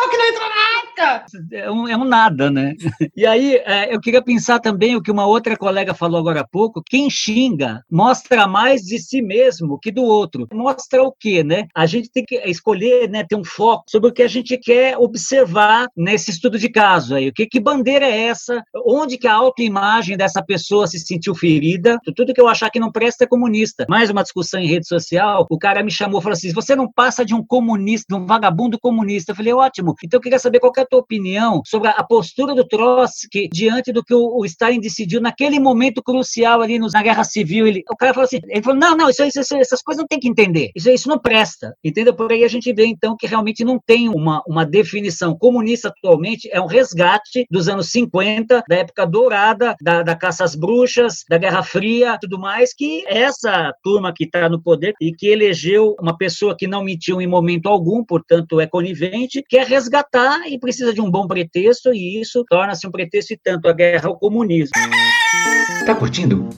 É 1.52 1.70
um, 1.70 1.88
é 1.88 1.96
um 1.96 2.04
nada, 2.04 2.50
né? 2.50 2.74
E 3.14 3.26
aí, 3.26 3.56
é, 3.64 3.94
eu 3.94 4.00
queria 4.00 4.22
pensar 4.22 4.58
também 4.58 4.96
o 4.96 5.02
que 5.02 5.10
uma 5.10 5.26
outra 5.26 5.56
colega 5.56 5.94
falou 5.94 6.18
agora 6.18 6.40
há 6.40 6.46
pouco: 6.46 6.82
quem 6.84 7.10
xinga 7.10 7.82
mostra 7.90 8.46
mais 8.46 8.82
de 8.82 8.98
si 8.98 9.20
mesmo 9.20 9.78
que 9.78 9.90
do 9.90 10.02
outro. 10.02 10.46
Mostra 10.52 11.02
o 11.02 11.12
quê, 11.12 11.42
né? 11.42 11.66
A 11.74 11.86
gente 11.86 12.10
tem 12.10 12.24
que 12.24 12.36
escolher, 12.48 13.08
né, 13.08 13.24
ter 13.24 13.36
um 13.36 13.44
foco 13.44 13.84
sobre 13.88 14.10
o 14.10 14.12
que 14.12 14.22
a 14.22 14.28
gente 14.28 14.56
quer 14.56 14.96
observar 14.96 15.86
nesse 15.96 16.30
estudo 16.30 16.58
de 16.58 16.68
caso 16.68 17.14
aí. 17.14 17.28
O 17.28 17.32
que, 17.32 17.46
que 17.46 17.60
bandeira 17.60 18.06
é 18.06 18.22
essa? 18.22 18.62
Onde 18.86 19.18
que 19.18 19.26
a 19.26 19.34
autoimagem 19.34 20.16
dessa 20.16 20.42
pessoa 20.42 20.86
se 20.86 20.98
sentiu 20.98 21.34
ferida? 21.34 21.98
Tudo 22.16 22.32
que 22.32 22.40
eu 22.40 22.48
achar 22.48 22.70
que 22.70 22.80
não 22.80 22.92
presta 22.92 23.24
é 23.24 23.26
comunista. 23.26 23.86
Mais 23.88 24.10
uma 24.10 24.22
discussão 24.22 24.60
em 24.60 24.66
rede 24.66 24.86
social, 24.86 25.46
o 25.50 25.58
cara 25.58 25.82
me 25.82 25.90
chamou 25.90 26.20
e 26.20 26.22
falou 26.22 26.34
assim: 26.34 26.52
você 26.52 26.74
não 26.74 26.90
passa 26.90 27.24
de 27.24 27.34
um 27.34 27.44
comunista, 27.44 28.06
de 28.08 28.14
um 28.14 28.26
vagabundo 28.26 28.78
comunista. 28.78 29.32
Eu 29.32 29.36
falei, 29.36 29.52
ótimo. 29.52 29.94
Então 30.04 30.18
eu 30.18 30.22
queria 30.22 30.38
saber 30.38 30.60
qual 30.60 30.72
que 30.72 30.81
a 30.82 30.86
tua 30.86 31.00
opinião 31.00 31.62
sobre 31.66 31.88
a 31.88 32.02
postura 32.02 32.54
do 32.54 32.66
Trotsky 32.66 33.48
diante 33.52 33.92
do 33.92 34.04
que 34.04 34.14
o, 34.14 34.38
o 34.38 34.44
Stalin 34.44 34.80
decidiu 34.80 35.20
naquele 35.20 35.58
momento 35.58 36.02
crucial 36.02 36.60
ali 36.60 36.78
nos, 36.78 36.92
na 36.92 37.02
Guerra 37.02 37.24
Civil. 37.24 37.66
Ele, 37.66 37.82
o 37.90 37.96
cara 37.96 38.14
falou 38.14 38.26
assim, 38.26 38.40
ele 38.48 38.62
falou, 38.62 38.78
não, 38.78 38.96
não, 38.96 39.08
isso, 39.08 39.22
isso, 39.24 39.56
essas 39.56 39.82
coisas 39.82 40.00
não 40.00 40.08
tem 40.08 40.20
que 40.20 40.28
entender. 40.28 40.70
Isso, 40.74 40.90
isso 40.90 41.08
não 41.08 41.18
presta. 41.18 41.74
Entendeu? 41.82 42.14
Por 42.14 42.32
aí 42.32 42.44
a 42.44 42.48
gente 42.48 42.72
vê, 42.72 42.86
então, 42.86 43.16
que 43.16 43.26
realmente 43.26 43.64
não 43.64 43.78
tem 43.78 44.08
uma, 44.08 44.42
uma 44.46 44.64
definição 44.64 45.36
comunista 45.36 45.88
atualmente, 45.88 46.48
é 46.52 46.60
um 46.60 46.66
resgate 46.66 47.46
dos 47.50 47.68
anos 47.68 47.90
50, 47.90 48.64
da 48.68 48.76
época 48.76 49.06
dourada, 49.06 49.76
da, 49.80 50.02
da 50.02 50.16
caça 50.16 50.44
às 50.44 50.54
bruxas, 50.54 51.24
da 51.28 51.38
Guerra 51.38 51.62
Fria, 51.62 52.18
tudo 52.20 52.38
mais, 52.38 52.74
que 52.74 53.04
essa 53.06 53.72
turma 53.82 54.12
que 54.14 54.24
está 54.24 54.48
no 54.48 54.62
poder 54.62 54.94
e 55.00 55.12
que 55.12 55.28
elegeu 55.28 55.94
uma 56.00 56.16
pessoa 56.16 56.56
que 56.56 56.66
não 56.66 56.84
mentiu 56.84 57.20
em 57.20 57.26
momento 57.26 57.68
algum, 57.68 58.04
portanto 58.04 58.60
é 58.60 58.66
conivente, 58.66 59.44
quer 59.48 59.66
resgatar 59.66 60.46
e 60.48 60.58
precisa 60.72 60.94
de 60.94 61.02
um 61.02 61.10
bom 61.10 61.26
pretexto, 61.26 61.92
e 61.92 62.18
isso 62.18 62.42
torna-se 62.48 62.86
um 62.86 62.90
pretexto 62.90 63.34
e 63.34 63.36
tanto 63.36 63.68
a 63.68 63.72
guerra 63.74 64.08
ao 64.08 64.18
comunismo. 64.18 64.72
Tá 65.84 65.94
curtindo? 65.94 66.48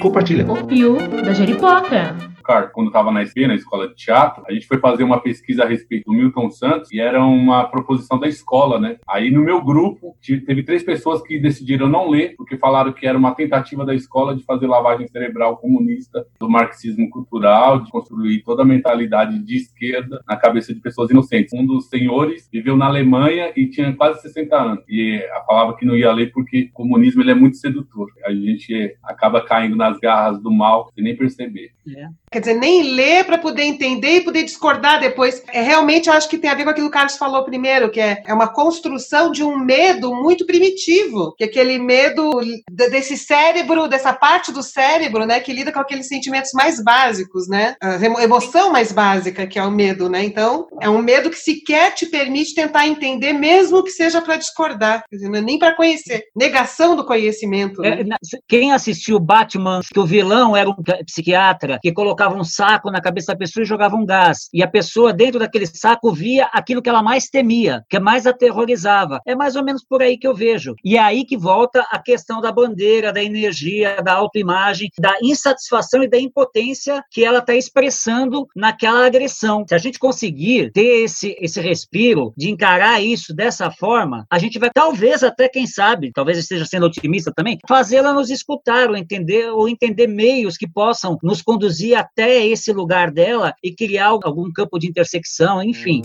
Compartilha. 0.00 0.44
O 0.50 0.66
Pio 0.66 0.98
da 1.24 1.32
Jeripoca 1.32 2.35
quando 2.72 2.88
estava 2.88 3.10
na 3.10 3.24
SP, 3.24 3.46
na 3.46 3.54
escola 3.54 3.88
de 3.88 3.94
teatro, 3.94 4.44
a 4.46 4.52
gente 4.52 4.66
foi 4.66 4.78
fazer 4.78 5.04
uma 5.04 5.20
pesquisa 5.20 5.64
a 5.64 5.66
respeito 5.66 6.04
do 6.04 6.12
Milton 6.12 6.50
Santos 6.50 6.92
e 6.92 7.00
era 7.00 7.22
uma 7.24 7.64
proposição 7.64 8.18
da 8.18 8.28
escola, 8.28 8.78
né? 8.78 8.96
Aí 9.08 9.30
no 9.30 9.42
meu 9.42 9.62
grupo 9.62 10.16
teve 10.46 10.62
três 10.62 10.82
pessoas 10.82 11.22
que 11.22 11.38
decidiram 11.38 11.88
não 11.88 12.08
ler 12.08 12.34
porque 12.36 12.56
falaram 12.56 12.92
que 12.92 13.06
era 13.06 13.16
uma 13.16 13.34
tentativa 13.34 13.84
da 13.84 13.94
escola 13.94 14.34
de 14.34 14.44
fazer 14.44 14.66
lavagem 14.66 15.06
cerebral 15.08 15.56
comunista 15.56 16.26
do 16.38 16.48
marxismo 16.48 17.08
cultural, 17.10 17.80
de 17.80 17.90
construir 17.90 18.42
toda 18.42 18.62
a 18.62 18.66
mentalidade 18.66 19.38
de 19.38 19.56
esquerda 19.56 20.22
na 20.26 20.36
cabeça 20.36 20.74
de 20.74 20.80
pessoas 20.80 21.10
inocentes. 21.10 21.52
Um 21.52 21.66
dos 21.66 21.88
senhores 21.88 22.48
viveu 22.52 22.76
na 22.76 22.86
Alemanha 22.86 23.52
e 23.56 23.66
tinha 23.66 23.94
quase 23.94 24.22
60 24.22 24.56
anos 24.56 24.84
e 24.88 25.20
falava 25.46 25.76
que 25.76 25.84
não 25.84 25.96
ia 25.96 26.12
ler 26.12 26.32
porque 26.32 26.68
o 26.70 26.72
comunismo 26.72 27.22
ele 27.22 27.30
é 27.30 27.34
muito 27.34 27.56
sedutor. 27.56 28.10
A 28.24 28.32
gente 28.32 28.96
acaba 29.02 29.40
caindo 29.40 29.76
nas 29.76 29.98
garras 29.98 30.40
do 30.40 30.50
mal 30.50 30.90
sem 30.94 31.04
nem 31.04 31.16
perceber. 31.16 31.70
É. 31.96 32.08
Quer 32.36 32.40
dizer, 32.40 32.54
nem 32.54 32.82
ler 32.82 33.24
para 33.24 33.38
poder 33.38 33.62
entender 33.62 34.16
e 34.16 34.20
poder 34.20 34.42
discordar 34.42 35.00
depois. 35.00 35.42
É, 35.50 35.62
realmente, 35.62 36.10
eu 36.10 36.12
acho 36.12 36.28
que 36.28 36.36
tem 36.36 36.50
a 36.50 36.54
ver 36.54 36.64
com 36.64 36.70
aquilo 36.70 36.90
que 36.90 36.90
o 36.90 36.92
Carlos 36.92 37.16
falou 37.16 37.42
primeiro, 37.46 37.90
que 37.90 37.98
é, 37.98 38.22
é 38.26 38.34
uma 38.34 38.46
construção 38.46 39.32
de 39.32 39.42
um 39.42 39.56
medo 39.56 40.14
muito 40.14 40.44
primitivo, 40.44 41.34
que 41.34 41.44
é 41.44 41.46
aquele 41.46 41.78
medo 41.78 42.38
desse 42.70 43.16
cérebro, 43.16 43.88
dessa 43.88 44.12
parte 44.12 44.52
do 44.52 44.62
cérebro, 44.62 45.24
né, 45.24 45.40
que 45.40 45.50
lida 45.50 45.72
com 45.72 45.80
aqueles 45.80 46.08
sentimentos 46.08 46.52
mais 46.52 46.78
básicos, 46.84 47.48
né? 47.48 47.74
A 47.80 48.22
emoção 48.22 48.70
mais 48.70 48.92
básica, 48.92 49.46
que 49.46 49.58
é 49.58 49.62
o 49.62 49.70
medo, 49.70 50.10
né? 50.10 50.22
Então, 50.22 50.66
é 50.78 50.90
um 50.90 51.00
medo 51.00 51.30
que 51.30 51.38
sequer 51.38 51.94
te 51.94 52.04
permite 52.04 52.54
tentar 52.54 52.86
entender, 52.86 53.32
mesmo 53.32 53.82
que 53.82 53.90
seja 53.90 54.20
para 54.20 54.36
discordar, 54.36 55.04
dizer, 55.10 55.34
é 55.34 55.40
nem 55.40 55.58
para 55.58 55.74
conhecer. 55.74 56.24
Negação 56.36 56.94
do 56.94 57.06
conhecimento. 57.06 57.80
Né? 57.80 58.02
É, 58.02 58.38
quem 58.46 58.72
assistiu 58.72 59.18
Batman, 59.18 59.80
que 59.90 59.98
o 59.98 60.04
vilão 60.04 60.54
era 60.54 60.68
um 60.68 60.76
psiquiatra, 61.06 61.78
que 61.80 61.92
colocava 61.92 62.25
colocava 62.26 62.36
um 62.36 62.44
saco 62.44 62.90
na 62.90 63.00
cabeça 63.00 63.32
da 63.32 63.38
pessoa 63.38 63.62
e 63.62 63.66
jogava 63.66 63.96
um 63.96 64.04
gás. 64.04 64.48
E 64.52 64.62
a 64.62 64.68
pessoa, 64.68 65.12
dentro 65.12 65.38
daquele 65.38 65.66
saco, 65.66 66.12
via 66.12 66.46
aquilo 66.46 66.82
que 66.82 66.88
ela 66.88 67.02
mais 67.02 67.28
temia, 67.28 67.84
que 67.88 67.98
mais 67.98 68.26
aterrorizava. 68.26 69.20
É 69.26 69.34
mais 69.34 69.56
ou 69.56 69.64
menos 69.64 69.84
por 69.84 70.02
aí 70.02 70.18
que 70.18 70.26
eu 70.26 70.34
vejo. 70.34 70.74
E 70.84 70.96
é 70.96 71.00
aí 71.00 71.24
que 71.24 71.36
volta 71.36 71.86
a 71.90 71.98
questão 71.98 72.40
da 72.40 72.50
bandeira, 72.50 73.12
da 73.12 73.22
energia, 73.22 74.02
da 74.02 74.14
autoimagem, 74.14 74.90
da 74.98 75.14
insatisfação 75.22 76.02
e 76.02 76.08
da 76.08 76.18
impotência 76.18 77.02
que 77.10 77.24
ela 77.24 77.38
está 77.38 77.54
expressando 77.54 78.46
naquela 78.54 79.06
agressão. 79.06 79.64
Se 79.68 79.74
a 79.74 79.78
gente 79.78 79.98
conseguir 79.98 80.70
ter 80.72 81.04
esse, 81.04 81.36
esse 81.40 81.60
respiro 81.60 82.32
de 82.36 82.50
encarar 82.50 83.00
isso 83.02 83.34
dessa 83.34 83.70
forma, 83.70 84.26
a 84.30 84.38
gente 84.38 84.58
vai, 84.58 84.70
talvez 84.72 85.22
até, 85.22 85.48
quem 85.48 85.66
sabe, 85.66 86.10
talvez 86.12 86.38
esteja 86.38 86.64
sendo 86.64 86.86
otimista 86.86 87.32
também, 87.34 87.58
fazê-la 87.68 88.12
nos 88.12 88.30
escutar 88.30 88.90
ou 88.90 88.96
entender, 88.96 89.50
ou 89.50 89.68
entender 89.68 90.06
meios 90.06 90.56
que 90.56 90.68
possam 90.68 91.18
nos 91.22 91.42
conduzir 91.42 91.96
até 91.96 92.15
até 92.16 92.46
esse 92.46 92.72
lugar 92.72 93.10
dela 93.10 93.54
e 93.62 93.74
criar 93.74 94.06
algum 94.06 94.50
campo 94.50 94.78
de 94.78 94.88
intersecção, 94.88 95.62
enfim. 95.62 96.02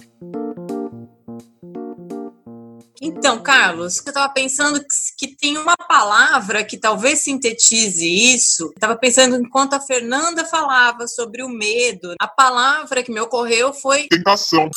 Então, 3.02 3.42
Carlos, 3.42 3.98
eu 3.98 4.10
estava 4.10 4.32
pensando 4.32 4.80
que 5.18 5.36
tem 5.36 5.58
uma 5.58 5.76
palavra 5.76 6.64
que 6.64 6.78
talvez 6.78 7.20
sintetize 7.20 8.06
isso. 8.06 8.70
Estava 8.76 8.96
pensando 8.96 9.38
enquanto 9.38 9.74
a 9.74 9.80
Fernanda 9.80 10.46
falava 10.46 11.08
sobre 11.08 11.42
o 11.42 11.50
medo, 11.50 12.14
a 12.20 12.28
palavra 12.28 13.02
que 13.02 13.12
me 13.12 13.20
ocorreu 13.20 13.74
foi 13.74 14.08
tentação. 14.08 14.70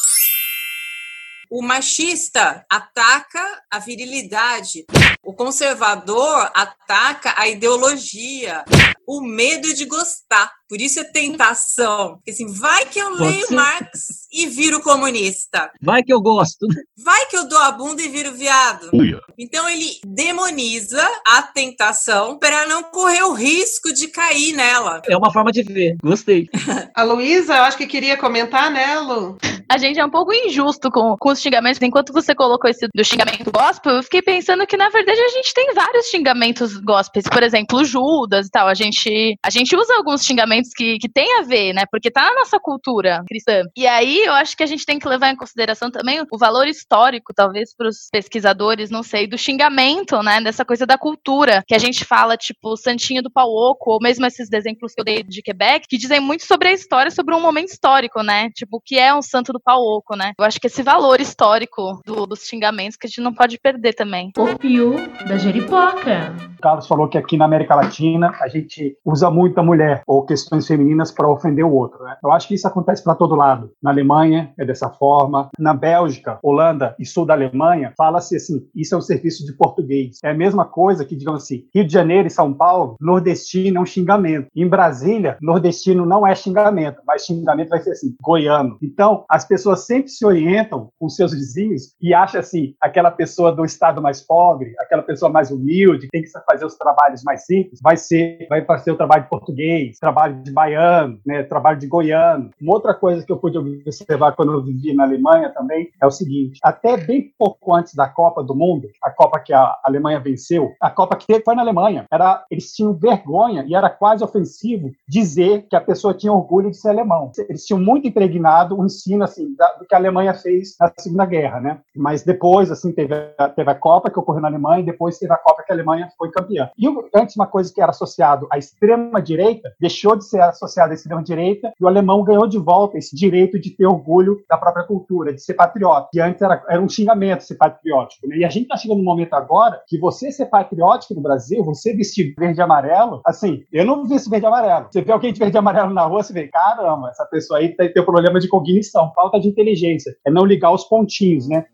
O 1.51 1.63
machista 1.63 2.65
ataca 2.71 3.63
a 3.71 3.79
virilidade, 3.79 4.85
o 5.23 5.35
conservador 5.35 6.51
ataca 6.55 7.35
a 7.37 7.47
ideologia, 7.47 8.65
o 9.07 9.21
medo 9.21 9.75
de 9.75 9.85
gostar. 9.85 10.51
Por 10.69 10.81
isso 10.81 11.01
é 11.01 11.05
tentação. 11.05 12.17
Porque 12.17 12.31
assim, 12.31 12.53
vai 12.53 12.87
que 12.87 12.99
eu 12.99 13.11
Pode 13.11 13.23
leio 13.23 13.47
ser. 13.47 13.55
Marx 13.55 14.25
e 14.33 14.47
viro 14.47 14.81
comunista. 14.81 15.71
Vai 15.81 16.03
que 16.03 16.12
eu 16.12 16.21
gosto. 16.21 16.67
Vai 17.03 17.27
que 17.27 17.37
eu 17.37 17.49
dou 17.49 17.59
a 17.59 17.71
bunda 17.73 18.03
e 18.03 18.09
viro 18.09 18.33
viado. 18.33 18.91
Uia. 18.93 19.21
Então 19.39 19.69
ele 19.69 19.99
demoniza 20.07 21.03
a 21.27 21.43
tentação 21.43 22.39
para 22.39 22.67
não 22.67 22.83
correr 22.85 23.23
o 23.23 23.33
risco 23.33 23.93
de 23.93 24.09
cair 24.09 24.53
nela. 24.53 25.03
É 25.07 25.17
uma 25.17 25.33
forma 25.33 25.53
de 25.53 25.62
ver. 25.62 25.97
Gostei. 26.03 26.49
A 26.95 27.03
Luísa, 27.03 27.57
eu 27.57 27.62
acho 27.65 27.77
que 27.77 27.87
queria 27.87 28.17
comentar, 28.17 28.71
né, 28.71 28.99
Lu? 28.99 29.37
A 29.69 29.79
gente 29.79 29.99
é 29.99 30.05
um 30.05 30.11
pouco 30.11 30.33
injusto 30.33 30.91
com, 30.91 31.17
com 31.19 31.31
os 31.31 31.41
xingamentos. 31.41 31.81
Enquanto 31.83 32.12
você 32.12 32.35
colocou 32.35 32.71
esse 32.71 32.87
do 32.95 33.05
xingamento 33.05 33.51
gospel, 33.51 33.95
eu 33.95 34.03
fiquei 34.03 34.23
pensando 34.23 34.67
que, 34.67 34.77
na 34.77 34.89
verdade, 34.89 35.21
a 35.21 35.29
gente 35.29 35.53
tem 35.55 35.75
vários 35.75 36.07
xingamentos 36.07 36.77
gospels. 36.79 37.27
Por 37.31 37.43
exemplo, 37.43 37.85
Judas 37.85 38.47
e 38.47 38.51
tal. 38.51 38.69
A 38.69 38.75
gente, 38.75 39.37
a 39.45 39.51
gente 39.51 39.75
usa 39.75 39.97
alguns 39.97 40.25
xingamentos 40.25 40.54
que, 40.75 40.99
que 40.99 41.09
tem 41.09 41.39
a 41.39 41.43
ver, 41.43 41.73
né? 41.73 41.85
Porque 41.91 42.11
tá 42.11 42.23
na 42.23 42.35
nossa 42.41 42.59
cultura 42.59 43.23
cristã. 43.29 43.63
E 43.77 43.87
aí 43.87 44.23
eu 44.25 44.33
acho 44.33 44.57
que 44.57 44.63
a 44.63 44.67
gente 44.67 44.85
tem 44.87 44.99
que 44.99 45.09
levar 45.09 45.31
em 45.31 45.37
consideração 45.37 45.91
também 45.91 46.21
o 46.31 46.39
valor 46.39 46.67
histórico, 46.67 47.33
talvez, 47.35 47.75
para 47.77 47.89
os 47.89 48.09
pesquisadores, 48.11 48.91
não 48.91 49.03
sei, 49.03 49.27
do 49.27 49.39
xingamento, 49.39 50.23
né? 50.23 50.41
Dessa 50.41 50.65
coisa 50.65 50.87
da 50.87 50.99
cultura. 50.99 51.63
Que 51.67 51.75
a 51.75 51.79
gente 51.79 52.05
fala, 52.05 52.37
tipo, 52.37 52.77
Santinho 52.77 53.23
do 53.23 53.31
Pau 53.31 53.49
Oco, 53.51 53.93
ou 53.93 53.99
mesmo 54.01 54.27
esses 54.27 54.51
exemplos 54.53 54.93
que 54.95 55.01
eu 55.01 55.05
dei 55.05 55.23
de 55.23 55.43
Quebec, 55.43 55.87
que 55.89 55.99
dizem 55.99 56.21
muito 56.21 56.45
sobre 56.45 56.69
a 56.69 56.73
história, 56.73 57.11
sobre 57.11 57.35
um 57.35 57.41
momento 57.41 57.69
histórico, 57.69 58.23
né? 58.23 58.51
Tipo, 58.55 58.77
o 58.79 58.81
que 58.81 58.99
é 58.99 59.15
um 59.15 59.23
santo 59.23 59.53
do 59.53 59.61
pau 59.61 59.81
oco, 59.81 60.17
né? 60.17 60.33
Eu 60.39 60.45
acho 60.45 60.61
que 60.61 60.67
esse 60.67 60.83
valor 60.83 61.21
histórico 61.21 62.01
do- 62.05 62.27
dos 62.27 62.47
xingamentos 62.47 62.97
que 62.97 63.07
a 63.07 63.09
gente 63.09 63.21
não 63.21 63.33
pode 63.35 63.59
perder 63.59 63.95
também. 63.95 64.31
O 64.37 64.59
Piu 64.59 64.95
da 65.27 65.37
Jeripoca. 65.37 66.35
O 66.59 66.63
Carlos 66.63 66.87
falou 66.87 67.09
que 67.09 67.19
aqui 67.19 67.37
na 67.37 67.45
América 67.45 67.75
Latina 67.75 68.35
a 68.41 68.49
gente 68.49 68.97
usa 69.05 69.31
muito 69.31 69.59
a 69.59 69.63
mulher 69.63 70.03
ou 70.07 70.25
questões 70.45 70.67
femininas 70.67 71.11
para 71.11 71.29
ofender 71.29 71.65
o 71.65 71.73
outro. 71.73 72.05
Né? 72.05 72.17
Eu 72.23 72.31
acho 72.33 72.49
que 72.49 72.55
isso 72.55 72.69
acontece 72.69 73.03
para 73.03 73.15
todo 73.15 73.35
lado. 73.35 73.73
Na 73.83 73.91
Alemanha 73.91 74.53
é 74.59 74.65
dessa 74.65 74.91
forma, 74.91 75.51
na 75.59 75.75
Bélgica, 75.75 76.39
Holanda 76.43 76.95
e 76.99 77.07
sul 77.07 77.27
da 77.27 77.35
Alemanha 77.35 77.93
fala-se 77.97 78.37
assim: 78.37 78.67
isso 78.75 78.95
é 78.95 78.99
um 78.99 79.03
serviço 79.03 79.45
de 79.45 79.53
português. 79.53 80.19
É 80.23 80.31
a 80.31 80.35
mesma 80.35 80.65
coisa 80.65 81.05
que, 81.05 81.17
digamos 81.17 81.43
assim, 81.43 81.65
Rio 81.75 81.87
de 81.87 81.93
Janeiro 81.93 82.29
e 82.29 82.31
São 82.31 82.53
Paulo, 82.53 82.97
nordestino 83.01 83.79
é 83.79 83.81
um 83.81 83.87
xingamento. 83.87 84.49
Em 84.55 84.69
Brasília, 84.69 85.37
nordestino 85.41 86.05
não 86.07 86.27
é 86.27 86.35
xingamento, 86.35 87.01
mas 87.07 87.25
xingamento 87.25 87.71
vai 87.71 87.81
ser 87.81 87.93
assim, 87.93 88.15
goiano. 88.23 88.77
Então, 88.83 89.25
as 89.29 89.45
pessoas 89.45 89.87
sempre 89.87 90.09
se 90.09 90.25
orientam 90.25 90.89
com 90.99 91.09
seus 91.09 91.33
vizinhos 91.33 91.95
e 92.01 92.13
acham 92.13 92.41
assim, 92.41 92.75
aquela 92.81 93.11
pessoa 93.11 93.53
do 93.53 93.65
estado 93.65 94.03
mais 94.03 94.21
pobre, 94.21 94.75
aquela 94.79 95.03
pessoa 95.03 95.31
mais 95.31 95.51
humilde, 95.51 96.09
tem 96.11 96.23
que 96.23 96.29
fazer 96.51 96.65
os 96.65 96.77
trabalhos 96.77 97.23
mais 97.23 97.45
simples, 97.45 97.81
vai 97.83 97.97
ser, 97.97 98.47
vai 98.49 98.65
fazer 98.65 98.93
o 98.93 98.97
trabalho 98.97 99.25
de 99.25 99.29
português, 99.29 99.99
trabalho 99.99 100.34
de 100.43 100.53
baiano, 100.53 101.18
né, 101.24 101.43
trabalho 101.43 101.78
de 101.78 101.87
goiano. 101.87 102.51
Uma 102.61 102.74
outra 102.74 102.95
coisa 102.95 103.24
que 103.24 103.32
eu 103.32 103.37
pude 103.37 103.59
observar 103.59 104.32
quando 104.32 104.53
eu 104.53 104.62
vivi 104.62 104.93
na 104.95 105.05
Alemanha 105.05 105.51
também 105.51 105.91
é 106.01 106.07
o 106.07 106.11
seguinte: 106.11 106.59
até 106.62 106.97
bem 106.97 107.32
pouco 107.39 107.74
antes 107.74 107.95
da 107.95 108.09
Copa 108.09 108.43
do 108.43 108.55
Mundo, 108.55 108.89
a 109.03 109.11
Copa 109.11 109.39
que 109.41 109.53
a 109.53 109.76
Alemanha 109.85 110.20
venceu, 110.20 110.72
a 110.80 110.91
Copa 110.91 111.16
que 111.16 111.41
foi 111.41 111.55
na 111.55 111.62
Alemanha, 111.62 112.07
era 112.11 112.45
eles 112.51 112.72
tinham 112.72 112.93
vergonha 112.93 113.64
e 113.66 113.74
era 113.74 113.91
quase 113.91 114.22
ofensivo 114.24 114.91
dizer 115.09 115.66
que 115.68 115.76
a 115.76 115.80
pessoa 115.80 116.14
tinha 116.14 116.32
orgulho 116.32 116.70
de 116.70 116.76
ser 116.76 116.91
alemão. 116.91 117.30
Eles 117.49 117.64
tinham 117.64 117.80
muito 117.80 118.07
impregnado 118.07 118.78
o 118.78 118.85
ensino 118.85 119.24
assim 119.24 119.55
da- 119.57 119.72
do 119.74 119.85
que 119.87 119.95
a 119.95 119.99
Alemanha 119.99 120.35
fez 120.35 120.76
na 120.80 120.91
Segunda 120.99 121.26
Guerra, 121.26 121.61
né? 121.61 121.78
Mas 121.97 122.22
depois 122.22 122.70
assim 122.70 122.93
teve 122.93 123.14
a, 123.39 123.49
teve 123.49 123.70
a 123.70 123.74
Copa 123.74 124.11
que 124.11 124.18
ocorreu 124.18 124.43
na 124.43 124.49
Alemanha 124.49 124.80
e 124.80 124.87
depois 124.87 125.18
teve 125.18 125.32
a 125.32 125.37
Copa 125.37 125.62
que 125.62 125.72
a 125.72 125.74
Alemanha 125.74 126.09
foi 126.16 126.30
campeã. 126.30 126.70
E 126.78 126.87
antes 127.14 127.37
uma 127.37 127.47
coisa 127.47 127.72
que 127.72 127.80
era 127.80 127.91
associado 127.91 128.47
à 128.51 128.59
extrema 128.59 129.20
direita 129.20 129.72
deixou 129.80 130.16
de 130.16 130.24
ser 130.25 130.41
associada 130.41 130.93
à 130.93 130.95
extrema 130.95 131.22
direita 131.22 131.72
e 131.79 131.85
o 131.85 131.89
alemão 131.89 132.25
ganhou 132.25 132.47
de 132.47 132.59
volta 132.59 132.99
esse 132.99 133.14
direito 133.14 133.59
de 133.61 133.70
ter 133.70 133.87
orgulho 133.87 134.39
da 134.49 134.57
própria 134.57 134.85
cultura, 134.85 135.33
de 135.33 135.43
ser 135.43 135.55
patriota. 135.55 136.09
E 136.14 136.20
antes 136.20 136.43
era, 136.43 136.62
era 136.68 136.81
um 136.81 136.89
xingamento 136.89 137.45
ser 137.45 137.57
patriótico. 137.57 138.27
Né? 138.27 138.39
E 138.39 138.45
a 138.45 138.49
gente 138.49 138.64
está 138.64 138.77
chegando 138.77 138.99
num 138.99 139.05
momento 139.05 139.35
agora 139.35 139.81
que 139.87 139.99
você 139.99 140.33
ser 140.33 140.47
patriótico 140.47 141.14
no 141.14 141.20
Brasil, 141.20 141.64
você 141.64 141.95
vestir 141.95 142.35
verde 142.39 142.59
e 142.59 142.62
amarelo, 142.62 143.20
assim, 143.25 143.62
eu 143.72 143.85
não 143.85 144.05
visto 144.07 144.31
verde 144.31 144.47
e 144.47 144.49
amarelo. 144.49 144.87
Você 144.91 145.03
vê 145.03 145.12
alguém 145.12 145.33
de 145.33 145.39
verde 145.39 145.57
e 145.57 145.59
amarelo 145.59 145.93
na 145.93 146.05
rua, 146.07 146.22
você 146.22 146.33
vê, 146.33 146.49
caramba, 146.49 147.11
essa 147.11 147.25
pessoa 147.27 147.59
aí 147.59 147.75
tem, 147.77 147.93
tem 147.93 148.05
problema 148.05 148.41
de 148.41 148.49
cognição, 148.49 149.12
falta 149.14 149.39
de 149.39 149.49
inteligência. 149.49 150.14
É 150.27 150.31
não 150.31 150.45
ligar 150.45 150.72
os 150.72 150.85
pontinhos, 150.85 151.49
né? 151.49 151.64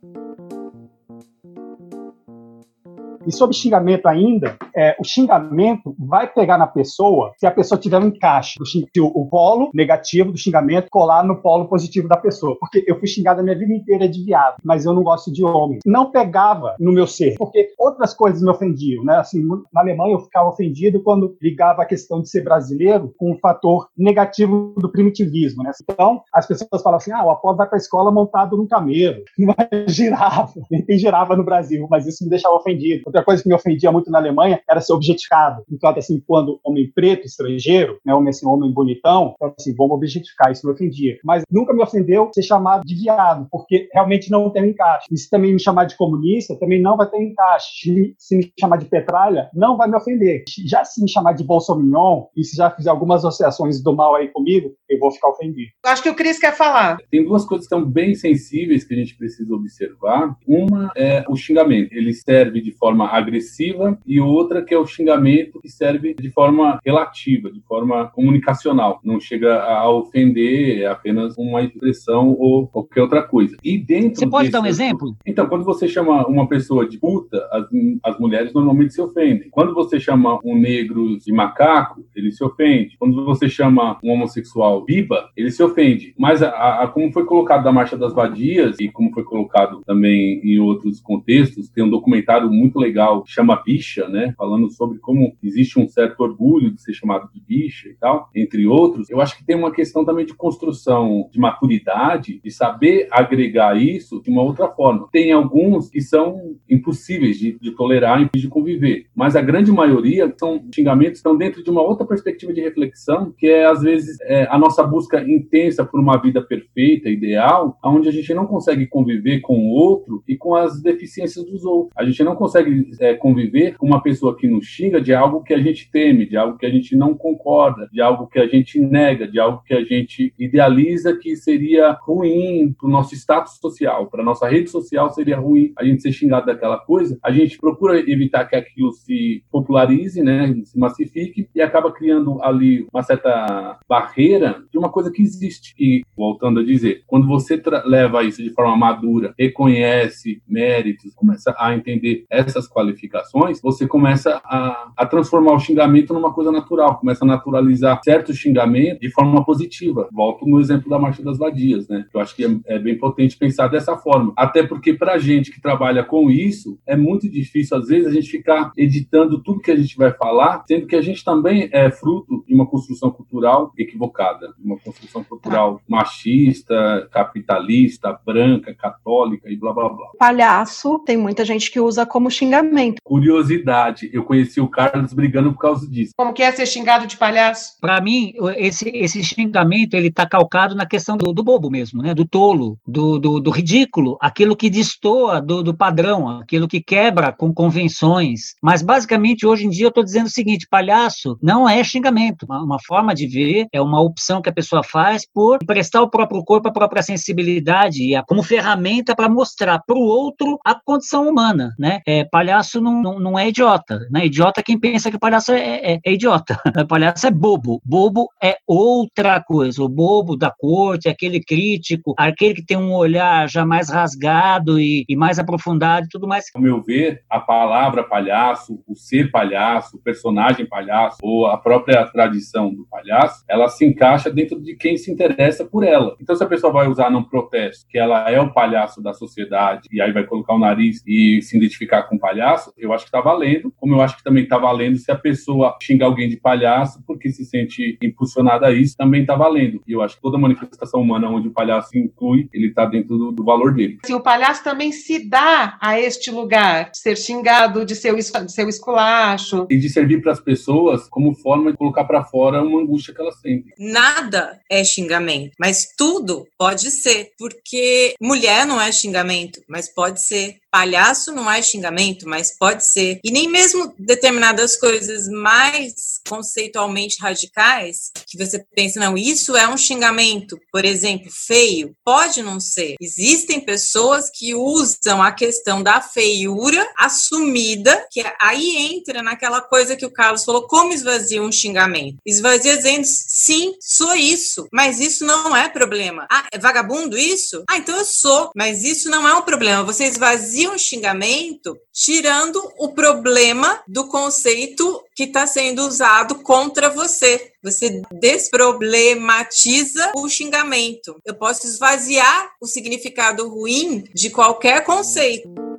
E 3.27 3.33
sobre 3.33 3.57
xingamento 3.57 4.07
ainda, 4.07 4.57
é, 4.75 4.97
o 4.99 5.05
xingamento 5.05 5.95
vai 5.99 6.27
pegar 6.27 6.57
na 6.57 6.67
pessoa 6.67 7.33
se 7.39 7.47
a 7.47 7.51
pessoa 7.51 7.79
tiver 7.79 7.99
um 7.99 8.07
encaixe. 8.07 8.59
o, 8.99 9.07
o 9.07 9.29
polo 9.29 9.71
negativo 9.75 10.33
do 10.33 10.39
xingamento 10.39 10.89
colar 10.91 11.25
no 11.25 11.41
polo 11.41 11.69
positivo 11.69 12.09
da 12.09 12.17
pessoa. 12.17 12.57
Porque 12.59 12.85
eu 12.87 12.99
fui 12.99 13.09
xingado 13.09 13.41
a 13.41 13.43
minha 13.43 13.59
vida 13.59 13.73
inteira 13.73 14.09
de 14.09 14.25
viado, 14.25 14.57
mas 14.65 14.85
eu 14.85 14.93
não 14.93 15.03
gosto 15.03 15.33
de 15.33 15.45
homem. 15.45 15.79
Não 15.85 16.11
pegava 16.11 16.75
no 16.79 16.93
meu 16.93 17.07
ser, 17.07 17.35
porque 17.37 17.71
outras 17.79 18.15
coisas 18.15 18.43
me 18.43 18.51
ofendiam, 18.51 19.05
né? 19.05 19.17
Assim, 19.17 19.43
na 19.73 19.81
Alemanha 19.81 20.15
eu 20.15 20.21
ficava 20.21 20.49
ofendido 20.49 21.03
quando 21.03 21.37
ligava 21.41 21.83
a 21.83 21.87
questão 21.87 22.21
de 22.21 22.29
ser 22.29 22.43
brasileiro 22.43 23.13
com 23.17 23.33
o 23.33 23.39
fator 23.39 23.89
negativo 23.97 24.75
do 24.79 24.91
primitivismo, 24.91 25.63
né? 25.63 25.73
Então, 25.83 26.23
as 26.33 26.47
pessoas 26.47 26.83
falam 26.83 26.97
assim, 26.97 27.13
ah, 27.13 27.25
o 27.25 27.31
Apolo 27.31 27.57
vai 27.57 27.67
para 27.67 27.77
a 27.77 27.81
escola 27.81 28.11
montado 28.11 28.57
num 28.57 28.67
camelo, 28.67 29.23
é 29.71 29.89
girafa, 29.89 30.61
nem 30.71 30.85
tem 30.85 30.99
no 31.37 31.45
Brasil, 31.45 31.87
mas 31.91 32.07
isso 32.07 32.25
me 32.25 32.31
deixava 32.31 32.55
ofendido. 32.55 33.10
Outra 33.11 33.25
coisa 33.25 33.43
que 33.43 33.49
me 33.49 33.55
ofendia 33.55 33.91
muito 33.93 34.11
na 34.11 34.19
Alemanha 34.19 34.61
era 34.71 34.81
ser 34.81 34.93
objetificado. 34.93 35.63
Então, 35.71 35.91
assim, 35.91 36.23
quando 36.27 36.61
homem 36.65 36.91
preto, 36.95 37.27
estrangeiro, 37.27 37.99
né, 38.07 38.15
homem 38.15 38.31
assim, 38.31 38.47
homem 38.47 38.73
bonitão, 38.73 39.35
então, 39.37 39.53
assim, 39.59 39.75
vamos 39.77 39.93
objetificar, 39.97 40.51
isso 40.53 40.67
me 40.67 40.73
ofendia. 40.73 41.17
Mas 41.25 41.43
nunca 41.51 41.73
me 41.75 41.83
ofendeu 41.83 42.31
ser 42.35 42.43
chamado 42.43 42.83
de 42.85 42.95
viado, 42.95 43.47
porque 43.51 43.89
realmente 43.93 44.31
não 44.31 44.49
tem 44.51 44.71
encaixe. 44.71 45.07
E 45.11 45.17
se 45.19 45.29
também 45.29 45.53
me 45.53 45.61
chamar 45.61 45.85
de 45.85 45.97
comunista, 45.97 46.57
também 46.59 46.81
não 46.81 46.97
vai 46.97 47.09
ter 47.11 47.21
encaixe. 47.23 47.69
Se- 47.83 48.15
Se 48.19 48.37
me 48.37 48.53
chamar 48.59 48.77
de 48.77 48.87
petralha, 48.87 49.51
não 49.55 49.77
vai 49.77 49.89
me 49.89 49.97
ofender. 49.97 50.45
Já 50.65 50.85
se 50.85 51.03
me 51.03 51.09
chamar 51.11 51.33
de 51.33 51.43
bolsominion, 51.45 52.27
e 52.37 52.45
se 52.45 52.57
já 52.57 52.71
fizer 52.71 52.91
algumas 52.91 53.25
associações 53.25 53.83
do 53.83 53.95
mal 53.95 54.15
aí 54.15 54.29
comigo, 54.29 54.73
eu 54.89 54.99
vou 55.01 55.11
ficar 55.11 55.29
ofendido. 55.31 55.71
Acho 55.85 56.03
que 56.03 56.09
o 56.11 56.15
Cris 56.15 56.39
quer 56.39 56.55
falar. 56.57 56.99
Tem 57.11 57.25
duas 57.25 57.45
coisas 57.45 57.67
que 57.67 57.75
são 57.75 57.85
bem 57.85 58.15
sensíveis 58.15 58.85
que 58.85 58.95
a 58.95 58.97
gente 58.97 59.17
precisa 59.17 59.53
observar. 59.55 60.37
Uma 60.47 60.93
é 60.97 61.25
o 61.29 61.37
xingamento. 61.37 61.93
Ele 61.93 62.13
serve 62.13 62.61
de 62.61 62.73
forma 62.73 63.00
agressiva 63.07 63.99
e 64.07 64.21
outra 64.21 64.63
que 64.63 64.75
é 64.75 64.79
o 64.79 64.87
xingamento 64.87 65.61
que 65.61 65.69
serve 65.69 66.15
de 66.15 66.31
forma 66.31 66.79
relativa, 66.85 67.51
de 67.51 67.61
forma 67.61 68.07
comunicacional. 68.09 69.01
Não 69.05 69.21
chega 69.21 69.63
a 69.63 69.91
ofender, 69.91 70.83
é 70.83 70.87
apenas 70.87 71.37
uma 71.39 71.63
expressão 71.63 72.31
ou 72.39 72.67
qualquer 72.67 73.03
outra 73.03 73.23
coisa. 73.23 73.57
E 73.63 73.79
dentro 73.79 74.21
Você 74.21 74.27
pode 74.29 74.51
dar 74.51 74.61
um 74.61 74.65
desse- 74.65 74.83
exemplo? 74.83 75.15
então, 75.27 75.47
quando 75.47 75.65
você 75.65 75.89
chama 75.89 76.27
uma 76.27 76.49
pessoa 76.49 76.89
de 76.89 76.99
puta, 76.99 77.39
as, 77.53 77.67
as 78.05 78.19
mulheres 78.19 78.53
normalmente 78.53 78.95
se 78.95 79.01
ofendem. 79.01 79.49
Quando 79.51 79.75
você 79.75 79.99
chama 80.01 80.39
um 80.45 80.59
negro 80.59 81.17
de 81.19 81.33
macaco, 81.33 82.05
ele 82.15 82.31
se 82.33 82.43
ofende. 82.45 82.97
Quando 82.99 83.25
você 83.25 83.49
chama 83.49 83.99
um 84.03 84.11
homossexual 84.11 84.85
biba, 84.85 85.29
ele 85.37 85.51
se 85.51 85.63
ofende. 85.63 86.15
Mas 86.19 86.43
a, 86.43 86.83
a- 86.83 86.89
como 86.89 87.13
foi 87.13 87.25
colocado 87.25 87.65
da 87.65 87.73
Marcha 87.73 87.97
das 87.97 88.13
Vadias 88.13 88.77
e 88.81 88.89
como 88.89 89.13
foi 89.13 89.23
colocado 89.25 89.81
também 89.87 90.41
em 90.45 90.59
outros 90.59 91.01
contextos, 91.01 91.69
tem 91.69 91.85
um 91.85 91.91
documentário 91.91 92.51
muito 92.51 92.79
legal 92.79 92.90
que 93.25 93.33
chama 93.33 93.63
Bicha, 93.65 94.09
né? 94.09 94.35
Falando 94.37 94.71
sobre 94.71 94.99
como 94.99 95.37
existe 95.43 95.79
um 95.79 95.89
certo 95.89 96.21
orgulho 96.21 96.71
de 96.71 96.83
ser 96.83 96.93
chamado 96.93 97.29
de 97.33 97.41
bicha 97.41 97.89
e 97.89 97.95
tal, 97.95 98.29
entre 98.35 98.67
outros. 98.67 99.11
Eu 99.11 99.21
acho 99.21 99.37
que 99.37 99.45
tem 99.45 99.57
uma 99.57 99.73
questão 99.73 100.05
também 100.05 100.27
de 100.27 100.35
construção 100.35 101.29
de 101.31 101.39
maturidade, 101.39 102.41
de 102.43 102.51
saber 102.51 103.09
agregar 103.11 103.81
isso 103.81 104.23
de 104.23 104.31
uma 104.31 104.43
outra 104.43 104.69
forma. 104.69 105.09
Tem 105.13 105.33
alguns 105.33 105.89
que 105.89 106.01
são 106.01 106.57
impossíveis 106.69 107.39
de, 107.39 107.59
de 107.59 107.73
tolerar 107.73 108.23
e 108.35 108.39
de 108.39 108.49
conviver, 108.49 109.07
mas 109.15 109.37
a 109.37 109.43
grande 109.43 109.73
maioria 109.73 110.33
são 110.39 110.65
xingamentos 110.75 111.13
que 111.13 111.19
estão 111.19 111.37
dentro 111.37 111.63
de 111.63 111.71
uma 111.71 111.83
outra 111.83 112.07
perspectiva 112.07 112.53
de 112.53 112.61
reflexão, 112.61 113.33
que 113.37 113.47
é 113.47 113.67
às 113.67 113.83
vezes 113.83 114.19
é, 114.23 114.47
a 114.51 114.59
nossa 114.59 114.83
busca 114.83 115.23
intensa 115.23 115.85
por 115.85 116.01
uma 116.01 116.21
vida 116.21 116.43
perfeita, 116.43 117.09
ideal, 117.09 117.79
onde 117.85 118.09
a 118.09 118.13
gente 118.13 118.33
não 118.35 118.47
consegue 118.47 118.87
conviver 118.87 119.41
com 119.41 119.55
o 119.59 119.71
outro 119.71 120.23
e 120.27 120.37
com 120.37 120.55
as 120.55 120.81
deficiências 120.83 121.45
dos 121.45 121.65
outros. 121.65 121.93
A 121.97 122.05
gente 122.05 122.23
não 122.23 122.35
consegue 122.35 122.80
é, 123.01 123.15
conviver 123.15 123.77
com 123.77 123.87
uma 123.87 124.03
pessoa 124.03 124.37
que 124.37 124.49
nos 124.49 124.67
xinga 124.67 125.01
de 125.01 125.13
algo 125.13 125.43
que 125.43 125.55
a 125.55 125.59
gente 125.59 125.91
teme, 125.91 126.27
de 126.27 126.37
algo 126.37 126.59
que 126.59 126.67
a 126.67 126.71
gente 126.71 126.97
não 126.97 127.15
concorda, 127.15 127.89
de 127.93 128.01
algo 128.01 128.27
que 128.27 128.39
a 128.39 128.47
gente 128.47 128.79
nega, 128.81 129.27
de 129.27 129.39
algo 129.39 129.63
que 129.65 129.75
a 129.75 129.85
gente 129.85 130.33
idealiza 130.39 131.17
que 131.17 131.37
seria 131.37 131.93
ruim 131.93 132.75
para 132.79 132.89
o 132.89 132.91
nosso 132.91 133.15
status 133.15 133.59
social, 133.61 134.07
para 134.07 134.25
nossa 134.25 134.49
rede 134.49 134.71
social 134.71 135.11
seria 135.11 135.39
ruim 135.39 135.73
a 135.79 135.85
gente 135.85 136.03
ser 136.03 136.13
xingado 136.13 136.47
daquela 136.47 136.79
coisa. 136.79 137.19
A 137.23 137.31
gente 137.31 137.59
procura 137.59 137.99
evitar 137.99 138.45
que 138.45 138.57
aquilo 138.57 138.93
se 138.93 139.43
popularize, 139.51 140.23
né, 140.23 140.55
se 140.65 140.79
massifique 140.79 141.49
e 141.55 141.61
acaba 141.61 141.93
criando 141.93 142.43
ali 142.43 142.87
uma 142.93 143.03
certa 143.03 143.79
barreira 143.89 144.63
de 144.71 144.79
uma 144.79 144.91
coisa 144.91 145.11
que 145.11 145.23
existe. 145.23 145.75
E 145.79 146.03
voltando 146.17 146.61
a 146.61 146.65
dizer, 146.65 147.03
quando 147.07 147.27
você 147.27 147.61
leva 147.85 148.23
isso 148.23 148.43
de 148.43 148.51
forma 148.51 148.77
madura, 148.77 149.35
reconhece 149.39 150.43
méritos, 150.47 151.15
começa 151.15 151.55
a 151.59 151.75
entender 151.75 152.25
essas 152.31 152.67
qualificações, 152.71 153.61
você 153.61 153.87
começa 153.87 154.41
a, 154.45 154.93
a 154.97 155.07
transformar 155.07 155.55
o 155.55 155.61
xingamento 155.61 156.15
numa 156.15 156.33
coisa 156.33 156.51
natural, 156.51 156.99
começa 156.99 157.25
a 157.25 157.29
naturalizar 157.29 158.01
certo 158.03 158.33
xingamento 158.33 159.01
de 159.01 159.11
forma 159.11 159.45
positiva. 159.45 160.09
Volto 160.13 160.47
no 160.47 160.61
exemplo 160.61 160.89
da 160.89 160.99
Marcha 160.99 161.23
das 161.23 161.39
Vadias, 161.39 161.89
né? 161.89 162.07
Eu 162.13 162.21
acho 162.21 162.35
que 162.35 162.45
é, 162.45 162.51
é 162.67 162.79
bem 162.79 162.97
potente 162.97 163.37
pensar 163.37 163.69
dessa 163.69 163.97
forma. 163.97 164.33
Até 164.37 164.63
porque, 164.63 164.95
para 164.95 165.19
gente 165.19 165.51
que 165.51 165.61
trabalha 165.61 166.05
com 166.05 166.31
isso, 166.31 166.79
é 166.87 166.97
muito 166.97 167.29
difícil, 167.29 167.77
às 167.77 167.89
vezes, 167.89 168.07
a 168.07 168.13
gente 168.13 168.31
ficar 168.31 168.73
editando 168.77 169.43
tudo 169.43 169.61
que 169.61 169.71
a 169.71 169.77
gente 169.77 169.97
vai 169.97 170.13
falar, 170.13 170.65
sendo 170.67 170.87
que 170.87 170.97
a 170.97 171.03
gente 171.03 171.25
também 171.25 171.69
é 171.73 171.91
fruto 171.91 172.45
de 172.47 172.55
uma 172.55 172.67
construção 172.67 173.11
cultural 173.11 173.73
equivocada, 173.77 174.55
uma 174.63 174.79
construção 174.79 175.25
cultural 175.25 175.81
machista, 175.89 177.09
capitalista, 177.11 178.19
branca, 178.25 178.75
católica 178.75 179.51
e 179.51 179.57
blá 179.57 179.73
blá 179.73 179.89
blá. 179.89 180.07
Palhaço, 180.19 180.99
tem 181.01 181.17
muita 181.17 181.45
gente 181.45 181.71
que 181.71 181.81
usa 181.81 182.07
como 182.07 182.31
xingamento. 182.31 182.60
Curiosidade, 183.03 184.11
eu 184.13 184.25
conheci 184.25 184.61
o 184.61 184.69
Carlos 184.69 185.13
brigando 185.13 185.53
por 185.53 185.61
causa 185.61 185.89
disso. 185.89 186.13
Como 186.17 186.33
que 186.33 186.43
é 186.43 186.53
ser 186.53 186.67
xingado 186.67 187.07
de 187.07 187.17
palhaço? 187.17 187.79
Para 187.81 188.01
mim, 188.01 188.33
esse, 188.57 188.89
esse 188.91 189.23
xingamento 189.25 189.95
ele 189.95 190.09
está 190.09 190.27
calcado 190.27 190.75
na 190.75 190.87
questão 190.87 191.17
do, 191.17 191.33
do, 191.33 191.43
bobo 191.43 191.71
mesmo, 191.71 192.03
né? 192.03 192.15
Do 192.15 192.27
tolo, 192.27 192.79
do, 192.87 193.19
do, 193.19 193.41
do 193.41 193.51
ridículo, 193.51 194.17
aquilo 194.21 194.57
que 194.57 194.71
destoa 194.71 195.41
do, 195.41 195.63
do, 195.63 195.77
padrão, 195.77 196.29
aquilo 196.29 196.69
que 196.69 196.81
quebra 196.81 197.33
com 197.33 197.53
convenções. 197.53 198.55
Mas 198.63 198.83
basicamente 198.83 199.47
hoje 199.47 199.67
em 199.67 199.71
dia 199.71 199.87
eu 199.87 199.89
estou 199.89 200.05
dizendo 200.05 200.27
o 200.27 200.31
seguinte: 200.31 200.67
palhaço 200.69 201.39
não 201.43 201.69
é 201.69 201.83
xingamento, 201.83 202.45
uma, 202.45 202.63
uma 202.63 202.79
forma 202.81 203.15
de 203.15 203.27
ver, 203.27 203.67
é 203.73 203.81
uma 203.81 204.01
opção 204.01 204.43
que 204.43 204.49
a 204.49 204.55
pessoa 204.55 204.83
faz 204.83 205.25
por 205.33 205.59
prestar 205.67 206.03
o 206.03 206.11
próprio 206.11 206.45
corpo, 206.45 206.69
a 206.69 206.73
própria 206.73 207.03
sensibilidade 207.03 208.03
e 208.03 208.15
a, 208.15 208.23
como 208.23 208.43
ferramenta 208.43 209.15
para 209.15 209.29
mostrar 209.29 209.81
para 209.87 209.97
o 209.97 210.03
outro 210.03 210.59
a 210.65 210.75
condição 210.75 211.29
humana, 211.29 211.75
né? 211.79 212.01
É, 212.07 212.25
palhaço 212.25 212.50
não, 212.81 213.03
não, 213.03 213.21
não, 213.21 213.39
é 213.39 213.49
idiota, 213.49 214.01
né? 214.11 214.27
Idiota 214.27 214.61
é 214.61 214.63
quem 214.63 214.79
pensa 214.79 215.11
que 215.11 215.19
palhaço 215.19 215.53
é, 215.53 215.95
é, 215.95 216.01
é 216.05 216.13
idiota. 216.13 216.59
palhaço 216.89 217.27
é 217.27 217.31
bobo. 217.31 217.81
Bobo 217.85 218.29
é 218.43 218.57
outra 218.67 219.41
coisa. 219.43 219.83
O 219.83 219.89
bobo 219.89 220.37
da 220.37 220.51
corte, 220.51 221.09
aquele 221.09 221.41
crítico, 221.41 222.15
aquele 222.17 222.55
que 222.55 222.65
tem 222.65 222.77
um 222.77 222.93
olhar 222.93 223.49
já 223.49 223.65
mais 223.65 223.89
rasgado 223.89 224.79
e, 224.79 225.05
e 225.09 225.17
mais 225.17 225.39
aprofundado 225.39 226.07
e 226.07 226.09
tudo 226.09 226.27
mais. 226.27 226.47
Ao 226.55 226.63
meu 226.63 226.83
ver, 226.83 227.23
a 227.29 227.41
palavra 227.41 228.03
palhaço, 228.03 228.83
o 228.87 228.95
ser 228.95 229.31
palhaço, 229.31 229.97
o 229.97 230.01
personagem 230.01 230.67
palhaço, 230.67 231.19
ou 231.23 231.47
a 231.47 231.57
própria 231.57 232.05
tradição 232.07 232.73
do 232.73 232.87
palhaço, 232.91 233.45
ela 233.49 233.69
se 233.69 233.85
encaixa 233.85 234.31
dentro 234.31 234.61
de 234.61 234.75
quem 234.77 234.97
se 234.97 235.11
interessa 235.11 235.65
por 235.65 235.85
ela. 235.85 236.17
Então, 236.21 236.35
se 236.35 236.43
a 236.43 236.47
pessoa 236.47 236.73
vai 236.73 236.89
usar 236.89 237.11
num 237.11 237.23
protesto 237.23 237.87
que 237.89 237.99
ela 237.99 238.31
é 238.31 238.41
o 238.41 238.53
palhaço 238.53 239.03
da 239.03 239.13
sociedade, 239.13 239.89
e 239.93 240.01
aí 240.01 240.13
vai 240.13 240.25
colocar 240.25 240.55
o 240.55 240.59
nariz 240.59 241.03
e 241.07 241.41
se 241.43 241.57
identificar 241.57 242.05
com 242.05 242.17
o 242.17 242.19
palhaço, 242.19 242.40
eu 242.77 242.93
acho 242.93 243.05
que 243.05 243.11
tá 243.11 243.21
valendo, 243.21 243.73
como 243.77 243.95
eu 243.95 244.01
acho 244.01 244.17
que 244.17 244.25
também 244.25 244.47
tá 244.47 244.59
valendo 244.59 244.99
se 244.99 245.11
a 245.11 245.17
pessoa 245.17 245.77
xinga 245.83 246.05
alguém 246.05 246.29
de 246.29 246.37
palhaço 246.37 247.03
porque 247.07 247.31
se 247.31 247.45
sente 247.45 247.99
impulsionada 248.03 248.67
a 248.67 248.73
isso, 248.73 248.97
também 248.97 249.25
tá 249.25 249.35
valendo. 249.35 249.83
E 249.87 249.93
eu 249.93 250.03
acho 250.03 250.17
que 250.17 250.23
toda 250.23 250.39
manifestação 250.39 251.01
humana 251.01 251.29
onde 251.29 251.49
o 251.49 251.53
palhaço 251.53 251.97
inclui, 251.97 252.49
ele 252.53 252.73
tá 252.73 252.85
dentro 252.85 253.17
do, 253.17 253.33
do 253.33 253.45
valor 253.45 253.75
dele. 253.75 253.99
Se 254.05 254.15
o 254.15 254.21
palhaço 254.21 254.63
também 254.63 254.93
se 254.93 255.29
dá 255.29 255.79
a 255.81 255.99
este 255.99 256.31
lugar, 256.31 256.91
de 256.91 256.99
ser 256.99 257.17
xingado, 257.17 257.85
de 257.85 257.95
ser, 257.95 258.15
de 258.15 258.53
ser 258.53 258.69
esculacho. 258.69 259.67
E 259.71 259.79
de 259.79 259.89
servir 259.89 260.23
para 260.23 260.33
as 260.33 260.41
pessoas 260.41 261.09
como 261.09 261.35
forma 261.35 261.71
de 261.71 261.77
colocar 261.77 262.05
para 262.05 262.25
fora 262.25 262.63
uma 262.63 262.81
angústia 262.81 263.15
que 263.15 263.21
elas 263.21 263.41
sentem. 263.41 263.73
Nada 263.79 264.61
é 264.71 264.83
xingamento, 264.85 265.53
mas 265.59 265.89
tudo 265.97 266.47
pode 266.59 266.91
ser, 266.91 267.31
porque 267.39 268.15
mulher 268.21 268.67
não 268.67 268.81
é 268.81 268.91
xingamento, 268.93 269.61
mas 269.69 269.93
pode 269.93 270.21
ser. 270.21 270.57
Palhaço 270.71 271.33
não 271.33 271.51
é 271.51 271.61
xingamento, 271.63 272.29
mas 272.29 272.57
pode 272.57 272.87
ser. 272.87 273.19
E 273.25 273.31
nem 273.31 273.49
mesmo 273.49 273.93
determinadas 273.99 274.77
coisas 274.77 275.29
mais 275.29 276.21
conceitualmente 276.29 277.21
radicais, 277.21 278.11
que 278.27 278.39
você 278.39 278.65
pensa, 278.75 279.01
não, 279.01 279.17
isso 279.17 279.57
é 279.57 279.69
um 279.69 279.77
xingamento, 279.77 280.59
por 280.73 280.85
exemplo, 280.85 281.29
feio, 281.31 281.95
pode 282.05 282.43
não 282.43 282.61
ser. 282.61 282.95
Existem 283.01 283.61
pessoas 283.61 284.31
que 284.33 284.55
usam 284.55 285.23
a 285.23 285.33
questão 285.33 285.83
da 285.83 286.01
feiura 286.01 286.89
assumida, 286.97 288.07
que 288.11 288.23
aí 288.41 288.77
entra 288.77 289.23
naquela 289.23 289.61
coisa 289.61 289.97
que 289.97 290.07
o 290.07 290.13
Carlos 290.13 290.45
falou, 290.45 290.69
como 290.69 290.93
esvazia 290.93 291.43
um 291.43 291.53
xingamento? 291.53 292.19
Esvazia 292.25 292.77
dizendo, 292.77 293.05
sim, 293.05 293.75
sou 293.81 294.15
isso, 294.15 294.69
mas 294.73 295.01
isso 295.01 295.25
não 295.25 295.57
é 295.57 295.69
problema. 295.69 296.27
Ah, 296.31 296.47
é 296.53 296.59
vagabundo 296.59 297.19
isso? 297.19 297.65
Ah, 297.69 297.79
então 297.79 297.97
eu 297.97 298.05
sou, 298.05 298.51
mas 298.55 298.85
isso 298.85 299.11
não 299.11 299.27
é 299.27 299.35
um 299.35 299.43
problema. 299.43 299.83
Você 299.83 300.05
esvazia 300.05 300.60
um 300.69 300.79
xingamento 300.79 301.77
tirando 301.93 302.61
o 302.79 302.93
problema 302.93 303.83
do 303.87 304.09
conceito 304.09 305.03
que 305.15 305.25
está 305.25 305.47
sendo 305.47 305.87
usado 305.87 306.37
contra 306.37 306.89
você. 306.89 307.53
Você 307.63 308.03
desproblematiza 308.13 310.13
o 310.17 310.29
xingamento. 310.29 311.17
Eu 311.25 311.35
posso 311.35 311.67
esvaziar 311.67 312.53
o 312.61 312.67
significado 312.67 313.49
ruim 313.49 314.05
de 314.15 314.31
qualquer 314.31 314.85
conceito. 314.85 315.70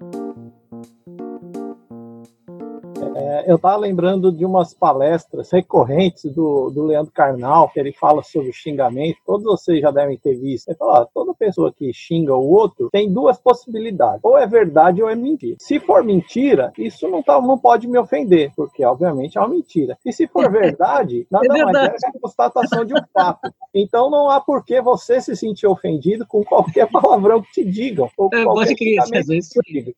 Eu 3.46 3.56
estava 3.56 3.78
lembrando 3.78 4.32
de 4.32 4.46
umas 4.46 4.74
palestras 4.74 5.52
recorrentes 5.52 6.32
do, 6.34 6.70
do 6.70 6.86
Leandro 6.86 7.12
Carnal, 7.12 7.70
que 7.70 7.80
ele 7.80 7.92
fala 7.94 8.24
sobre 8.24 8.52
xingamento. 8.54 9.18
Todos 9.26 9.44
vocês 9.44 9.82
já 9.82 9.92
devem 9.92 10.18
ter 10.18 10.36
visto. 10.36 10.70
Ele 10.70 10.78
fala: 10.78 11.08
toda 11.14 11.34
pessoa 11.34 11.74
que 11.74 11.92
xinga 11.94 12.36
o 12.36 12.50
outro 12.50 12.89
tem 12.92 13.12
duas 13.12 13.39
possibilidades: 13.39 14.22
ou 14.24 14.38
é 14.38 14.46
verdade 14.46 15.02
ou 15.02 15.10
é 15.10 15.16
mentira. 15.16 15.58
Se 15.60 15.80
for 15.80 16.04
mentira, 16.04 16.72
isso 16.78 17.08
não, 17.08 17.22
tá, 17.22 17.39
não 17.42 17.58
pode 17.58 17.88
me 17.88 17.98
ofender, 17.98 18.52
porque 18.56 18.84
obviamente 18.84 19.38
é 19.38 19.42
uma 19.42 19.50
mentira. 19.50 19.98
E 20.06 20.12
se 20.12 20.28
for 20.28 20.50
verdade, 20.52 21.28
nada 21.30 21.46
é 21.46 21.64
mais 21.64 22.04
é 22.04 22.08
a 22.08 22.20
constatação 22.20 22.86
de 22.86 22.94
um 22.94 23.02
fato. 23.14 23.52
Então 23.74 24.10
não 24.10 24.30
há 24.30 24.39
por 24.39 24.64
que 24.64 24.82
você 24.82 25.22
se 25.22 25.36
sentir 25.36 25.68
ofendido 25.68 26.26
com 26.28 26.44
qualquer 26.44 26.88
palavrão 26.92 27.42
que 27.42 27.52
te 27.52 27.66
digam. 27.66 28.10
Ou 28.18 28.30
qualquer 28.30 28.76
que 28.76 28.96
te 28.96 29.74
digam. 29.74 29.94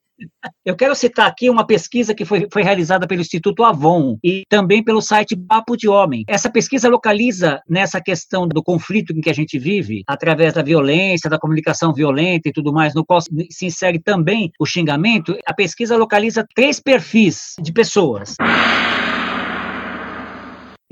Eu 0.65 0.75
quero 0.75 0.95
citar 0.95 1.27
aqui 1.27 1.49
uma 1.49 1.65
pesquisa 1.65 2.13
que 2.13 2.25
foi, 2.25 2.47
foi 2.51 2.63
realizada 2.63 3.07
pelo 3.07 3.21
Instituto 3.21 3.63
Avon 3.63 4.17
e 4.23 4.43
também 4.49 4.83
pelo 4.83 5.01
site 5.01 5.35
Papo 5.35 5.75
de 5.75 5.87
Homem. 5.87 6.23
Essa 6.27 6.49
pesquisa 6.49 6.89
localiza 6.89 7.61
nessa 7.69 8.01
questão 8.01 8.47
do 8.47 8.63
conflito 8.63 9.13
em 9.13 9.21
que 9.21 9.29
a 9.29 9.33
gente 9.33 9.57
vive, 9.59 10.03
através 10.07 10.53
da 10.53 10.61
violência, 10.61 11.29
da 11.29 11.39
comunicação 11.39 11.93
violenta 11.93 12.49
e 12.49 12.53
tudo 12.53 12.73
mais, 12.73 12.93
no 12.93 13.05
qual 13.05 13.21
se 13.21 13.65
insere 13.65 13.99
também 13.99 14.51
o 14.59 14.65
xingamento, 14.65 15.37
a 15.45 15.53
pesquisa 15.53 15.97
localiza 15.97 16.45
três 16.55 16.79
perfis 16.79 17.53
de 17.61 17.71
pessoas. 17.71 18.35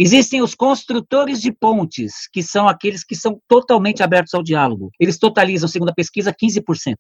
Existem 0.04 0.42
os 0.42 0.56
construtores 0.56 1.40
de 1.40 1.52
pontes, 1.52 2.28
que 2.34 2.42
são 2.42 2.68
aqueles 2.68 3.04
que 3.04 3.16
são 3.16 3.40
totalmente 3.48 4.02
abertos 4.02 4.34
ao 4.34 4.42
diálogo. 4.42 4.90
Eles 5.00 5.20
totalizam, 5.20 5.70
segundo 5.70 5.90
a 5.90 5.94
pesquisa, 5.94 6.34
15%. 6.34 6.96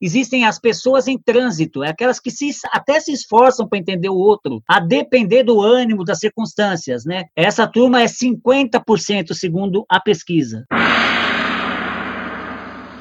Existem 0.00 0.44
as 0.44 0.60
pessoas 0.60 1.08
em 1.08 1.18
trânsito, 1.18 1.82
é 1.82 1.88
aquelas 1.88 2.20
que 2.20 2.30
se, 2.30 2.50
até 2.70 3.00
se 3.00 3.12
esforçam 3.12 3.68
para 3.68 3.80
entender 3.80 4.08
o 4.08 4.14
outro, 4.14 4.62
a 4.68 4.78
depender 4.78 5.42
do 5.42 5.60
ânimo, 5.60 6.04
das 6.04 6.20
circunstâncias, 6.20 7.04
né? 7.04 7.24
Essa 7.34 7.66
turma 7.66 8.00
é 8.00 8.06
50% 8.06 9.34
segundo 9.34 9.84
a 9.88 9.98
pesquisa. 9.98 10.64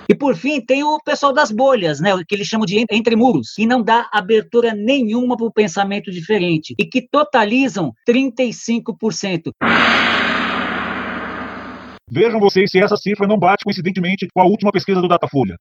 E 0.10 0.16
por 0.16 0.36
fim, 0.36 0.60
tem 0.62 0.84
o 0.84 0.98
pessoal 1.04 1.34
das 1.34 1.52
bolhas, 1.52 2.00
né, 2.00 2.12
que 2.28 2.34
eles 2.34 2.48
chamam 2.48 2.66
de 2.66 2.86
entre 2.90 3.16
muros, 3.16 3.54
que 3.54 3.66
não 3.66 3.84
dá 3.84 4.10
abertura 4.12 4.74
nenhuma 4.74 5.36
para 5.36 5.46
o 5.46 5.52
pensamento 5.52 6.10
diferente 6.10 6.74
e 6.80 6.86
que 6.86 7.02
totalizam 7.02 7.94
35%. 8.10 9.52
Vejam 12.10 12.40
vocês 12.40 12.72
se 12.72 12.80
essa 12.80 12.96
cifra 12.96 13.28
não 13.28 13.38
bate 13.38 13.66
coincidentemente 13.66 14.28
com 14.34 14.42
a 14.42 14.46
última 14.46 14.72
pesquisa 14.72 15.02
do 15.02 15.10
Datafolha. 15.10 15.58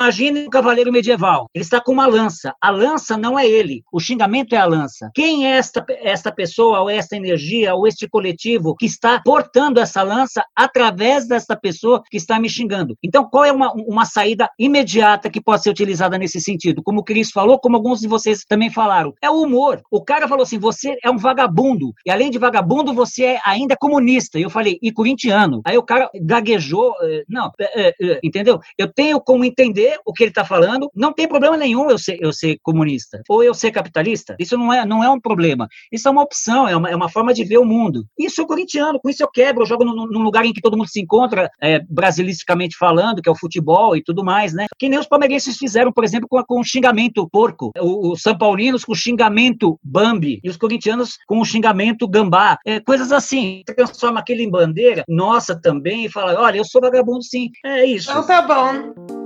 Imagine 0.00 0.46
um 0.46 0.50
cavaleiro 0.50 0.92
medieval. 0.92 1.50
Ele 1.52 1.64
está 1.64 1.80
com 1.80 1.90
uma 1.90 2.06
lança. 2.06 2.54
A 2.62 2.70
lança 2.70 3.16
não 3.16 3.36
é 3.36 3.44
ele. 3.44 3.82
O 3.92 3.98
xingamento 3.98 4.54
é 4.54 4.58
a 4.58 4.64
lança. 4.64 5.10
Quem 5.12 5.44
é 5.44 5.56
esta, 5.56 5.84
esta 5.88 6.30
pessoa, 6.30 6.80
ou 6.80 6.88
esta 6.88 7.16
energia, 7.16 7.74
ou 7.74 7.84
este 7.84 8.08
coletivo 8.08 8.76
que 8.76 8.86
está 8.86 9.20
portando 9.24 9.80
essa 9.80 10.02
lança 10.04 10.44
através 10.54 11.26
desta 11.26 11.56
pessoa 11.56 12.00
que 12.08 12.16
está 12.16 12.38
me 12.38 12.48
xingando? 12.48 12.96
Então, 13.02 13.28
qual 13.28 13.44
é 13.44 13.50
uma, 13.50 13.72
uma 13.72 14.04
saída 14.04 14.48
imediata 14.56 15.28
que 15.28 15.40
pode 15.40 15.64
ser 15.64 15.70
utilizada 15.70 16.16
nesse 16.16 16.40
sentido? 16.40 16.80
Como 16.80 17.00
o 17.00 17.04
Cris 17.04 17.32
falou, 17.32 17.58
como 17.58 17.76
alguns 17.76 17.98
de 17.98 18.06
vocês 18.06 18.44
também 18.48 18.70
falaram. 18.70 19.12
É 19.20 19.28
o 19.28 19.42
humor. 19.42 19.82
O 19.90 20.04
cara 20.04 20.28
falou 20.28 20.44
assim: 20.44 20.60
você 20.60 20.96
é 21.02 21.10
um 21.10 21.18
vagabundo. 21.18 21.92
E 22.06 22.10
além 22.10 22.30
de 22.30 22.38
vagabundo, 22.38 22.94
você 22.94 23.24
é 23.24 23.40
ainda 23.44 23.76
comunista. 23.76 24.38
E 24.38 24.42
eu 24.42 24.50
falei, 24.50 24.78
e 24.80 24.92
corintiano. 24.92 25.60
Aí 25.64 25.76
o 25.76 25.82
cara 25.82 26.08
gaguejou. 26.22 26.94
Eh, 27.02 27.24
não, 27.28 27.50
eh, 27.58 27.94
eh, 28.00 28.20
entendeu? 28.22 28.60
Eu 28.78 28.92
tenho 28.92 29.20
como 29.20 29.44
entender 29.44 29.87
entender 29.88 29.98
o 30.04 30.12
que 30.12 30.24
ele 30.24 30.30
está 30.30 30.44
falando. 30.44 30.90
Não 30.94 31.12
tem 31.12 31.26
problema 31.26 31.56
nenhum 31.56 31.90
eu 31.90 31.98
ser, 31.98 32.18
eu 32.20 32.32
ser 32.32 32.58
comunista 32.62 33.22
ou 33.28 33.42
eu 33.42 33.54
ser 33.54 33.70
capitalista. 33.70 34.36
Isso 34.38 34.56
não 34.58 34.72
é, 34.72 34.84
não 34.84 35.02
é 35.02 35.08
um 35.08 35.20
problema. 35.20 35.68
Isso 35.90 36.08
é 36.08 36.10
uma 36.10 36.22
opção, 36.22 36.68
é 36.68 36.76
uma, 36.76 36.90
é 36.90 36.96
uma 36.96 37.08
forma 37.08 37.32
de 37.32 37.44
ver 37.44 37.58
o 37.58 37.64
mundo. 37.64 38.04
E 38.18 38.26
eu 38.26 38.30
sou 38.30 38.46
corintiano, 38.46 39.00
com 39.00 39.08
isso 39.08 39.22
eu 39.22 39.30
quebro, 39.30 39.62
eu 39.62 39.66
jogo 39.66 39.84
num, 39.84 40.22
lugar 40.22 40.44
em 40.44 40.52
que 40.52 40.60
todo 40.60 40.76
mundo 40.76 40.88
se 40.88 41.00
encontra, 41.00 41.48
é, 41.62 41.80
brasilisticamente 41.88 42.76
falando, 42.76 43.22
que 43.22 43.28
é 43.28 43.32
o 43.32 43.38
futebol 43.38 43.96
e 43.96 44.02
tudo 44.02 44.24
mais, 44.24 44.52
né? 44.52 44.66
Que 44.78 44.88
nem 44.88 44.98
os 44.98 45.06
palmeirenses 45.06 45.56
fizeram, 45.56 45.92
por 45.92 46.04
exemplo, 46.04 46.28
com, 46.28 46.42
com 46.44 46.60
o 46.60 46.64
xingamento 46.64 47.28
porco. 47.30 47.72
Os 47.78 48.20
São 48.20 48.36
Paulinos 48.36 48.84
com 48.84 48.92
o 48.92 48.96
xingamento 48.96 49.78
Bambi 49.82 50.40
e 50.42 50.50
os 50.50 50.56
corintianos 50.56 51.16
com 51.26 51.40
o 51.40 51.44
xingamento 51.44 52.08
Gambá. 52.08 52.58
É, 52.66 52.80
coisas 52.80 53.12
assim. 53.12 53.62
Transforma 53.64 54.20
aquele 54.20 54.42
em 54.42 54.50
bandeira, 54.50 55.04
nossa 55.08 55.58
também, 55.58 56.06
e 56.06 56.10
fala: 56.10 56.40
olha, 56.40 56.58
eu 56.58 56.64
sou 56.64 56.80
vagabundo 56.80 57.22
sim. 57.22 57.50
É 57.64 57.84
isso. 57.84 58.10
Então 58.10 58.26
tá 58.26 58.42
bom. 58.42 59.17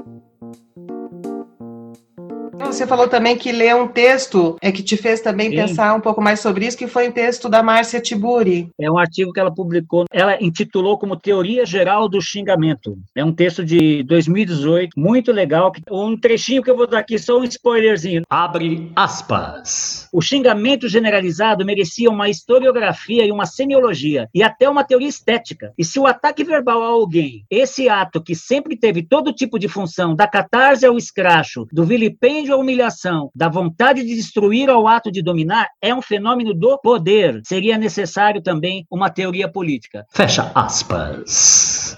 Você 2.72 2.86
falou 2.86 3.06
também 3.06 3.36
que 3.36 3.52
leu 3.52 3.82
um 3.82 3.86
texto 3.86 4.56
é 4.58 4.72
que 4.72 4.82
te 4.82 4.96
fez 4.96 5.20
também 5.20 5.50
Sim. 5.50 5.56
pensar 5.56 5.94
um 5.94 6.00
pouco 6.00 6.22
mais 6.22 6.40
sobre 6.40 6.66
isso, 6.66 6.78
que 6.78 6.86
foi 6.86 7.06
um 7.06 7.12
texto 7.12 7.46
da 7.46 7.62
Márcia 7.62 8.00
Tiburi. 8.00 8.70
É 8.80 8.90
um 8.90 8.96
artigo 8.96 9.30
que 9.30 9.38
ela 9.38 9.54
publicou, 9.54 10.06
ela 10.10 10.42
intitulou 10.42 10.98
como 10.98 11.14
Teoria 11.14 11.66
Geral 11.66 12.08
do 12.08 12.18
Xingamento. 12.22 12.96
É 13.14 13.22
um 13.22 13.32
texto 13.32 13.62
de 13.62 14.02
2018, 14.04 14.98
muito 14.98 15.30
legal. 15.32 15.70
Um 15.90 16.18
trechinho 16.18 16.62
que 16.62 16.70
eu 16.70 16.76
vou 16.76 16.86
dar 16.86 17.00
aqui, 17.00 17.18
só 17.18 17.38
um 17.38 17.44
spoilerzinho. 17.44 18.22
Abre 18.28 18.90
aspas. 18.96 20.08
O 20.10 20.22
xingamento 20.22 20.88
generalizado 20.88 21.66
merecia 21.66 22.08
uma 22.08 22.30
historiografia 22.30 23.26
e 23.26 23.30
uma 23.30 23.44
semiologia, 23.44 24.30
e 24.34 24.42
até 24.42 24.68
uma 24.68 24.82
teoria 24.82 25.08
estética. 25.08 25.74
E 25.76 25.84
se 25.84 26.00
o 26.00 26.06
ataque 26.06 26.42
verbal 26.42 26.82
a 26.82 26.86
alguém, 26.86 27.44
esse 27.50 27.86
ato 27.86 28.22
que 28.22 28.34
sempre 28.34 28.78
teve 28.78 29.02
todo 29.02 29.32
tipo 29.32 29.58
de 29.58 29.68
função, 29.68 30.14
da 30.14 30.26
catarse 30.26 30.86
ao 30.86 30.96
escracho, 30.96 31.66
do 31.70 31.84
vilipêndio 31.84 32.54
à 32.54 32.61
humilhação, 32.62 33.30
da 33.34 33.48
vontade 33.48 34.02
de 34.02 34.14
destruir 34.14 34.70
ao 34.70 34.88
ato 34.88 35.10
de 35.10 35.22
dominar, 35.22 35.68
é 35.80 35.94
um 35.94 36.00
fenômeno 36.00 36.54
do 36.54 36.78
poder. 36.78 37.40
Seria 37.44 37.76
necessário 37.76 38.40
também 38.40 38.86
uma 38.90 39.10
teoria 39.10 39.48
política. 39.48 40.06
Fecha 40.10 40.50
aspas. 40.54 41.96